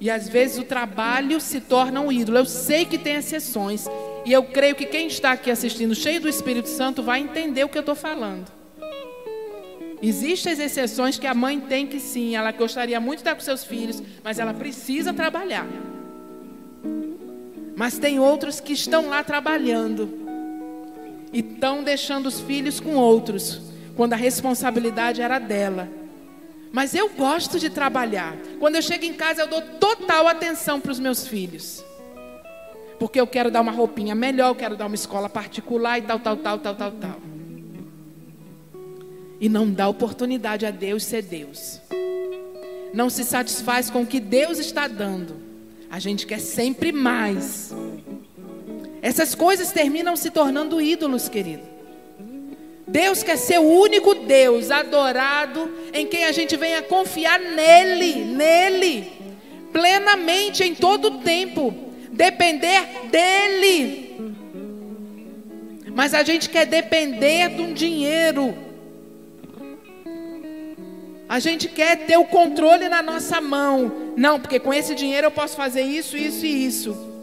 E 0.00 0.08
às 0.08 0.28
vezes 0.28 0.56
o 0.56 0.62
trabalho 0.62 1.40
se 1.40 1.60
torna 1.60 2.00
um 2.00 2.12
ídolo. 2.12 2.38
Eu 2.38 2.44
sei 2.44 2.84
que 2.84 2.96
tem 2.96 3.16
exceções. 3.16 3.86
E 4.24 4.32
eu 4.32 4.44
creio 4.44 4.76
que 4.76 4.86
quem 4.86 5.08
está 5.08 5.32
aqui 5.32 5.50
assistindo, 5.50 5.96
cheio 5.96 6.20
do 6.20 6.28
Espírito 6.28 6.68
Santo, 6.68 7.02
vai 7.02 7.18
entender 7.18 7.64
o 7.64 7.68
que 7.68 7.76
eu 7.76 7.80
estou 7.80 7.96
falando. 7.96 8.46
Existem 10.00 10.52
as 10.52 10.60
exceções 10.60 11.18
que 11.18 11.26
a 11.26 11.34
mãe 11.34 11.58
tem 11.58 11.88
que 11.88 11.98
sim, 11.98 12.36
ela 12.36 12.52
gostaria 12.52 13.00
muito 13.00 13.16
de 13.18 13.22
estar 13.22 13.34
com 13.34 13.40
seus 13.40 13.64
filhos, 13.64 14.00
mas 14.22 14.38
ela 14.38 14.54
precisa 14.54 15.12
trabalhar. 15.12 15.66
Mas 17.74 17.98
tem 17.98 18.20
outros 18.20 18.60
que 18.60 18.74
estão 18.74 19.08
lá 19.08 19.24
trabalhando 19.24 20.08
e 21.32 21.40
estão 21.40 21.82
deixando 21.82 22.26
os 22.26 22.40
filhos 22.40 22.78
com 22.78 22.94
outros, 22.94 23.60
quando 23.96 24.12
a 24.12 24.16
responsabilidade 24.16 25.20
era 25.20 25.40
dela. 25.40 26.03
Mas 26.74 26.92
eu 26.92 27.08
gosto 27.08 27.60
de 27.60 27.70
trabalhar. 27.70 28.36
Quando 28.58 28.74
eu 28.74 28.82
chego 28.82 29.04
em 29.04 29.14
casa, 29.14 29.42
eu 29.42 29.46
dou 29.46 29.62
total 29.62 30.26
atenção 30.26 30.80
para 30.80 30.90
os 30.90 30.98
meus 30.98 31.24
filhos. 31.24 31.84
Porque 32.98 33.20
eu 33.20 33.28
quero 33.28 33.48
dar 33.48 33.60
uma 33.60 33.70
roupinha 33.70 34.12
melhor, 34.12 34.48
eu 34.48 34.54
quero 34.56 34.76
dar 34.76 34.86
uma 34.86 34.96
escola 34.96 35.28
particular 35.28 36.00
e 36.00 36.02
tal, 36.02 36.18
tal, 36.18 36.36
tal, 36.36 36.58
tal, 36.58 36.74
tal, 36.74 36.90
tal. 36.90 37.20
E 39.40 39.48
não 39.48 39.70
dá 39.70 39.86
oportunidade 39.86 40.66
a 40.66 40.72
Deus 40.72 41.04
ser 41.04 41.22
Deus. 41.22 41.80
Não 42.92 43.08
se 43.08 43.22
satisfaz 43.22 43.88
com 43.88 44.02
o 44.02 44.06
que 44.06 44.18
Deus 44.18 44.58
está 44.58 44.88
dando. 44.88 45.36
A 45.88 46.00
gente 46.00 46.26
quer 46.26 46.40
sempre 46.40 46.90
mais. 46.90 47.72
Essas 49.00 49.32
coisas 49.32 49.70
terminam 49.70 50.16
se 50.16 50.28
tornando 50.28 50.80
ídolos, 50.80 51.28
querido. 51.28 51.73
Deus 52.86 53.22
quer 53.22 53.36
ser 53.36 53.58
o 53.58 53.62
único 53.62 54.14
Deus 54.14 54.70
adorado 54.70 55.72
em 55.92 56.06
quem 56.06 56.24
a 56.24 56.32
gente 56.32 56.56
venha 56.56 56.82
confiar 56.82 57.40
nele, 57.40 58.24
nele, 58.24 59.12
plenamente 59.72 60.62
em 60.62 60.74
todo 60.74 61.06
o 61.08 61.18
tempo, 61.18 61.74
depender 62.10 63.08
dele. 63.10 64.34
Mas 65.94 66.12
a 66.12 66.22
gente 66.22 66.50
quer 66.50 66.66
depender 66.66 67.50
de 67.50 67.62
um 67.62 67.72
dinheiro. 67.72 68.54
A 71.28 71.38
gente 71.38 71.68
quer 71.68 72.04
ter 72.04 72.16
o 72.18 72.24
controle 72.24 72.88
na 72.88 73.00
nossa 73.00 73.40
mão. 73.40 74.12
Não, 74.16 74.38
porque 74.38 74.60
com 74.60 74.74
esse 74.74 74.94
dinheiro 74.94 75.28
eu 75.28 75.30
posso 75.30 75.56
fazer 75.56 75.82
isso, 75.82 76.16
isso 76.16 76.44
e 76.44 76.66
isso. 76.66 77.14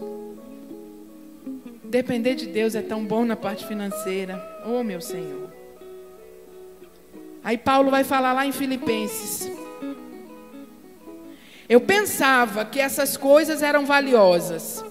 Depender 1.83 2.35
de 2.35 2.47
Deus 2.47 2.73
é 2.73 2.81
tão 2.81 3.03
bom 3.03 3.25
na 3.25 3.35
parte 3.35 3.67
financeira. 3.67 4.41
Oh, 4.65 4.81
meu 4.81 5.01
Senhor. 5.01 5.50
Aí 7.43 7.57
Paulo 7.57 7.89
vai 7.89 8.03
falar 8.03 8.33
lá 8.33 8.45
em 8.45 8.51
Filipenses. 8.51 9.51
Eu 11.67 11.81
pensava 11.81 12.65
que 12.65 12.79
essas 12.79 13.17
coisas 13.17 13.63
eram 13.63 13.85
valiosas, 13.85 14.83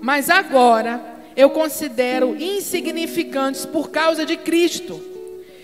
mas 0.00 0.28
agora 0.28 1.00
eu 1.36 1.50
considero 1.50 2.34
insignificantes 2.40 3.66
por 3.66 3.90
causa 3.90 4.24
de 4.24 4.36
Cristo. 4.36 5.00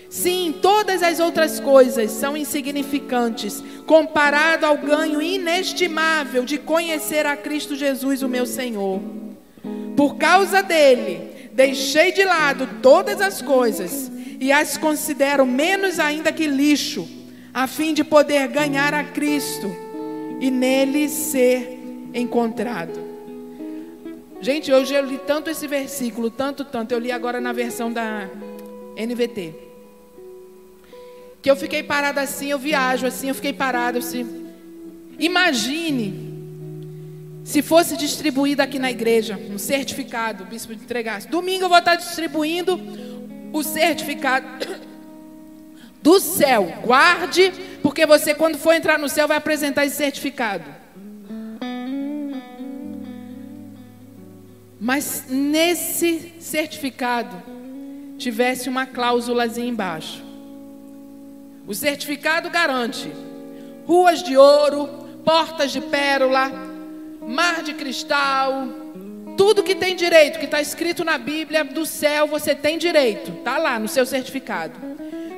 Sim, 0.09 0.53
todas 0.61 1.01
as 1.01 1.19
outras 1.19 1.59
coisas 1.59 2.11
são 2.11 2.37
insignificantes 2.37 3.63
comparado 3.85 4.65
ao 4.65 4.77
ganho 4.77 5.21
inestimável 5.21 6.43
de 6.43 6.57
conhecer 6.57 7.25
a 7.25 7.35
Cristo 7.35 7.75
Jesus, 7.75 8.21
o 8.21 8.29
meu 8.29 8.45
Senhor. 8.45 9.01
Por 9.95 10.17
causa 10.17 10.61
dele, 10.61 11.49
deixei 11.53 12.11
de 12.11 12.23
lado 12.23 12.67
todas 12.81 13.21
as 13.21 13.41
coisas 13.41 14.10
e 14.41 14.51
as 14.51 14.75
considero 14.75 15.45
menos 15.45 15.99
ainda 15.99 16.33
que 16.33 16.47
lixo, 16.47 17.07
a 17.53 17.67
fim 17.67 17.93
de 17.93 18.03
poder 18.03 18.47
ganhar 18.47 18.91
a 18.91 19.03
Cristo 19.03 19.71
e 20.39 20.49
nele 20.49 21.07
ser 21.07 21.79
encontrado. 22.11 22.99
Gente, 24.41 24.73
hoje 24.73 24.95
eu 24.95 25.05
li 25.05 25.19
tanto 25.19 25.51
esse 25.51 25.67
versículo, 25.67 26.31
tanto, 26.31 26.65
tanto. 26.65 26.91
Eu 26.91 26.97
li 26.97 27.11
agora 27.11 27.39
na 27.39 27.53
versão 27.53 27.93
da 27.93 28.27
NVT. 28.97 29.53
Que 31.39 31.51
eu 31.51 31.55
fiquei 31.55 31.83
parada 31.83 32.21
assim, 32.21 32.49
eu 32.49 32.57
viajo 32.57 33.05
assim, 33.05 33.27
eu 33.27 33.35
fiquei 33.35 33.53
parada 33.53 33.99
assim. 33.99 34.47
Imagine 35.19 36.31
se 37.43 37.61
fosse 37.61 37.95
distribuído 37.95 38.63
aqui 38.63 38.79
na 38.79 38.89
igreja 38.89 39.39
um 39.51 39.59
certificado, 39.59 40.43
o 40.45 40.47
bispo 40.47 40.73
entregasse. 40.73 41.27
Domingo 41.27 41.65
eu 41.65 41.69
vou 41.69 41.77
estar 41.77 41.95
distribuindo 41.95 42.79
o 43.51 43.63
certificado 43.63 44.45
do 46.01 46.19
céu. 46.19 46.79
Guarde, 46.83 47.51
porque 47.81 48.05
você, 48.05 48.33
quando 48.33 48.57
for 48.57 48.73
entrar 48.73 48.97
no 48.97 49.09
céu, 49.09 49.27
vai 49.27 49.37
apresentar 49.37 49.85
esse 49.85 49.95
certificado. 49.95 50.65
Mas 54.79 55.25
nesse 55.29 56.33
certificado 56.39 57.35
tivesse 58.17 58.67
uma 58.67 58.85
cláusulazinha 58.85 59.67
embaixo. 59.67 60.23
O 61.67 61.73
certificado 61.73 62.49
garante 62.49 63.11
ruas 63.85 64.23
de 64.23 64.37
ouro, 64.37 64.87
portas 65.23 65.71
de 65.71 65.81
pérola, 65.81 66.51
mar 67.21 67.61
de 67.61 67.73
cristal, 67.73 68.67
tudo 69.37 69.63
que 69.63 69.75
tem 69.75 69.95
direito, 69.95 70.39
que 70.39 70.45
está 70.45 70.61
escrito 70.61 71.03
na 71.03 71.17
Bíblia 71.17 71.63
do 71.63 71.85
céu, 71.85 72.27
você 72.27 72.53
tem 72.53 72.77
direito, 72.77 73.31
está 73.31 73.57
lá 73.57 73.79
no 73.79 73.87
seu 73.87 74.05
certificado. 74.05 74.73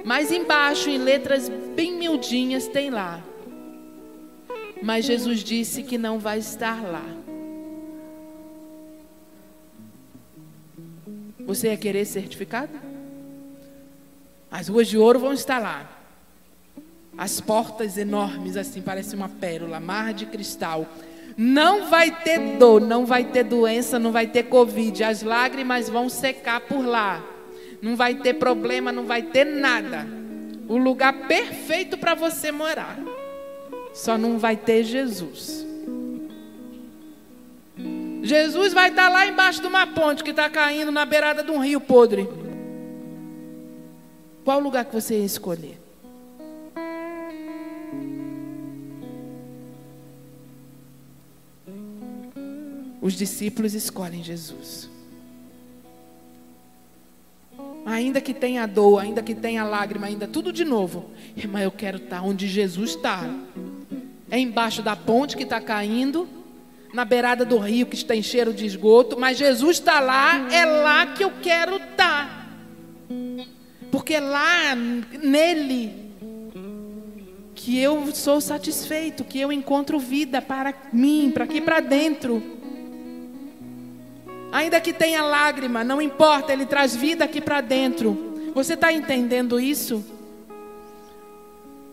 Mas 0.04 0.32
embaixo, 0.32 0.90
em 0.90 0.98
letras 0.98 1.50
bem 1.76 1.94
miudinhas, 1.94 2.68
tem 2.68 2.90
lá. 2.90 3.22
Mas 4.82 5.06
Jesus 5.06 5.44
disse 5.44 5.84
que 5.84 5.98
não 5.98 6.20
vai 6.20 6.40
estar 6.40 6.84
lá. 6.84 7.06
Você 11.46 11.68
ia 11.68 11.78
querer 11.78 12.06
certificado? 12.06 12.72
As 14.52 14.68
ruas 14.68 14.88
de 14.88 14.98
ouro 14.98 15.20
vão 15.20 15.34
estar 15.34 15.60
lá. 15.60 15.90
As 17.18 17.40
portas 17.40 17.98
enormes, 17.98 18.58
assim, 18.58 18.82
parece 18.82 19.16
uma 19.16 19.30
pérola, 19.30 19.80
mar 19.80 20.14
de 20.14 20.26
cristal. 20.26 20.88
Não 21.36 21.90
vai 21.90 22.12
ter 22.12 22.58
dor, 22.58 22.82
não 22.82 23.06
vai 23.06 23.24
ter 23.24 23.44
doença, 23.44 23.98
não 23.98 24.12
vai 24.12 24.28
ter 24.28 24.44
Covid. 24.44 25.04
As 25.04 25.24
lágrimas 25.24 25.90
vão 25.90 26.10
secar 26.10 26.62
por 26.62 26.86
lá. 26.86 27.24
Não 27.82 27.96
vai 27.96 28.16
ter 28.16 28.36
problema, 28.36 28.92
não 28.92 29.06
vai 29.06 29.24
ter 29.24 29.46
nada. 29.46 30.08
O 30.68 30.78
lugar 30.78 31.28
perfeito 31.28 31.98
para 31.98 32.14
você 32.14 32.52
morar. 32.52 32.98
Só 33.94 34.18
não 34.18 34.38
vai 34.38 34.56
ter 34.56 34.84
Jesus. 34.84 35.66
Jesus 38.24 38.74
vai 38.74 38.90
estar 38.90 39.10
lá 39.10 39.28
embaixo 39.28 39.60
de 39.60 39.68
uma 39.68 39.86
ponte 39.86 40.24
que 40.24 40.30
está 40.30 40.50
caindo 40.50 40.92
na 40.92 41.06
beirada 41.06 41.44
de 41.44 41.52
um 41.52 41.60
rio 41.60 41.82
podre. 41.82 42.28
Qual 44.46 44.60
lugar 44.60 44.86
que 44.86 44.94
você 44.94 45.20
ia 45.20 45.26
escolher? 45.26 45.83
Os 53.04 53.16
discípulos 53.16 53.74
escolhem 53.74 54.24
Jesus. 54.24 54.90
Ainda 57.86 58.22
que 58.22 58.34
tenha 58.34 58.66
dor, 58.66 59.00
ainda 59.00 59.22
que 59.22 59.36
tenha 59.36 59.66
lágrima, 59.66 60.08
ainda 60.08 60.26
tudo 60.26 60.54
de 60.54 60.64
novo. 60.64 61.12
Mas 61.52 61.64
eu 61.64 61.72
quero 61.72 61.98
estar 61.98 62.22
onde 62.22 62.48
Jesus 62.48 62.92
está. 62.92 63.30
É 64.32 64.40
embaixo 64.40 64.82
da 64.82 64.96
ponte 64.96 65.36
que 65.36 65.44
está 65.44 65.60
caindo, 65.60 66.30
na 66.94 67.04
beirada 67.04 67.44
do 67.44 67.58
rio 67.58 67.88
que 67.88 67.96
está 67.98 68.16
em 68.16 68.24
cheiro 68.24 68.54
de 68.54 68.66
esgoto, 68.66 69.20
mas 69.20 69.38
Jesus 69.38 69.80
está 69.80 70.00
lá, 70.00 70.50
é 70.50 70.64
lá 70.64 71.08
que 71.08 71.26
eu 71.26 71.34
quero 71.42 71.76
estar. 71.76 72.58
Porque 73.92 74.14
é 74.14 74.22
lá, 74.22 74.76
nele, 74.76 76.10
que 77.54 77.78
eu 77.78 78.16
sou 78.16 78.40
satisfeito, 78.40 79.26
que 79.26 79.42
eu 79.42 79.52
encontro 79.52 80.00
vida 80.00 80.42
para 80.42 80.74
mim, 80.94 81.32
para 81.34 81.44
aqui 81.44 81.60
para 81.60 81.82
dentro. 81.82 82.63
Ainda 84.54 84.80
que 84.80 84.94
tenha 84.94 85.24
lágrima, 85.24 85.84
não 85.84 86.00
importa, 86.00 86.54
Ele 86.54 86.68
traz 86.68 86.96
vida 86.96 87.26
aqui 87.26 87.42
para 87.42 87.60
dentro. 87.60 88.52
Você 88.54 88.76
está 88.76 88.94
entendendo 88.94 89.60
isso? 89.60 90.06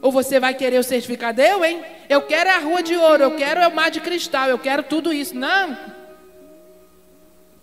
Ou 0.03 0.13
você 0.13 0.39
vai 0.39 0.53
querer 0.53 0.79
o 0.79 0.85
certificado? 0.85 1.41
Eu, 1.41 1.65
hein? 1.65 1.83
Eu 2.07 2.21
quero 2.21 2.51
a 2.51 2.59
rua 2.59 2.83
de 2.83 2.95
ouro, 2.95 3.23
eu 3.23 3.35
quero 3.35 3.67
o 3.67 3.75
mar 3.75 3.91
de 3.91 4.03
cristal, 4.03 4.51
eu 4.51 4.59
quero 4.59 4.83
tudo 4.83 5.11
isso. 5.11 5.35
Não. 5.35 5.75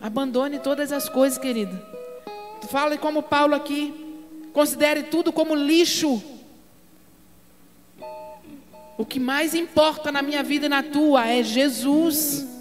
Abandone 0.01 0.57
todas 0.57 0.91
as 0.91 1.07
coisas, 1.07 1.37
querida. 1.37 1.79
Fale 2.67 2.97
como 2.97 3.21
Paulo 3.21 3.53
aqui. 3.53 3.93
Considere 4.51 5.03
tudo 5.03 5.31
como 5.31 5.53
lixo. 5.53 6.23
O 8.97 9.05
que 9.05 9.19
mais 9.19 9.53
importa 9.53 10.11
na 10.11 10.23
minha 10.23 10.41
vida 10.41 10.65
e 10.65 10.69
na 10.69 10.81
tua 10.81 11.27
é 11.27 11.43
Jesus. 11.43 12.56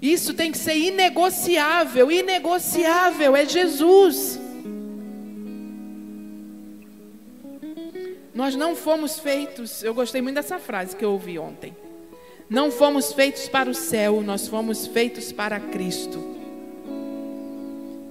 Isso 0.00 0.32
tem 0.32 0.52
que 0.52 0.58
ser 0.58 0.76
inegociável, 0.76 2.10
inegociável, 2.10 3.34
é 3.34 3.44
Jesus. 3.44 4.38
Nós 8.32 8.54
não 8.54 8.76
fomos 8.76 9.18
feitos, 9.18 9.82
eu 9.82 9.92
gostei 9.92 10.22
muito 10.22 10.36
dessa 10.36 10.60
frase 10.60 10.94
que 10.94 11.04
eu 11.04 11.10
ouvi 11.10 11.38
ontem. 11.38 11.76
Não 12.48 12.70
fomos 12.70 13.12
feitos 13.12 13.48
para 13.48 13.68
o 13.68 13.74
céu, 13.74 14.22
nós 14.22 14.46
fomos 14.46 14.86
feitos 14.86 15.32
para 15.32 15.58
Cristo. 15.58 16.36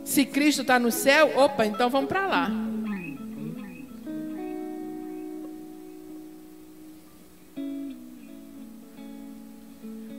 Se 0.03 0.25
Cristo 0.25 0.63
está 0.63 0.77
no 0.77 0.91
céu, 0.91 1.31
opa, 1.37 1.65
então 1.65 1.89
vamos 1.89 2.09
para 2.09 2.27
lá. 2.27 2.51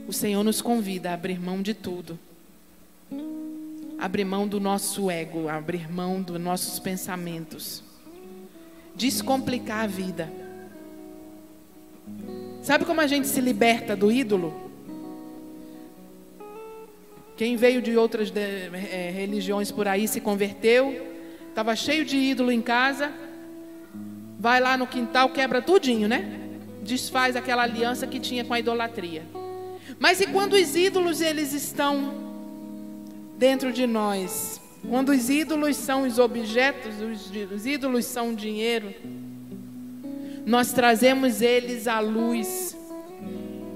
O 0.09 0.13
Senhor 0.13 0.43
nos 0.43 0.63
convida 0.63 1.11
a 1.11 1.15
abrir 1.15 1.39
mão 1.39 1.61
de 1.61 1.75
tudo. 1.75 2.19
Abrir 3.99 4.25
mão 4.25 4.49
do 4.49 4.59
nosso 4.59 5.11
ego, 5.11 5.51
abrir 5.51 5.93
mão 5.93 6.23
dos 6.23 6.41
nossos 6.41 6.79
pensamentos. 6.79 7.85
Descomplicar 8.97 9.85
a 9.85 9.87
vida. 9.87 10.33
Sabe 12.63 12.87
como 12.87 13.03
a 13.03 13.07
gente 13.07 13.29
se 13.29 13.39
liberta 13.43 13.95
do 13.95 14.11
ídolo? 14.11 14.55
Quem 17.37 17.57
veio 17.57 17.83
de 17.83 17.95
outras 17.95 18.31
de, 18.31 18.41
é, 18.41 19.11
religiões 19.15 19.71
por 19.71 19.87
aí 19.87 20.09
se 20.09 20.23
converteu, 20.23 21.07
estava 21.51 21.77
cheio 21.77 22.07
de 22.07 22.17
ídolo 22.17 22.51
em 22.51 22.63
casa, 22.63 23.13
vai 24.41 24.59
lá 24.59 24.75
no 24.75 24.87
quintal, 24.87 25.29
quebra 25.29 25.61
tudinho, 25.61 26.09
né? 26.09 26.49
Desfaz 26.83 27.37
aquela 27.37 27.65
aliança 27.65 28.07
que 28.07 28.19
tinha 28.19 28.43
com 28.43 28.55
a 28.55 28.59
idolatria. 28.59 29.23
Mas 29.99 30.21
e 30.21 30.27
quando 30.27 30.53
os 30.53 30.77
ídolos 30.77 31.21
eles 31.21 31.53
estão 31.53 32.15
dentro 33.37 33.73
de 33.73 33.87
nós? 33.87 34.61
Quando 34.89 35.11
os 35.11 35.29
ídolos 35.29 35.77
são 35.77 36.03
os 36.03 36.19
objetos, 36.19 36.95
os, 37.01 37.31
os 37.53 37.67
ídolos 37.67 38.05
são 38.05 38.31
o 38.31 38.37
dinheiro, 38.37 38.95
nós 40.47 40.73
trazemos 40.73 41.43
eles 41.43 41.89
à 41.89 41.99
luz 41.99 42.77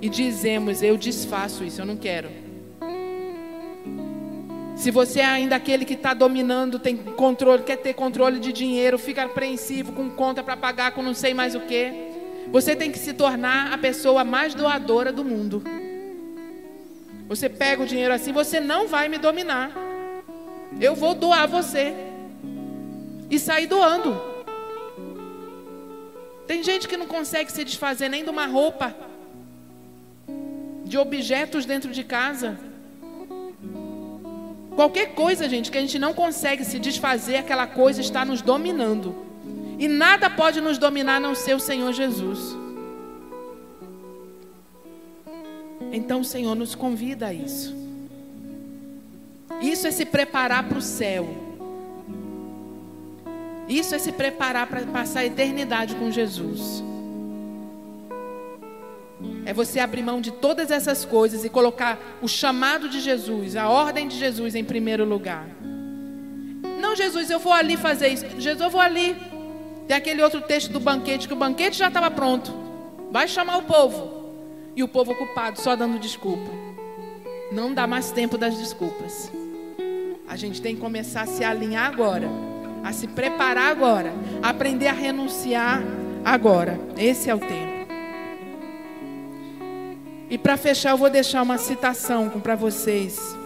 e 0.01 0.09
dizemos: 0.09 0.83
Eu 0.83 0.97
desfaço 0.97 1.65
isso, 1.65 1.81
eu 1.81 1.87
não 1.87 1.97
quero. 1.97 2.31
Se 4.77 4.91
você 4.91 5.21
é 5.21 5.27
ainda 5.27 5.57
aquele 5.57 5.85
que 5.85 5.95
está 5.95 6.15
dominando, 6.15 6.79
tem 6.79 6.97
controle, 6.97 7.63
quer 7.63 7.77
ter 7.77 7.95
controle 7.95 8.41
de 8.41 8.53
dinheiro, 8.53 8.99
fica 8.99 9.25
apreensivo 9.25 9.93
com 9.93 10.11
conta 10.11 10.43
para 10.43 10.57
pagar, 10.57 10.93
com 10.93 11.03
não 11.03 11.15
sei 11.15 11.35
mais 11.35 11.55
o 11.55 11.61
que, 11.61 11.93
você 12.51 12.75
tem 12.75 12.91
que 12.91 12.99
se 12.99 13.13
tornar 13.13 13.73
a 13.73 13.79
pessoa 13.79 14.25
mais 14.25 14.55
doadora 14.55 15.13
do 15.13 15.25
mundo. 15.25 15.63
Você 17.33 17.49
pega 17.49 17.83
o 17.83 17.87
dinheiro 17.87 18.13
assim, 18.13 18.31
você 18.31 18.61
não 18.61 18.87
vai 18.87 19.09
me 19.09 19.17
dominar. 19.17 19.73
Eu 20.79 20.95
vou 20.95 21.15
doar 21.15 21.49
você. 21.49 21.95
E 23.31 23.39
sair 23.39 23.67
doando. 23.67 24.21
Tem 26.47 26.63
gente 26.63 26.87
que 26.87 26.99
não 26.99 27.07
consegue 27.07 27.51
se 27.51 27.65
desfazer 27.65 28.11
nem 28.11 28.23
de 28.23 28.29
uma 28.29 28.45
roupa, 28.45 28.95
de 30.85 30.99
objetos 30.99 31.65
dentro 31.65 31.91
de 31.91 32.05
casa. 32.05 32.59
Qualquer 34.77 35.15
coisa, 35.15 35.49
gente, 35.49 35.71
que 35.71 35.79
a 35.79 35.81
gente 35.81 35.99
não 35.99 36.13
consegue 36.13 36.67
se 36.67 36.79
desfazer, 36.79 37.37
aquela 37.37 37.67
coisa 37.67 38.03
está 38.03 38.27
nos 38.27 38.43
dominando. 38.43 39.17
E 39.79 39.89
nada 39.89 40.29
pode 40.29 40.61
nos 40.61 40.77
dominar 40.77 41.17
a 41.17 41.21
não 41.21 41.35
ser 41.35 41.55
o 41.55 41.61
Senhor 41.61 41.95
Jesus. 41.95 42.62
Então 45.93 46.21
o 46.21 46.25
Senhor 46.25 46.55
nos 46.55 46.75
convida 46.75 47.27
a 47.27 47.35
isso. 47.35 47.77
Isso 49.61 49.87
é 49.87 49.91
se 49.91 50.07
preparar 50.07 50.67
para 50.67 50.79
o 50.79 50.83
céu. 50.83 51.29
Isso 53.69 53.95
é 53.95 53.99
se 53.99 54.11
preparar 54.11 54.67
para 54.67 54.81
passar 54.87 55.21
a 55.21 55.27
eternidade 55.27 55.95
com 55.95 56.11
Jesus. 56.11 56.83
É 59.45 59.53
você 59.53 59.81
abrir 59.81 60.03
mão 60.03 60.21
de 60.21 60.31
todas 60.31 60.71
essas 60.71 61.05
coisas 61.05 61.45
e 61.45 61.49
colocar 61.49 61.99
o 62.23 62.29
chamado 62.29 62.89
de 62.89 63.01
Jesus, 63.01 63.55
a 63.55 63.69
ordem 63.69 64.09
de 64.09 64.19
Jesus 64.19 64.55
em 64.55 64.65
primeiro 64.65 65.05
lugar. 65.05 65.47
Não, 66.81 66.97
Jesus, 66.97 67.31
eu 67.31 67.39
vou 67.39 67.53
ali 67.53 67.77
fazer 67.77 68.09
isso. 68.09 68.27
Jesus, 68.39 68.61
eu 68.61 68.71
vou 68.71 68.81
ali. 68.81 69.17
Tem 69.87 69.97
aquele 69.97 70.23
outro 70.23 70.41
texto 70.41 70.73
do 70.73 70.81
banquete, 70.81 71.29
que 71.29 71.35
o 71.35 71.37
banquete 71.37 71.77
já 71.77 71.89
estava 71.89 72.11
pronto. 72.11 72.53
Vai 73.11 73.29
chamar 73.29 73.59
o 73.59 73.63
povo. 73.63 74.22
E 74.75 74.83
o 74.83 74.89
povo 74.89 75.13
ocupado, 75.13 75.61
só 75.61 75.77
dando 75.77 75.99
desculpa. 75.99 76.51
Não 77.51 77.75
dá 77.75 77.87
mais 77.87 78.11
tempo 78.11 78.39
das 78.39 78.57
desculpas. 78.57 79.31
A 80.27 80.37
gente 80.37 80.63
tem 80.63 80.75
que 80.75 80.81
começar 80.81 81.23
a 81.23 81.27
se 81.27 81.45
alinhar 81.45 81.87
agora, 81.87 82.29
a 82.83 82.93
se 82.93 83.07
preparar 83.07 83.71
agora, 83.71 84.13
a 84.43 84.49
aprender 84.49 84.89
a 84.89 84.93
renunciar 84.93 85.83
agora. 86.25 86.81
Esse 86.97 87.29
é 87.29 87.35
o 87.35 87.39
tempo. 87.39 87.73
E 90.31 90.39
para 90.39 90.57
fechar, 90.57 90.93
eu 90.93 90.97
vou 90.97 91.11
deixar 91.11 91.43
uma 91.43 91.59
citação 91.59 92.31
para 92.31 92.55
vocês 92.55 93.37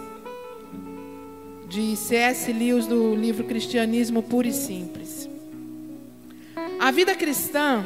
de 1.67 1.97
C.S. 1.97 2.53
Lewis 2.53 2.87
do 2.87 3.13
livro 3.13 3.43
Cristianismo 3.43 4.23
Puro 4.23 4.47
e 4.47 4.53
Simples. 4.53 5.29
A 6.79 6.89
vida 6.91 7.13
cristã 7.13 7.83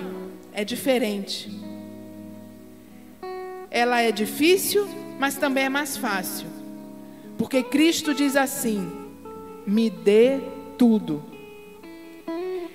é 0.53 0.63
diferente. 0.63 1.60
Ela 3.71 4.01
é 4.01 4.11
difícil, 4.11 4.85
mas 5.17 5.35
também 5.35 5.63
é 5.63 5.69
mais 5.69 5.95
fácil. 5.95 6.47
Porque 7.37 7.63
Cristo 7.63 8.13
diz 8.13 8.35
assim: 8.35 8.91
me 9.65 9.89
dê 9.89 10.39
tudo. 10.77 11.23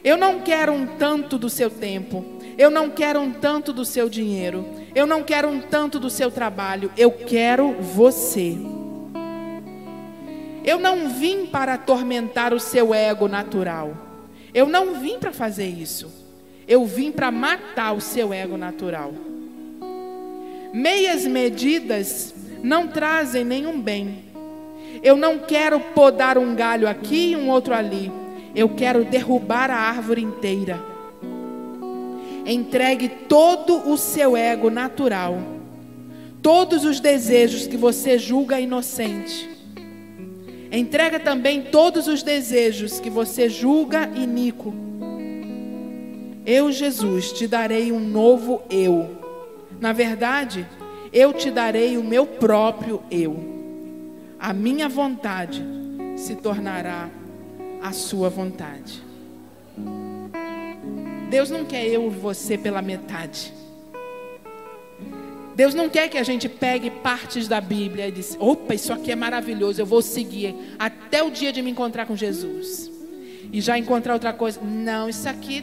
Eu 0.03 0.17
não 0.17 0.41
quero 0.41 0.73
um 0.73 0.87
tanto 0.87 1.37
do 1.37 1.51
seu 1.51 1.69
tempo, 1.69 2.25
eu 2.57 2.71
não 2.71 2.89
quero 2.89 3.21
um 3.21 3.31
tanto 3.31 3.73
do 3.73 3.85
seu 3.85 4.09
dinheiro, 4.09 4.65
eu 4.95 5.07
não 5.07 5.23
quero 5.23 5.49
um 5.49 5.61
tanto 5.61 5.99
do 5.99 6.09
seu 6.09 6.31
trabalho, 6.31 6.91
eu 6.97 7.11
quero 7.11 7.73
você. 7.75 8.57
Eu 10.65 10.81
não 10.81 11.11
vim 11.11 11.47
para 11.47 11.75
atormentar 11.75 12.55
o 12.55 12.59
seu 12.59 12.95
ego 12.95 13.29
natural. 13.29 13.97
Eu 14.53 14.67
não 14.67 14.95
vim 14.95 15.19
para 15.19 15.33
fazer 15.33 15.67
isso. 15.67 16.11
Eu 16.67 16.85
vim 16.85 17.13
para 17.13 17.31
matar 17.31 17.93
o 17.93 18.01
seu 18.01 18.33
ego 18.33 18.57
natural. 18.57 19.13
Meias 20.73 21.25
medidas 21.25 22.35
não 22.63 22.89
trazem 22.89 23.45
nenhum 23.45 23.81
bem. 23.81 24.25
Eu 25.03 25.17
não 25.17 25.39
quero 25.39 25.79
podar 25.79 26.39
um 26.39 26.55
galho 26.55 26.89
aqui 26.89 27.33
e 27.33 27.37
um 27.37 27.51
outro 27.51 27.75
ali. 27.75 28.11
Eu 28.55 28.71
quero 28.71 29.05
derrubar 29.05 29.71
a 29.71 29.77
árvore 29.77 30.23
inteira. 30.23 30.83
Entregue 32.45 33.09
todo 33.09 33.91
o 33.91 33.97
seu 33.97 34.37
ego 34.37 34.71
natural, 34.71 35.39
todos 36.41 36.85
os 36.85 37.01
desejos 37.01 37.67
que 37.67 37.77
você 37.77 38.19
julga 38.19 38.61
inocente. 38.61 39.51
Entrega 40.71 41.19
também 41.19 41.63
todos 41.63 42.07
os 42.07 42.23
desejos 42.23 43.01
que 43.01 43.11
você 43.11 43.49
julga 43.49 44.11
iníquo. 44.15 44.75
Eu, 46.45 46.71
Jesus, 46.71 47.33
te 47.33 47.47
darei 47.49 47.91
um 47.91 48.01
novo 48.01 48.63
eu. 48.71 49.26
Na 49.81 49.93
verdade, 49.93 50.67
eu 51.13 51.33
te 51.33 51.51
darei 51.51 51.97
o 51.97 52.05
meu 52.05 52.27
próprio 52.27 53.03
eu. 53.11 53.37
A 54.39 54.53
minha 54.53 54.89
vontade 54.89 55.65
se 56.17 56.35
tornará 56.37 57.09
a 57.83 57.93
sua 57.93 58.29
vontade. 58.29 59.03
Deus 61.29 61.51
não 61.51 61.65
quer 61.65 61.87
eu 61.87 62.07
e 62.07 62.11
você 62.11 62.57
pela 62.57 62.81
metade. 62.81 63.53
Deus 65.55 65.75
não 65.75 65.89
quer 65.89 66.09
que 66.09 66.19
a 66.19 66.23
gente 66.23 66.49
pegue 66.49 66.91
partes 66.91 67.49
da 67.49 67.61
Bíblia 67.61 68.09
e 68.09 68.13
diz: 68.13 68.37
opa, 68.39 68.75
isso 68.75 68.93
aqui 68.93 69.11
é 69.11 69.17
maravilhoso, 69.17 69.81
eu 69.81 69.87
vou 69.87 70.03
seguir 70.03 70.55
até 70.79 71.23
o 71.23 71.31
dia 71.31 71.53
de 71.53 71.63
me 71.63 71.71
encontrar 71.71 72.07
com 72.07 72.15
Jesus. 72.15 72.91
E 73.53 73.61
já 73.61 73.79
encontrar 73.79 74.15
outra 74.15 74.33
coisa. 74.33 74.61
Não, 74.61 75.09
isso 75.09 75.29
aqui 75.29 75.63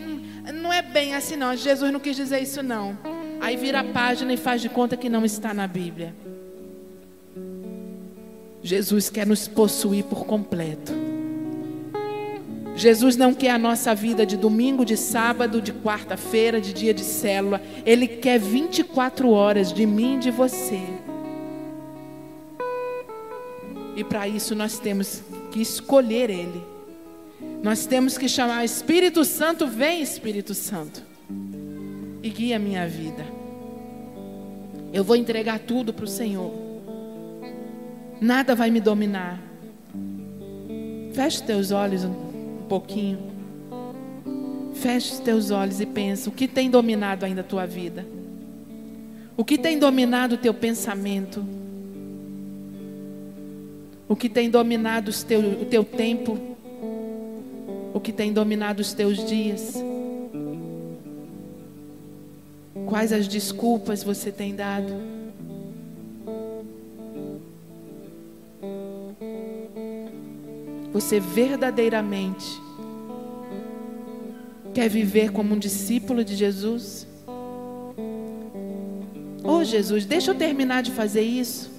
não 0.51 0.73
é 0.73 0.81
bem 0.81 1.13
assim, 1.13 1.35
não. 1.35 1.55
Jesus 1.55 1.91
não 1.91 1.99
quis 1.99 2.15
dizer 2.15 2.41
isso, 2.41 2.63
não. 2.63 2.97
Aí 3.43 3.57
vira 3.57 3.81
a 3.81 3.83
página 3.83 4.31
e 4.31 4.37
faz 4.37 4.61
de 4.61 4.69
conta 4.69 4.95
que 4.95 5.09
não 5.09 5.25
está 5.25 5.53
na 5.53 5.67
Bíblia. 5.67 6.15
Jesus 8.61 9.09
quer 9.09 9.27
nos 9.27 9.49
possuir 9.49 10.05
por 10.05 10.25
completo. 10.25 10.93
Jesus 12.73 13.17
não 13.17 13.33
quer 13.33 13.49
a 13.49 13.57
nossa 13.57 13.93
vida 13.93 14.25
de 14.25 14.37
domingo, 14.37 14.85
de 14.85 14.95
sábado, 14.95 15.61
de 15.61 15.73
quarta-feira, 15.73 16.61
de 16.61 16.71
dia 16.71 16.93
de 16.93 17.03
célula. 17.03 17.61
Ele 17.85 18.07
quer 18.07 18.39
24 18.39 19.29
horas 19.29 19.73
de 19.73 19.85
mim 19.85 20.15
e 20.15 20.19
de 20.19 20.31
você. 20.31 20.79
E 23.97 24.05
para 24.05 24.25
isso 24.25 24.55
nós 24.55 24.79
temos 24.79 25.21
que 25.51 25.61
escolher 25.61 26.29
Ele. 26.29 26.63
Nós 27.61 27.85
temos 27.85 28.17
que 28.17 28.29
chamar 28.29 28.63
Espírito 28.63 29.25
Santo, 29.25 29.67
vem 29.67 30.01
Espírito 30.01 30.53
Santo. 30.53 31.03
E 32.23 32.29
guia 32.29 32.55
a 32.55 32.59
minha 32.59 32.87
vida. 32.87 33.32
Eu 34.93 35.03
vou 35.03 35.15
entregar 35.15 35.57
tudo 35.57 35.91
para 35.91 36.05
o 36.05 36.07
Senhor. 36.07 36.53
Nada 38.21 38.53
vai 38.53 38.69
me 38.69 38.79
dominar. 38.79 39.41
Feche 41.13 41.41
teus 41.41 41.71
olhos 41.71 42.05
pouquinho. 42.69 43.19
Feche 44.75 45.21
teus 45.21 45.51
olhos 45.51 45.81
e 45.81 45.85
pensa: 45.85 46.29
o 46.29 46.31
que 46.31 46.47
tem 46.47 46.69
dominado 46.69 47.25
ainda 47.25 47.41
a 47.41 47.43
tua 47.43 47.65
vida? 47.65 48.05
O 49.35 49.43
que 49.43 49.57
tem 49.57 49.79
dominado 49.79 50.35
o 50.35 50.37
teu 50.37 50.53
pensamento? 50.53 51.43
O 54.07 54.15
que 54.15 54.29
tem 54.29 54.49
dominado 54.49 55.09
teu, 55.23 55.39
o 55.39 55.65
teu 55.65 55.83
tempo? 55.83 56.39
O 57.93 57.99
que 57.99 58.11
tem 58.11 58.31
dominado 58.31 58.79
os 58.79 58.93
teus 58.93 59.25
dias? 59.25 59.73
Quais 62.87 63.13
as 63.13 63.27
desculpas 63.27 64.03
você 64.03 64.31
tem 64.31 64.55
dado? 64.55 64.93
Você 70.91 71.19
verdadeiramente 71.19 72.45
quer 74.73 74.89
viver 74.89 75.31
como 75.31 75.53
um 75.53 75.59
discípulo 75.59 76.23
de 76.23 76.35
Jesus? 76.35 77.07
Oh, 79.43 79.63
Jesus, 79.63 80.05
deixa 80.05 80.31
eu 80.31 80.35
terminar 80.35 80.81
de 80.83 80.91
fazer 80.91 81.21
isso. 81.21 81.71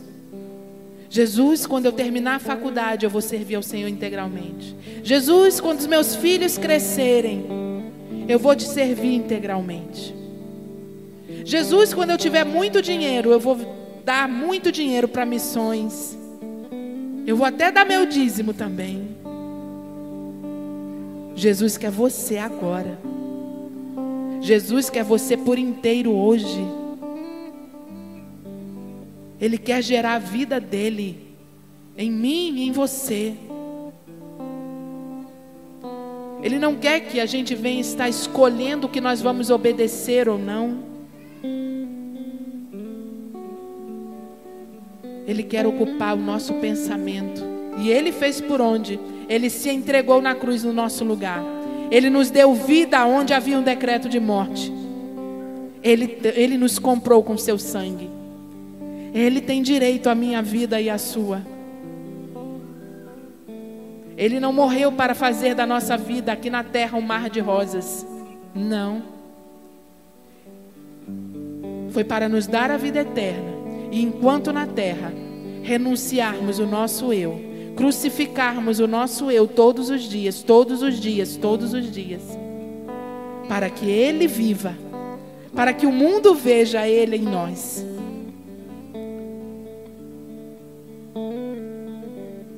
Jesus, 1.09 1.65
quando 1.65 1.87
eu 1.87 1.93
terminar 1.93 2.37
a 2.37 2.41
faculdade, 2.41 3.07
eu 3.07 3.11
vou 3.11 3.23
servir 3.23 3.55
ao 3.55 3.63
Senhor 3.63 3.89
integralmente. 3.89 4.77
Jesus, 5.03 5.61
quando 5.61 5.79
os 5.79 5.87
meus 5.87 6.17
filhos 6.17 6.59
crescerem, 6.59 7.47
eu 8.29 8.39
vou 8.39 8.55
te 8.57 8.65
servir 8.65 9.15
integralmente. 9.15 10.24
Jesus, 11.45 11.95
quando 11.95 12.11
eu 12.11 12.19
tiver 12.19 12.45
muito 12.45 12.83
dinheiro, 12.83 13.31
eu 13.31 13.41
vou 13.41 13.59
dar 14.05 14.29
muito 14.29 14.71
dinheiro 14.71 15.09
para 15.09 15.25
missões. 15.25 16.17
Eu 17.27 17.37
vou 17.37 17.47
até 17.47 17.73
dar 17.73 17.87
meu 17.87 18.05
dízimo 18.05 18.53
também. 18.53 19.17
Jesus 21.35 21.79
quer 21.79 21.91
você 21.91 22.37
agora. 22.37 22.99
Jesus 24.41 24.91
quer 24.91 25.03
você 25.03 25.37
por 25.37 25.59
inteiro 25.59 26.13
hoje. 26.13 26.63
Ele 29.41 29.57
quer 29.57 29.83
gerar 29.83 30.15
a 30.15 30.19
vida 30.19 30.61
dele 30.61 31.35
em 31.97 32.11
mim 32.11 32.57
e 32.57 32.69
em 32.69 32.73
você. 32.73 33.35
Ele 36.43 36.59
não 36.59 36.75
quer 36.75 37.01
que 37.01 37.19
a 37.19 37.27
gente 37.27 37.55
venha 37.55 37.81
estar 37.81 38.09
escolhendo 38.09 38.87
o 38.87 38.91
que 38.91 39.01
nós 39.01 39.23
vamos 39.23 39.49
obedecer 39.49 40.29
ou 40.29 40.39
não. 40.39 40.94
Ele 45.27 45.43
quer 45.43 45.67
ocupar 45.67 46.15
o 46.15 46.21
nosso 46.21 46.55
pensamento. 46.55 47.43
E 47.79 47.91
Ele 47.91 48.13
fez 48.13 48.41
por 48.41 48.61
onde? 48.61 49.01
Ele 49.29 49.49
se 49.49 49.71
entregou 49.71 50.21
na 50.21 50.35
cruz 50.35 50.65
no 50.65 50.73
nosso 50.73 51.05
lugar. 51.05 51.43
Ele 51.91 52.11
nos 52.11 52.31
deu 52.31 52.55
vida 52.55 53.05
onde 53.07 53.33
havia 53.33 53.59
um 53.59 53.63
decreto 53.63 54.09
de 54.09 54.21
morte. 54.21 54.73
Ele, 55.83 56.19
ele 56.35 56.57
nos 56.57 56.79
comprou 56.79 57.23
com 57.23 57.37
seu 57.37 57.59
sangue. 57.59 58.11
Ele 59.13 59.41
tem 59.41 59.63
direito 59.63 60.09
à 60.09 60.15
minha 60.15 60.43
vida 60.43 60.81
e 60.81 60.91
à 60.91 60.99
sua. 60.99 61.43
Ele 64.17 64.39
não 64.39 64.53
morreu 64.53 64.93
para 64.93 65.15
fazer 65.15 65.55
da 65.55 65.67
nossa 65.67 65.97
vida 65.97 66.33
aqui 66.33 66.49
na 66.49 66.63
terra 66.63 66.97
um 66.97 67.03
mar 67.03 67.29
de 67.29 67.41
rosas. 67.41 68.07
Não. 68.55 69.03
Foi 71.91 72.05
para 72.05 72.29
nos 72.29 72.47
dar 72.47 72.71
a 72.71 72.77
vida 72.77 73.01
eterna 73.01 73.54
e 73.95 74.03
enquanto 74.03 74.53
na 74.53 74.67
terra 74.67 75.13
renunciarmos 75.63 76.59
o 76.59 76.67
nosso 76.67 77.13
eu, 77.13 77.41
crucificarmos 77.77 78.81
o 78.81 78.89
nosso 78.89 79.31
eu 79.31 79.47
todos 79.47 79.89
os 79.89 80.03
dias, 80.03 80.43
todos 80.43 80.83
os 80.83 80.99
dias, 80.99 81.37
todos 81.37 81.73
os 81.73 81.89
dias, 81.93 82.21
para 83.49 83.71
que 83.71 83.89
Ele 83.89 84.27
viva, 84.27 84.77
para 85.55 85.73
que 85.73 85.87
o 85.87 85.93
mundo 85.93 86.35
veja 86.35 86.89
Ele 86.89 87.15
em 87.19 87.23
nós. 87.23 87.87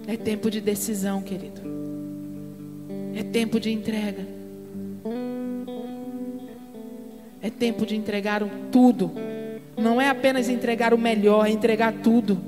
É 0.06 0.16
tempo 0.16 0.50
de 0.50 0.62
decisão, 0.62 1.20
querido. 1.20 1.60
É 3.14 3.22
tempo 3.22 3.60
de 3.60 3.70
entrega. 3.70 4.26
É 7.42 7.50
tempo 7.50 7.84
de 7.84 7.94
entregar 7.94 8.42
tudo. 8.72 9.35
Não 9.76 10.00
é 10.00 10.08
apenas 10.08 10.48
entregar 10.48 10.94
o 10.94 10.98
melhor, 10.98 11.46
é 11.46 11.50
entregar 11.50 11.92
tudo. 11.92 12.40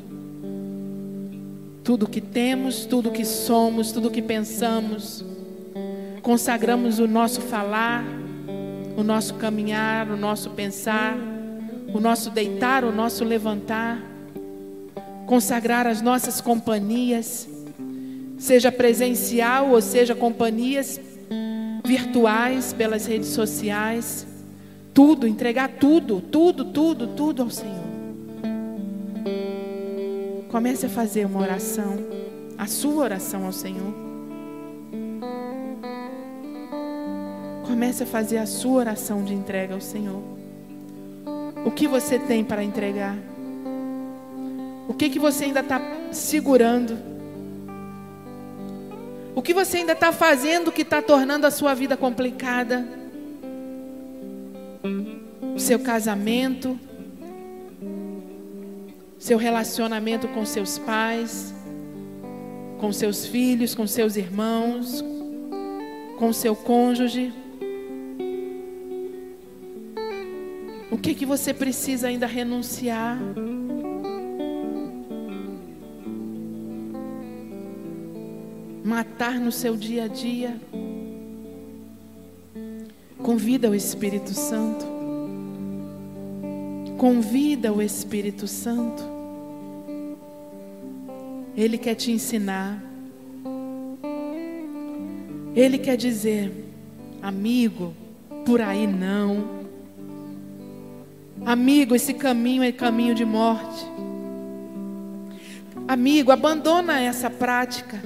Tudo 1.85 2.09
que 2.09 2.21
temos, 2.21 2.87
tudo 2.87 3.11
que 3.11 3.25
somos, 3.25 3.93
tudo 3.93 4.11
que 4.11 4.23
pensamos. 4.23 5.25
Consagramos 6.23 6.99
o 6.99 7.07
nosso 7.07 7.43
falar, 7.43 8.05
o 8.97 9.03
nosso 9.03 9.35
caminhar, 9.35 10.11
o 10.11 10.17
nosso 10.17 10.51
pensar, 10.51 11.17
o 11.93 12.01
nosso 12.01 12.31
deitar, 12.31 12.83
o 12.83 12.93
nosso 12.93 13.25
levantar. 13.25 14.03
Consagrar 15.27 15.87
as 15.87 16.01
nossas 16.01 16.41
companhias, 16.41 17.47
seja 18.39 18.73
presencial 18.73 19.71
ou 19.71 19.83
seja 19.83 20.15
companhias 20.15 20.99
virtuais 21.85 22.73
pelas 22.73 23.05
redes 23.05 23.29
sociais 23.29 24.27
tudo, 24.99 25.29
entregar 25.29 25.69
tudo, 25.69 26.21
tudo, 26.21 26.65
tudo, 26.65 27.07
tudo 27.07 27.43
ao 27.45 27.51
Senhor. 27.51 27.87
Comece 30.51 30.87
a 30.87 30.89
fazer 30.89 31.25
uma 31.25 31.39
oração, 31.39 31.97
a 32.59 32.67
sua 32.67 33.05
oração 33.05 33.47
ao 33.47 33.53
Senhor. 33.53 33.95
Comece 37.65 38.03
a 38.03 38.07
fazer 38.07 38.39
a 38.39 38.47
sua 38.47 38.73
oração 38.73 39.23
de 39.23 39.33
entrega 39.33 39.73
ao 39.73 39.81
Senhor. 39.81 40.21
O 41.65 41.71
que 41.71 41.87
você 41.87 42.19
tem 42.19 42.43
para 42.43 42.65
entregar? 42.65 43.17
O 44.89 44.95
que, 44.95 45.11
que 45.11 45.21
você 45.21 45.45
ainda 45.45 45.61
está 45.61 45.81
segurando? 46.11 46.99
O 49.33 49.41
que 49.43 49.55
você 49.55 49.77
ainda 49.77 49.93
está 49.93 50.11
fazendo 50.11 50.73
que 50.73 50.83
está 50.83 51.01
tornando 51.01 51.47
a 51.47 51.53
sua 51.53 51.73
vida 51.73 51.97
complicada? 51.97 53.08
Seu 55.57 55.79
casamento, 55.79 56.79
seu 59.19 59.37
relacionamento 59.37 60.29
com 60.29 60.45
seus 60.45 60.79
pais, 60.79 61.55
com 62.79 62.93
seus 62.93 63.27
filhos, 63.27 63.75
com 63.75 63.87
seus 63.87 64.17
irmãos, 64.17 65.05
com 66.19 66.33
seu 66.33 66.55
cônjuge. 66.55 67.33
O 70.91 70.97
que 70.97 71.15
que 71.15 71.27
você 71.27 71.53
precisa 71.53 72.09
ainda 72.09 72.27
renunciar? 72.27 73.19
Matar 78.85 79.39
no 79.39 79.53
seu 79.53 79.77
dia 79.77 80.05
a 80.05 80.09
dia. 80.09 80.59
Convida 83.23 83.69
o 83.69 83.75
Espírito 83.75 84.33
Santo. 84.33 84.87
Convida 86.97 87.73
o 87.73 87.83
Espírito 87.83 88.47
Santo. 88.47 89.03
Ele 91.57 91.77
quer 91.77 91.95
te 91.95 92.13
ensinar. 92.13 92.83
Ele 95.55 95.79
quer 95.79 95.97
dizer, 95.97 96.53
amigo, 97.21 97.93
por 98.47 98.61
aí 98.61 98.87
não. 98.87 99.59
Amigo, 101.45 101.95
esse 101.95 102.15
caminho 102.15 102.63
é 102.63 102.71
caminho 102.71 103.15
de 103.15 103.25
morte. 103.25 103.85
Amigo, 105.87 106.31
abandona 106.31 107.01
essa 107.01 107.31
prática. 107.31 108.01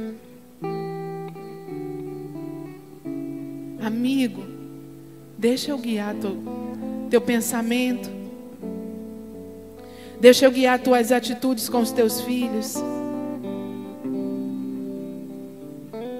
Amigo, 3.81 4.52
deixa 5.43 5.73
eu 5.73 5.79
guiar 5.79 6.15
teu, 6.15 6.37
teu 7.11 7.21
pensamento. 7.21 8.09
Deixa 10.21 10.45
eu 10.45 10.53
guiar 10.53 10.79
tuas 10.79 11.11
atitudes 11.11 11.69
com 11.69 11.81
os 11.81 11.91
teus 11.91 12.21
filhos. 12.21 12.77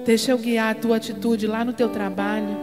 Deixa 0.05 0.31
eu 0.31 0.37
guiar 0.37 0.71
a 0.71 0.75
tua 0.75 0.97
atitude 0.97 1.47
lá 1.47 1.63
no 1.63 1.71
teu 1.71 1.87
trabalho. 1.87 2.57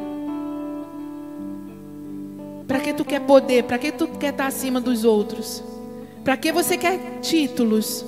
Para 2.69 2.81
que 2.81 2.93
tu 2.93 3.07
quer 3.07 3.21
poder? 3.21 3.65
Para 3.65 3.79
que 3.79 3.91
tu 3.91 4.07
quer 4.07 4.33
estar 4.33 4.47
acima 4.47 4.83
dos 4.83 5.03
outros? 5.03 5.65
Para 6.23 6.37
que 6.37 6.53
você 6.53 6.77
quer 6.77 7.21
títulos? 7.23 8.05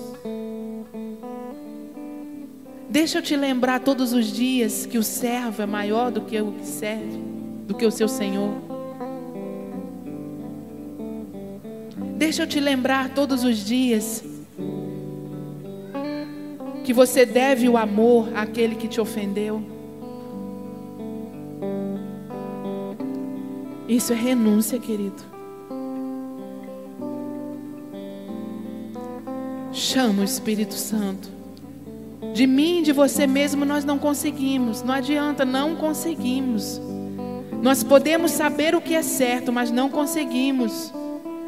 Deixa 2.90 3.16
eu 3.16 3.22
te 3.22 3.34
lembrar 3.34 3.80
todos 3.80 4.12
os 4.12 4.26
dias 4.26 4.84
que 4.84 4.98
o 4.98 5.02
servo 5.02 5.62
é 5.62 5.66
maior 5.66 6.10
do 6.10 6.20
que 6.20 6.38
o 6.38 6.52
que 6.52 6.66
serve, 6.66 7.31
do 7.72 7.78
que 7.78 7.86
o 7.86 7.90
seu 7.90 8.06
Senhor. 8.06 8.52
Deixa 12.16 12.42
eu 12.42 12.46
te 12.46 12.60
lembrar 12.60 13.14
todos 13.14 13.44
os 13.44 13.64
dias 13.64 14.22
que 16.84 16.92
você 16.92 17.24
deve 17.24 17.68
o 17.68 17.78
amor 17.78 18.28
àquele 18.36 18.74
que 18.74 18.86
te 18.86 19.00
ofendeu. 19.00 19.62
Isso 23.88 24.12
é 24.12 24.16
renúncia, 24.16 24.78
querido. 24.78 25.22
Chama 29.72 30.20
o 30.20 30.24
Espírito 30.24 30.74
Santo. 30.74 31.28
De 32.34 32.46
mim, 32.46 32.82
de 32.82 32.92
você 32.92 33.26
mesmo, 33.26 33.64
nós 33.64 33.84
não 33.84 33.98
conseguimos. 33.98 34.82
Não 34.82 34.94
adianta, 34.94 35.44
não 35.44 35.74
conseguimos. 35.76 36.80
Nós 37.62 37.84
podemos 37.84 38.32
saber 38.32 38.74
o 38.74 38.80
que 38.80 38.92
é 38.92 39.02
certo, 39.02 39.52
mas 39.52 39.70
não 39.70 39.88
conseguimos. 39.88 40.92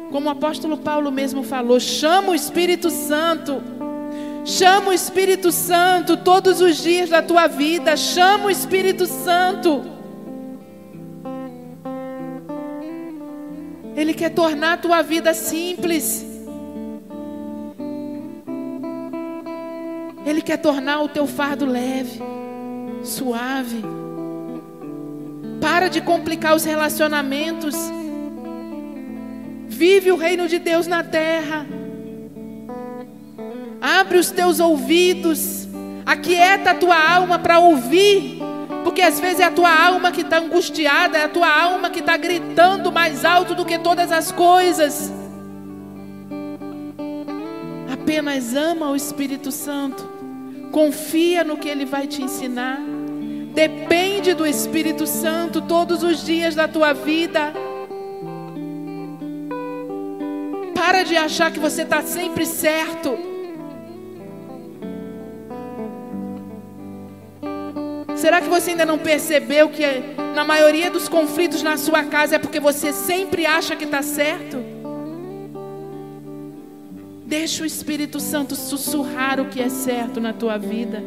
Como 0.09 0.27
o 0.27 0.31
apóstolo 0.31 0.77
Paulo 0.77 1.11
mesmo 1.11 1.43
falou, 1.43 1.77
chama 1.77 2.29
o 2.29 2.35
Espírito 2.35 2.89
Santo. 2.89 3.61
Chama 4.45 4.91
o 4.91 4.93
Espírito 4.93 5.51
Santo 5.51 6.15
todos 6.15 6.61
os 6.61 6.81
dias 6.81 7.09
da 7.09 7.21
tua 7.21 7.47
vida. 7.47 7.97
Chama 7.97 8.45
o 8.45 8.49
Espírito 8.49 9.05
Santo. 9.05 9.83
Ele 13.93 14.13
quer 14.13 14.29
tornar 14.29 14.73
a 14.73 14.77
tua 14.77 15.01
vida 15.01 15.33
simples. 15.33 16.25
Ele 20.25 20.41
quer 20.41 20.57
tornar 20.57 21.01
o 21.01 21.09
teu 21.09 21.27
fardo 21.27 21.65
leve, 21.65 22.21
suave. 23.03 24.04
Para 25.61 25.89
de 25.89 26.01
complicar 26.01 26.55
os 26.55 26.63
relacionamentos. 26.63 27.75
Vive 29.67 30.11
o 30.11 30.15
reino 30.15 30.47
de 30.47 30.59
Deus 30.59 30.87
na 30.87 31.03
terra. 31.03 31.65
Abre 33.81 34.17
os 34.17 34.31
teus 34.31 34.59
ouvidos. 34.59 35.67
Aquieta 36.05 36.71
a 36.71 36.75
tua 36.75 36.97
alma 36.97 37.39
para 37.39 37.59
ouvir. 37.59 38.39
Porque 38.83 39.01
às 39.01 39.19
vezes 39.19 39.39
é 39.39 39.45
a 39.45 39.51
tua 39.51 39.73
alma 39.73 40.11
que 40.11 40.21
está 40.21 40.37
angustiada, 40.37 41.17
é 41.17 41.23
a 41.23 41.29
tua 41.29 41.49
alma 41.49 41.89
que 41.89 41.99
está 41.99 42.15
gritando 42.15 42.91
mais 42.91 43.25
alto 43.25 43.53
do 43.53 43.65
que 43.65 43.77
todas 43.79 44.11
as 44.11 44.31
coisas. 44.31 45.11
Apenas 47.91 48.55
ama 48.55 48.91
o 48.91 48.95
Espírito 48.95 49.51
Santo. 49.51 50.07
Confia 50.71 51.43
no 51.43 51.57
que 51.57 51.67
ele 51.67 51.83
vai 51.83 52.05
te 52.07 52.21
ensinar. 52.21 52.94
Depende 53.55 54.33
do 54.33 54.45
Espírito 54.45 55.07
Santo 55.07 55.61
todos 55.61 56.03
os 56.03 56.25
dias 56.25 56.53
da 56.53 56.67
tua 56.67 56.91
vida. 56.91 57.53
Para 60.75 61.03
de 61.03 61.15
achar 61.15 61.51
que 61.53 61.59
você 61.59 61.83
está 61.83 62.01
sempre 62.01 62.45
certo. 62.45 63.17
Será 68.17 68.41
que 68.41 68.49
você 68.49 68.71
ainda 68.71 68.85
não 68.85 68.97
percebeu 68.97 69.69
que 69.69 69.85
na 70.35 70.43
maioria 70.43 70.91
dos 70.91 71.07
conflitos 71.07 71.63
na 71.63 71.77
sua 71.77 72.03
casa 72.03 72.35
é 72.35 72.39
porque 72.39 72.59
você 72.59 72.91
sempre 72.91 73.45
acha 73.45 73.73
que 73.73 73.85
está 73.85 74.01
certo? 74.01 74.57
Deixa 77.25 77.63
o 77.63 77.65
Espírito 77.65 78.19
Santo 78.19 78.53
sussurrar 78.53 79.39
o 79.39 79.45
que 79.45 79.61
é 79.61 79.69
certo 79.69 80.19
na 80.19 80.33
tua 80.33 80.57
vida. 80.57 81.01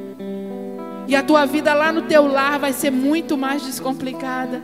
E 1.09 1.17
a 1.17 1.23
tua 1.23 1.47
vida 1.47 1.73
lá 1.73 1.91
no 1.91 2.03
teu 2.03 2.31
lar 2.31 2.59
vai 2.59 2.71
ser 2.71 2.91
muito 2.91 3.39
mais 3.39 3.63
descomplicada. 3.63 4.63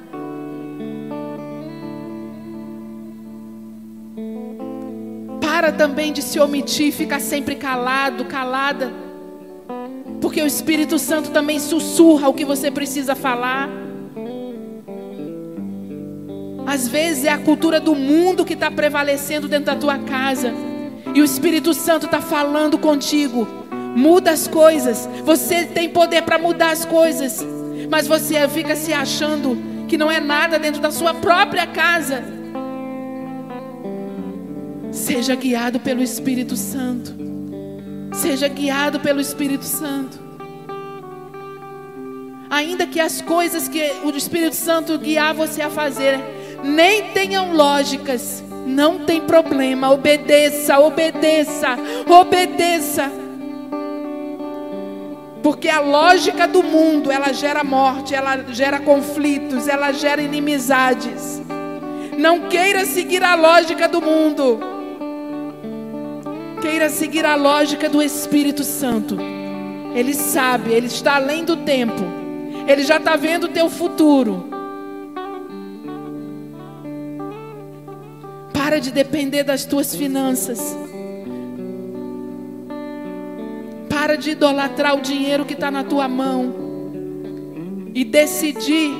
Para 5.40 5.72
também 5.72 6.12
de 6.12 6.20
se 6.20 6.38
omitir, 6.38 6.92
ficar 6.92 7.18
sempre 7.18 7.54
calado, 7.54 8.26
calada. 8.26 8.92
Porque 10.20 10.42
o 10.42 10.46
Espírito 10.46 10.98
Santo 10.98 11.30
também 11.30 11.58
sussurra 11.58 12.28
o 12.28 12.34
que 12.34 12.44
você 12.44 12.70
precisa 12.70 13.14
falar. 13.14 13.70
Às 16.66 16.86
vezes 16.86 17.24
é 17.24 17.30
a 17.30 17.38
cultura 17.38 17.80
do 17.80 17.94
mundo 17.94 18.44
que 18.44 18.52
está 18.52 18.70
prevalecendo 18.70 19.48
dentro 19.48 19.66
da 19.66 19.76
tua 19.76 19.96
casa. 19.96 20.52
E 21.14 21.22
o 21.22 21.24
Espírito 21.24 21.72
Santo 21.72 22.04
está 22.04 22.20
falando 22.20 22.76
contigo. 22.76 23.63
Muda 23.94 24.32
as 24.32 24.48
coisas. 24.48 25.08
Você 25.24 25.64
tem 25.64 25.88
poder 25.88 26.22
para 26.22 26.38
mudar 26.38 26.70
as 26.70 26.84
coisas. 26.84 27.44
Mas 27.90 28.06
você 28.06 28.48
fica 28.48 28.74
se 28.74 28.92
achando 28.92 29.56
que 29.86 29.96
não 29.96 30.10
é 30.10 30.20
nada 30.20 30.58
dentro 30.58 30.80
da 30.80 30.90
sua 30.90 31.14
própria 31.14 31.66
casa. 31.66 32.24
Seja 34.90 35.34
guiado 35.34 35.80
pelo 35.80 36.02
Espírito 36.02 36.56
Santo. 36.56 37.14
Seja 38.12 38.48
guiado 38.48 39.00
pelo 39.00 39.20
Espírito 39.20 39.64
Santo. 39.64 40.18
Ainda 42.48 42.86
que 42.86 43.00
as 43.00 43.20
coisas 43.20 43.68
que 43.68 43.80
o 44.04 44.10
Espírito 44.10 44.54
Santo 44.54 44.96
guiar 44.98 45.34
você 45.34 45.60
a 45.62 45.70
fazer 45.70 46.20
nem 46.62 47.10
tenham 47.12 47.52
lógicas, 47.52 48.42
não 48.66 49.00
tem 49.00 49.20
problema. 49.20 49.90
Obedeça, 49.90 50.78
obedeça, 50.78 51.76
obedeça. 52.08 53.23
Porque 55.44 55.68
a 55.68 55.78
lógica 55.78 56.48
do 56.48 56.62
mundo, 56.62 57.12
ela 57.12 57.30
gera 57.30 57.62
morte, 57.62 58.14
ela 58.14 58.46
gera 58.48 58.80
conflitos, 58.80 59.68
ela 59.68 59.92
gera 59.92 60.22
inimizades. 60.22 61.38
Não 62.16 62.48
queira 62.48 62.86
seguir 62.86 63.22
a 63.22 63.34
lógica 63.34 63.86
do 63.86 64.00
mundo. 64.00 64.58
Queira 66.62 66.88
seguir 66.88 67.26
a 67.26 67.34
lógica 67.34 67.90
do 67.90 68.02
Espírito 68.02 68.64
Santo. 68.64 69.18
Ele 69.94 70.14
sabe, 70.14 70.72
ele 70.72 70.86
está 70.86 71.16
além 71.16 71.44
do 71.44 71.58
tempo. 71.58 72.02
Ele 72.66 72.82
já 72.82 72.96
está 72.96 73.14
vendo 73.14 73.44
o 73.44 73.48
teu 73.48 73.68
futuro. 73.68 74.48
Para 78.50 78.80
de 78.80 78.90
depender 78.90 79.42
das 79.42 79.66
tuas 79.66 79.94
finanças. 79.94 80.74
Para 84.04 84.18
de 84.18 84.32
idolatrar 84.32 84.94
o 84.94 85.00
dinheiro 85.00 85.46
que 85.46 85.54
está 85.54 85.70
na 85.70 85.82
tua 85.82 86.06
mão. 86.06 86.54
E 87.94 88.04
decidir 88.04 88.92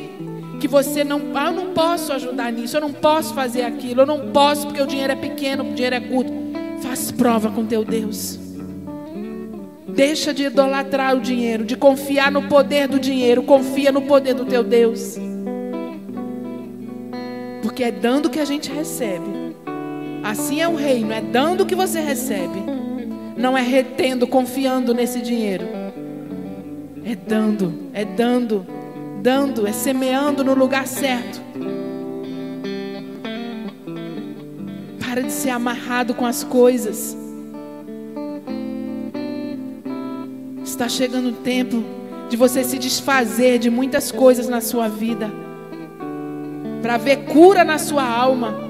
que 0.58 0.66
você 0.66 1.04
não, 1.04 1.20
ah, 1.34 1.48
eu 1.48 1.52
não 1.52 1.74
posso 1.74 2.10
ajudar 2.10 2.50
nisso, 2.50 2.78
eu 2.78 2.80
não 2.80 2.90
posso 2.90 3.34
fazer 3.34 3.64
aquilo, 3.64 4.00
eu 4.00 4.06
não 4.06 4.32
posso 4.32 4.66
porque 4.66 4.80
o 4.80 4.86
dinheiro 4.86 5.12
é 5.12 5.16
pequeno, 5.16 5.62
o 5.62 5.74
dinheiro 5.74 5.96
é 5.96 6.00
curto. 6.00 6.32
Faz 6.80 7.10
prova 7.10 7.50
com 7.50 7.66
teu 7.66 7.84
Deus. 7.84 8.38
Deixa 9.88 10.32
de 10.32 10.44
idolatrar 10.44 11.14
o 11.14 11.20
dinheiro, 11.20 11.66
de 11.66 11.76
confiar 11.76 12.32
no 12.32 12.44
poder 12.48 12.88
do 12.88 12.98
dinheiro, 12.98 13.42
confia 13.42 13.92
no 13.92 14.00
poder 14.00 14.32
do 14.32 14.46
teu 14.46 14.64
Deus. 14.64 15.18
Porque 17.60 17.84
é 17.84 17.90
dando 17.90 18.30
que 18.30 18.40
a 18.40 18.44
gente 18.46 18.72
recebe. 18.72 19.54
Assim 20.22 20.62
é 20.62 20.66
o 20.66 20.74
reino, 20.74 21.12
é 21.12 21.20
dando 21.20 21.66
que 21.66 21.74
você 21.74 22.00
recebe 22.00 22.73
não 23.44 23.58
é 23.58 23.60
retendo, 23.60 24.26
confiando 24.26 24.94
nesse 24.94 25.20
dinheiro. 25.20 25.66
É 27.04 27.14
dando, 27.14 27.90
é 27.92 28.02
dando, 28.02 28.66
dando, 29.20 29.66
é 29.66 29.72
semeando 29.72 30.42
no 30.42 30.54
lugar 30.54 30.86
certo. 30.86 31.42
Para 34.98 35.20
de 35.20 35.30
ser 35.30 35.50
amarrado 35.50 36.14
com 36.14 36.24
as 36.24 36.42
coisas. 36.42 37.14
Está 40.64 40.88
chegando 40.88 41.28
o 41.28 41.32
tempo 41.32 41.84
de 42.30 42.38
você 42.38 42.64
se 42.64 42.78
desfazer 42.78 43.58
de 43.58 43.68
muitas 43.68 44.10
coisas 44.10 44.48
na 44.48 44.62
sua 44.62 44.88
vida, 44.88 45.30
para 46.80 46.96
ver 46.96 47.26
cura 47.26 47.62
na 47.62 47.76
sua 47.76 48.08
alma 48.08 48.63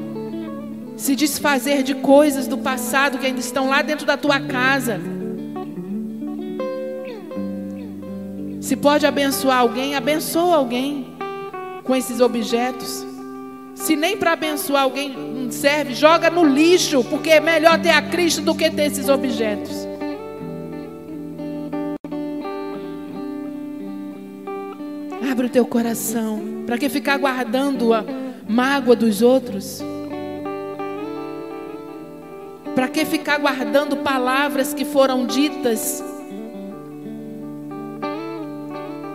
se 1.05 1.15
desfazer 1.15 1.83
de 1.83 1.97
coisas 1.97 2.47
do 2.47 2.57
passado 2.57 3.19
que 3.19 3.27
ainda 3.27 3.39
estão 3.39 3.69
lá 3.69 3.83
dentro 3.83 4.07
da 4.07 4.17
tua 4.17 4.41
casa. 4.41 4.99
Se 8.59 8.75
pode 8.75 9.05
abençoar 9.05 9.59
alguém, 9.59 9.95
abençoa 9.95 10.57
alguém 10.57 11.09
com 11.85 11.95
esses 11.95 12.23
objetos. 12.23 13.05
Se 13.75 13.95
nem 13.95 14.17
para 14.17 14.33
abençoar 14.33 14.85
alguém 14.85 15.11
não 15.11 15.51
serve, 15.51 15.93
joga 15.93 16.31
no 16.31 16.43
lixo, 16.43 17.05
porque 17.05 17.29
é 17.29 17.41
melhor 17.41 17.79
ter 17.83 17.91
a 17.91 18.01
Cristo 18.01 18.41
do 18.41 18.55
que 18.55 18.71
ter 18.71 18.85
esses 18.85 19.11
objetos. 19.11 19.87
Abre 25.31 25.49
o 25.49 25.51
teu 25.51 25.67
coração, 25.67 26.65
para 26.65 26.79
que 26.79 26.89
ficar 26.89 27.19
guardando 27.19 27.93
a 27.93 28.03
mágoa 28.49 28.97
dos 28.97 29.21
outros? 29.21 29.83
Para 32.75 32.89
que 32.89 33.05
ficar 33.05 33.39
guardando 33.39 33.99
palavras 33.99 34.75
que 34.75 34.85
foram 34.85 35.27
ditas? 35.27 36.03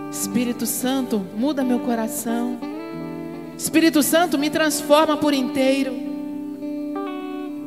Espírito 0.09 0.65
Santo, 0.65 1.25
muda 1.35 1.63
meu 1.63 1.79
coração. 1.79 2.57
Espírito 3.57 4.01
Santo, 4.01 4.37
me 4.37 4.49
transforma 4.49 5.17
por 5.17 5.33
inteiro. 5.33 5.93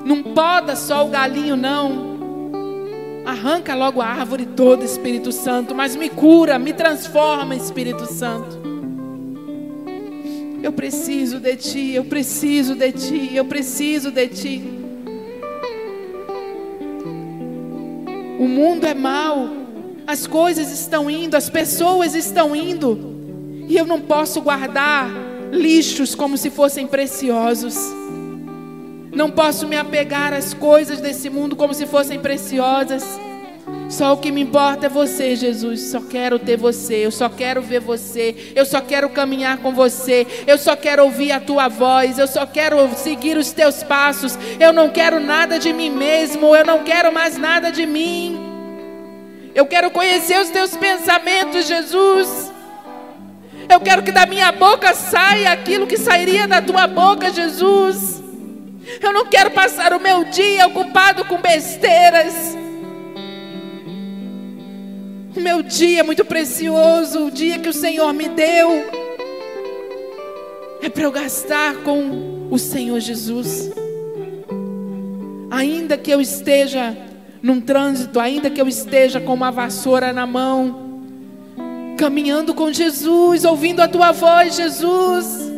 Não 0.04 0.22
poda 0.22 0.74
só 0.74 1.06
o 1.06 1.10
galinho, 1.10 1.56
não. 1.56 2.12
Arranca 3.26 3.74
logo 3.74 4.00
a 4.00 4.06
árvore 4.06 4.46
toda, 4.46 4.84
Espírito 4.84 5.30
Santo, 5.30 5.74
mas 5.74 5.94
me 5.94 6.08
cura, 6.08 6.58
me 6.58 6.72
transforma, 6.72 7.54
Espírito 7.54 8.06
Santo. 8.06 8.60
Eu 10.62 10.72
preciso 10.72 11.38
de 11.38 11.54
Ti, 11.56 11.92
eu 11.92 12.04
preciso 12.04 12.74
de 12.74 12.92
Ti, 12.92 13.30
eu 13.34 13.44
preciso 13.44 14.10
de 14.10 14.28
Ti. 14.28 14.81
O 18.42 18.48
mundo 18.48 18.84
é 18.84 18.92
mau, 18.92 19.50
as 20.04 20.26
coisas 20.26 20.72
estão 20.72 21.08
indo, 21.08 21.36
as 21.36 21.48
pessoas 21.48 22.12
estão 22.16 22.56
indo, 22.56 22.98
e 23.68 23.76
eu 23.76 23.86
não 23.86 24.00
posso 24.00 24.40
guardar 24.40 25.08
lixos 25.52 26.16
como 26.16 26.36
se 26.36 26.50
fossem 26.50 26.84
preciosos. 26.84 27.76
Não 29.12 29.30
posso 29.30 29.68
me 29.68 29.76
apegar 29.76 30.32
às 30.32 30.52
coisas 30.52 31.00
desse 31.00 31.30
mundo 31.30 31.54
como 31.54 31.72
se 31.72 31.86
fossem 31.86 32.18
preciosas. 32.18 33.04
Só 33.92 34.14
o 34.14 34.16
que 34.16 34.32
me 34.32 34.40
importa 34.40 34.86
é 34.86 34.88
você, 34.88 35.36
Jesus. 35.36 35.82
Só 35.82 36.00
quero 36.00 36.38
ter 36.38 36.56
você. 36.56 37.04
Eu 37.04 37.10
só 37.10 37.28
quero 37.28 37.60
ver 37.60 37.78
você. 37.78 38.34
Eu 38.56 38.64
só 38.64 38.80
quero 38.80 39.10
caminhar 39.10 39.58
com 39.58 39.70
você. 39.74 40.26
Eu 40.46 40.56
só 40.56 40.74
quero 40.74 41.04
ouvir 41.04 41.30
a 41.30 41.38
tua 41.38 41.68
voz. 41.68 42.18
Eu 42.18 42.26
só 42.26 42.46
quero 42.46 42.88
seguir 42.96 43.36
os 43.36 43.52
teus 43.52 43.82
passos. 43.82 44.38
Eu 44.58 44.72
não 44.72 44.88
quero 44.88 45.20
nada 45.20 45.58
de 45.58 45.74
mim 45.74 45.90
mesmo. 45.90 46.56
Eu 46.56 46.64
não 46.64 46.82
quero 46.82 47.12
mais 47.12 47.36
nada 47.36 47.70
de 47.70 47.84
mim. 47.84 48.40
Eu 49.54 49.66
quero 49.66 49.90
conhecer 49.90 50.40
os 50.40 50.48
teus 50.48 50.74
pensamentos, 50.74 51.66
Jesus. 51.66 52.50
Eu 53.68 53.78
quero 53.78 54.02
que 54.02 54.10
da 54.10 54.24
minha 54.24 54.50
boca 54.52 54.94
saia 54.94 55.52
aquilo 55.52 55.86
que 55.86 55.98
sairia 55.98 56.48
da 56.48 56.62
tua 56.62 56.86
boca, 56.86 57.30
Jesus. 57.30 58.22
Eu 59.02 59.12
não 59.12 59.26
quero 59.26 59.50
passar 59.50 59.92
o 59.92 60.00
meu 60.00 60.24
dia 60.24 60.66
ocupado 60.66 61.26
com 61.26 61.36
besteiras. 61.36 62.62
O 65.34 65.40
meu 65.40 65.62
dia 65.62 66.00
é 66.00 66.02
muito 66.02 66.26
precioso, 66.26 67.26
o 67.26 67.30
dia 67.30 67.58
que 67.58 67.68
o 67.68 67.72
Senhor 67.72 68.12
me 68.12 68.28
deu 68.28 68.68
é 70.82 70.90
para 70.90 71.04
eu 71.04 71.10
gastar 71.10 71.76
com 71.76 72.48
o 72.50 72.58
Senhor 72.58 73.00
Jesus. 73.00 73.70
Ainda 75.50 75.96
que 75.96 76.10
eu 76.10 76.20
esteja 76.20 76.94
num 77.42 77.62
trânsito, 77.62 78.20
ainda 78.20 78.50
que 78.50 78.60
eu 78.60 78.68
esteja 78.68 79.20
com 79.20 79.32
uma 79.32 79.50
vassoura 79.50 80.12
na 80.12 80.26
mão, 80.26 81.00
caminhando 81.96 82.52
com 82.52 82.70
Jesus, 82.70 83.46
ouvindo 83.46 83.80
a 83.80 83.88
tua 83.88 84.12
voz, 84.12 84.54
Jesus. 84.54 85.50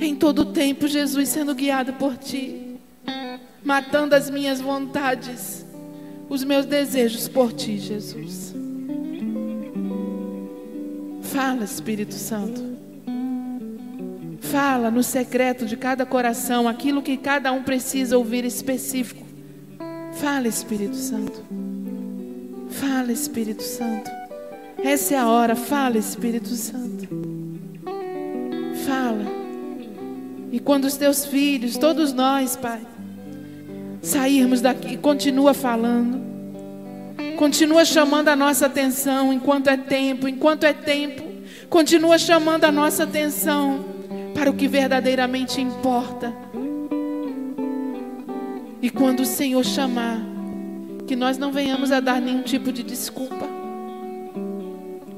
Em 0.00 0.14
todo 0.14 0.44
tempo, 0.44 0.86
Jesus 0.86 1.28
sendo 1.28 1.56
guiado 1.56 1.94
por 1.94 2.16
ti, 2.16 2.78
matando 3.64 4.14
as 4.14 4.30
minhas 4.30 4.60
vontades 4.60 5.65
os 6.28 6.44
meus 6.44 6.66
desejos 6.66 7.28
por 7.28 7.52
ti, 7.52 7.78
Jesus. 7.78 8.54
Fala, 11.22 11.64
Espírito 11.64 12.14
Santo. 12.14 12.76
Fala 14.40 14.90
no 14.90 15.02
secreto 15.02 15.66
de 15.66 15.76
cada 15.76 16.06
coração 16.06 16.68
aquilo 16.68 17.02
que 17.02 17.16
cada 17.16 17.52
um 17.52 17.62
precisa 17.62 18.16
ouvir 18.16 18.44
específico. 18.44 19.26
Fala, 20.14 20.48
Espírito 20.48 20.96
Santo. 20.96 21.44
Fala, 22.70 23.12
Espírito 23.12 23.62
Santo. 23.62 24.10
Essa 24.82 25.14
é 25.14 25.18
a 25.18 25.28
hora. 25.28 25.54
Fala, 25.56 25.98
Espírito 25.98 26.48
Santo. 26.50 27.06
Fala. 28.86 29.26
E 30.50 30.58
quando 30.58 30.84
os 30.84 30.96
teus 30.96 31.26
filhos, 31.26 31.76
todos 31.76 32.12
nós, 32.12 32.56
Pai, 32.56 32.80
sairmos 34.06 34.60
daqui, 34.60 34.96
continua 34.96 35.52
falando. 35.52 36.24
Continua 37.36 37.84
chamando 37.84 38.28
a 38.28 38.36
nossa 38.36 38.66
atenção 38.66 39.32
enquanto 39.32 39.68
é 39.68 39.76
tempo, 39.76 40.28
enquanto 40.28 40.64
é 40.64 40.72
tempo. 40.72 41.22
Continua 41.68 42.16
chamando 42.16 42.64
a 42.64 42.72
nossa 42.72 43.02
atenção 43.02 43.84
para 44.32 44.50
o 44.50 44.54
que 44.54 44.68
verdadeiramente 44.68 45.60
importa. 45.60 46.32
E 48.80 48.88
quando 48.88 49.20
o 49.20 49.26
Senhor 49.26 49.64
chamar, 49.64 50.20
que 51.06 51.16
nós 51.16 51.36
não 51.36 51.50
venhamos 51.50 51.90
a 51.90 51.98
dar 51.98 52.20
nenhum 52.20 52.42
tipo 52.42 52.70
de 52.70 52.82
desculpa, 52.82 53.46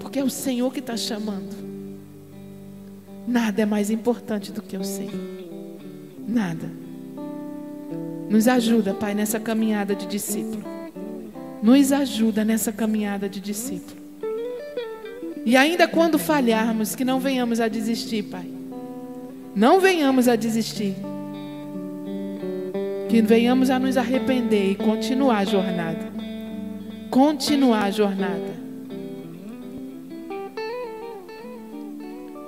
porque 0.00 0.18
é 0.18 0.24
o 0.24 0.30
Senhor 0.30 0.72
que 0.72 0.80
está 0.80 0.96
chamando. 0.96 1.56
Nada 3.26 3.60
é 3.60 3.66
mais 3.66 3.90
importante 3.90 4.50
do 4.50 4.62
que 4.62 4.76
o 4.76 4.84
Senhor. 4.84 5.12
Nada. 6.26 6.87
Nos 8.28 8.46
ajuda, 8.46 8.92
Pai, 8.92 9.14
nessa 9.14 9.40
caminhada 9.40 9.94
de 9.94 10.06
discípulo. 10.06 10.62
Nos 11.62 11.92
ajuda 11.92 12.44
nessa 12.44 12.70
caminhada 12.70 13.28
de 13.28 13.40
discípulo. 13.40 13.96
E 15.44 15.56
ainda 15.56 15.88
quando 15.88 16.18
falharmos, 16.18 16.94
que 16.94 17.04
não 17.04 17.18
venhamos 17.18 17.58
a 17.58 17.68
desistir, 17.68 18.24
Pai. 18.24 18.46
Não 19.54 19.80
venhamos 19.80 20.28
a 20.28 20.36
desistir. 20.36 20.94
Que 23.08 23.22
venhamos 23.22 23.70
a 23.70 23.78
nos 23.78 23.96
arrepender 23.96 24.72
e 24.72 24.74
continuar 24.74 25.38
a 25.38 25.44
jornada. 25.44 26.12
Continuar 27.10 27.84
a 27.84 27.90
jornada. 27.90 28.58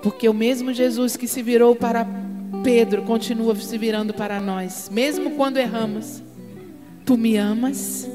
Porque 0.02 0.28
o 0.28 0.34
mesmo 0.34 0.72
Jesus 0.72 1.16
que 1.16 1.26
se 1.26 1.42
virou 1.42 1.74
para 1.74 2.06
Pedro 2.62 3.02
continua 3.02 3.54
se 3.56 3.78
virando 3.78 4.12
para 4.12 4.40
nós, 4.40 4.90
mesmo 4.92 5.30
quando 5.32 5.56
erramos. 5.56 6.22
Tu 7.06 7.16
me 7.16 7.36
amas? 7.36 8.08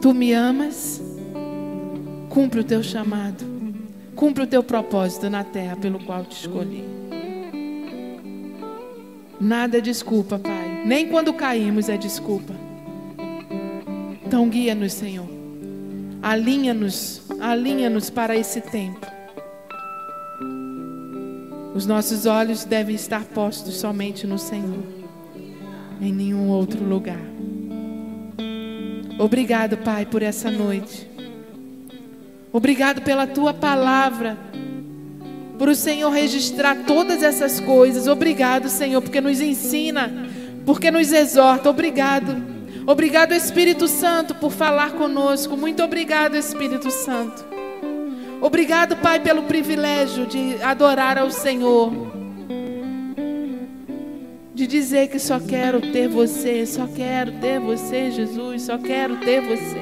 Tu 0.00 0.12
me 0.12 0.32
amas? 0.32 1.00
Cumpre 2.28 2.60
o 2.60 2.64
teu 2.64 2.82
chamado. 2.82 3.44
Cumpre 4.14 4.42
o 4.42 4.46
teu 4.46 4.62
propósito 4.62 5.30
na 5.30 5.44
terra 5.44 5.76
pelo 5.76 5.98
qual 6.00 6.24
te 6.24 6.36
escolhi. 6.36 6.84
Nada 9.40 9.78
é 9.78 9.80
desculpa, 9.80 10.38
Pai. 10.38 10.82
Nem 10.84 11.08
quando 11.08 11.32
caímos 11.32 11.88
é 11.88 11.96
desculpa. 11.96 12.54
Então 14.24 14.48
guia-nos, 14.48 14.92
Senhor. 14.92 15.28
Alinha-nos, 16.22 17.22
alinha-nos 17.40 18.10
para 18.10 18.36
esse 18.36 18.60
tempo. 18.60 19.04
Os 21.74 21.86
nossos 21.86 22.26
olhos 22.26 22.64
devem 22.64 22.94
estar 22.94 23.24
postos 23.24 23.76
somente 23.76 24.26
no 24.26 24.38
Senhor, 24.38 24.82
em 26.00 26.12
nenhum 26.12 26.48
outro 26.48 26.84
lugar. 26.84 27.20
Obrigado, 29.18 29.78
Pai, 29.78 30.04
por 30.04 30.22
essa 30.22 30.50
noite. 30.50 31.08
Obrigado 32.52 33.00
pela 33.00 33.26
tua 33.26 33.54
palavra, 33.54 34.36
por 35.58 35.68
o 35.68 35.74
Senhor 35.74 36.10
registrar 36.10 36.84
todas 36.86 37.22
essas 37.22 37.60
coisas. 37.60 38.06
Obrigado, 38.06 38.68
Senhor, 38.68 39.00
porque 39.00 39.20
nos 39.20 39.40
ensina, 39.40 40.28
porque 40.66 40.90
nos 40.90 41.12
exorta. 41.12 41.70
Obrigado. 41.70 42.36
Obrigado, 42.86 43.32
Espírito 43.32 43.86
Santo, 43.88 44.34
por 44.34 44.50
falar 44.50 44.92
conosco. 44.92 45.56
Muito 45.56 45.82
obrigado, 45.82 46.36
Espírito 46.36 46.90
Santo. 46.90 47.51
Obrigado, 48.42 48.96
Pai, 48.96 49.20
pelo 49.20 49.44
privilégio 49.44 50.26
de 50.26 50.60
adorar 50.60 51.16
ao 51.16 51.30
Senhor. 51.30 51.92
De 54.52 54.66
dizer 54.66 55.10
que 55.10 55.18
só 55.20 55.38
quero 55.38 55.80
ter 55.92 56.08
você, 56.08 56.66
só 56.66 56.88
quero 56.88 57.30
ter 57.38 57.60
você, 57.60 58.10
Jesus, 58.10 58.62
só 58.62 58.76
quero 58.78 59.18
ter 59.18 59.40
você. 59.42 59.78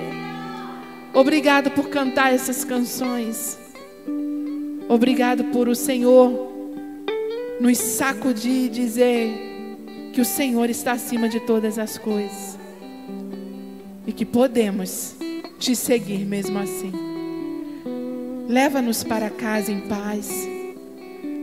Obrigado 1.14 1.70
por 1.70 1.88
cantar 1.88 2.34
essas 2.34 2.62
canções. 2.62 3.58
Obrigado 4.90 5.44
por 5.44 5.66
o 5.66 5.74
Senhor 5.74 6.52
nos 7.58 7.78
sacudir 7.78 8.66
e 8.66 8.68
dizer 8.68 9.30
que 10.12 10.20
o 10.20 10.24
Senhor 10.24 10.68
está 10.68 10.92
acima 10.92 11.30
de 11.30 11.40
todas 11.40 11.78
as 11.78 11.96
coisas. 11.96 12.58
E 14.06 14.12
que 14.12 14.26
podemos 14.26 15.16
te 15.58 15.74
seguir 15.74 16.26
mesmo 16.26 16.58
assim. 16.58 17.09
Leva-nos 18.50 19.04
para 19.04 19.30
casa 19.30 19.70
em 19.70 19.78
paz. 19.82 20.28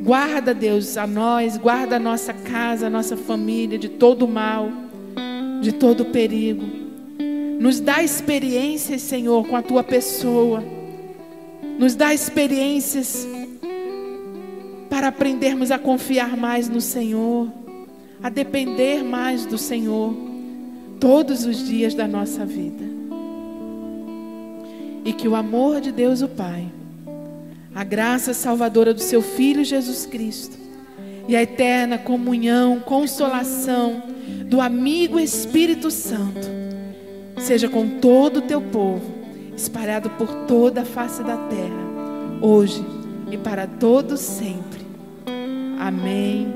Guarda, 0.04 0.54
Deus, 0.54 0.98
a 0.98 1.08
nós, 1.08 1.56
guarda 1.56 1.96
a 1.96 2.00
nossa 2.00 2.34
casa, 2.34 2.88
a 2.88 2.90
nossa 2.90 3.16
família 3.16 3.80
de 3.80 3.88
todo 3.88 4.28
mal, 4.28 4.70
de 5.62 5.72
todo 5.72 6.08
perigo. 6.08 6.66
Nos 7.62 7.80
dá 7.80 8.04
experiências, 8.04 9.04
Senhor, 9.04 9.48
com 9.48 9.56
a 9.56 9.62
tua 9.62 9.86
pessoa. 9.86 10.62
Nos 11.80 11.96
dá 11.96 12.14
experiências 12.14 13.26
para 14.90 15.08
aprendermos 15.08 15.72
a 15.72 15.80
confiar 15.80 16.36
mais 16.36 16.68
no 16.68 16.82
Senhor, 16.82 17.48
a 18.22 18.28
depender 18.28 19.02
mais 19.02 19.46
do 19.46 19.58
Senhor 19.58 20.14
todos 21.00 21.46
os 21.46 21.66
dias 21.66 21.94
da 21.94 22.06
nossa 22.06 22.46
vida. 22.46 22.84
E 25.06 25.14
que 25.14 25.26
o 25.26 25.38
amor 25.38 25.80
de 25.80 25.94
Deus, 25.94 26.22
o 26.22 26.28
Pai, 26.28 26.68
a 27.78 27.84
graça 27.84 28.34
salvadora 28.34 28.92
do 28.92 29.00
seu 29.00 29.22
Filho 29.22 29.64
Jesus 29.64 30.08
Cristo 30.08 30.58
e 31.28 31.36
a 31.36 31.44
eterna 31.44 31.96
comunhão, 31.96 32.80
consolação 32.80 34.02
do 34.48 34.60
amigo 34.60 35.20
Espírito 35.20 35.92
Santo 35.92 36.50
seja 37.38 37.70
com 37.70 38.00
todo 38.00 38.38
o 38.38 38.42
teu 38.42 38.60
povo, 38.60 39.14
espalhado 39.56 40.10
por 40.10 40.28
toda 40.48 40.82
a 40.82 40.86
face 40.86 41.22
da 41.22 41.38
terra, 41.38 42.42
hoje 42.42 42.84
e 43.30 43.38
para 43.38 43.68
todos 43.68 44.22
sempre. 44.22 44.82
Amém 45.80 46.52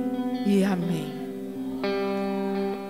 e 0.47 0.63
amém. 0.63 1.10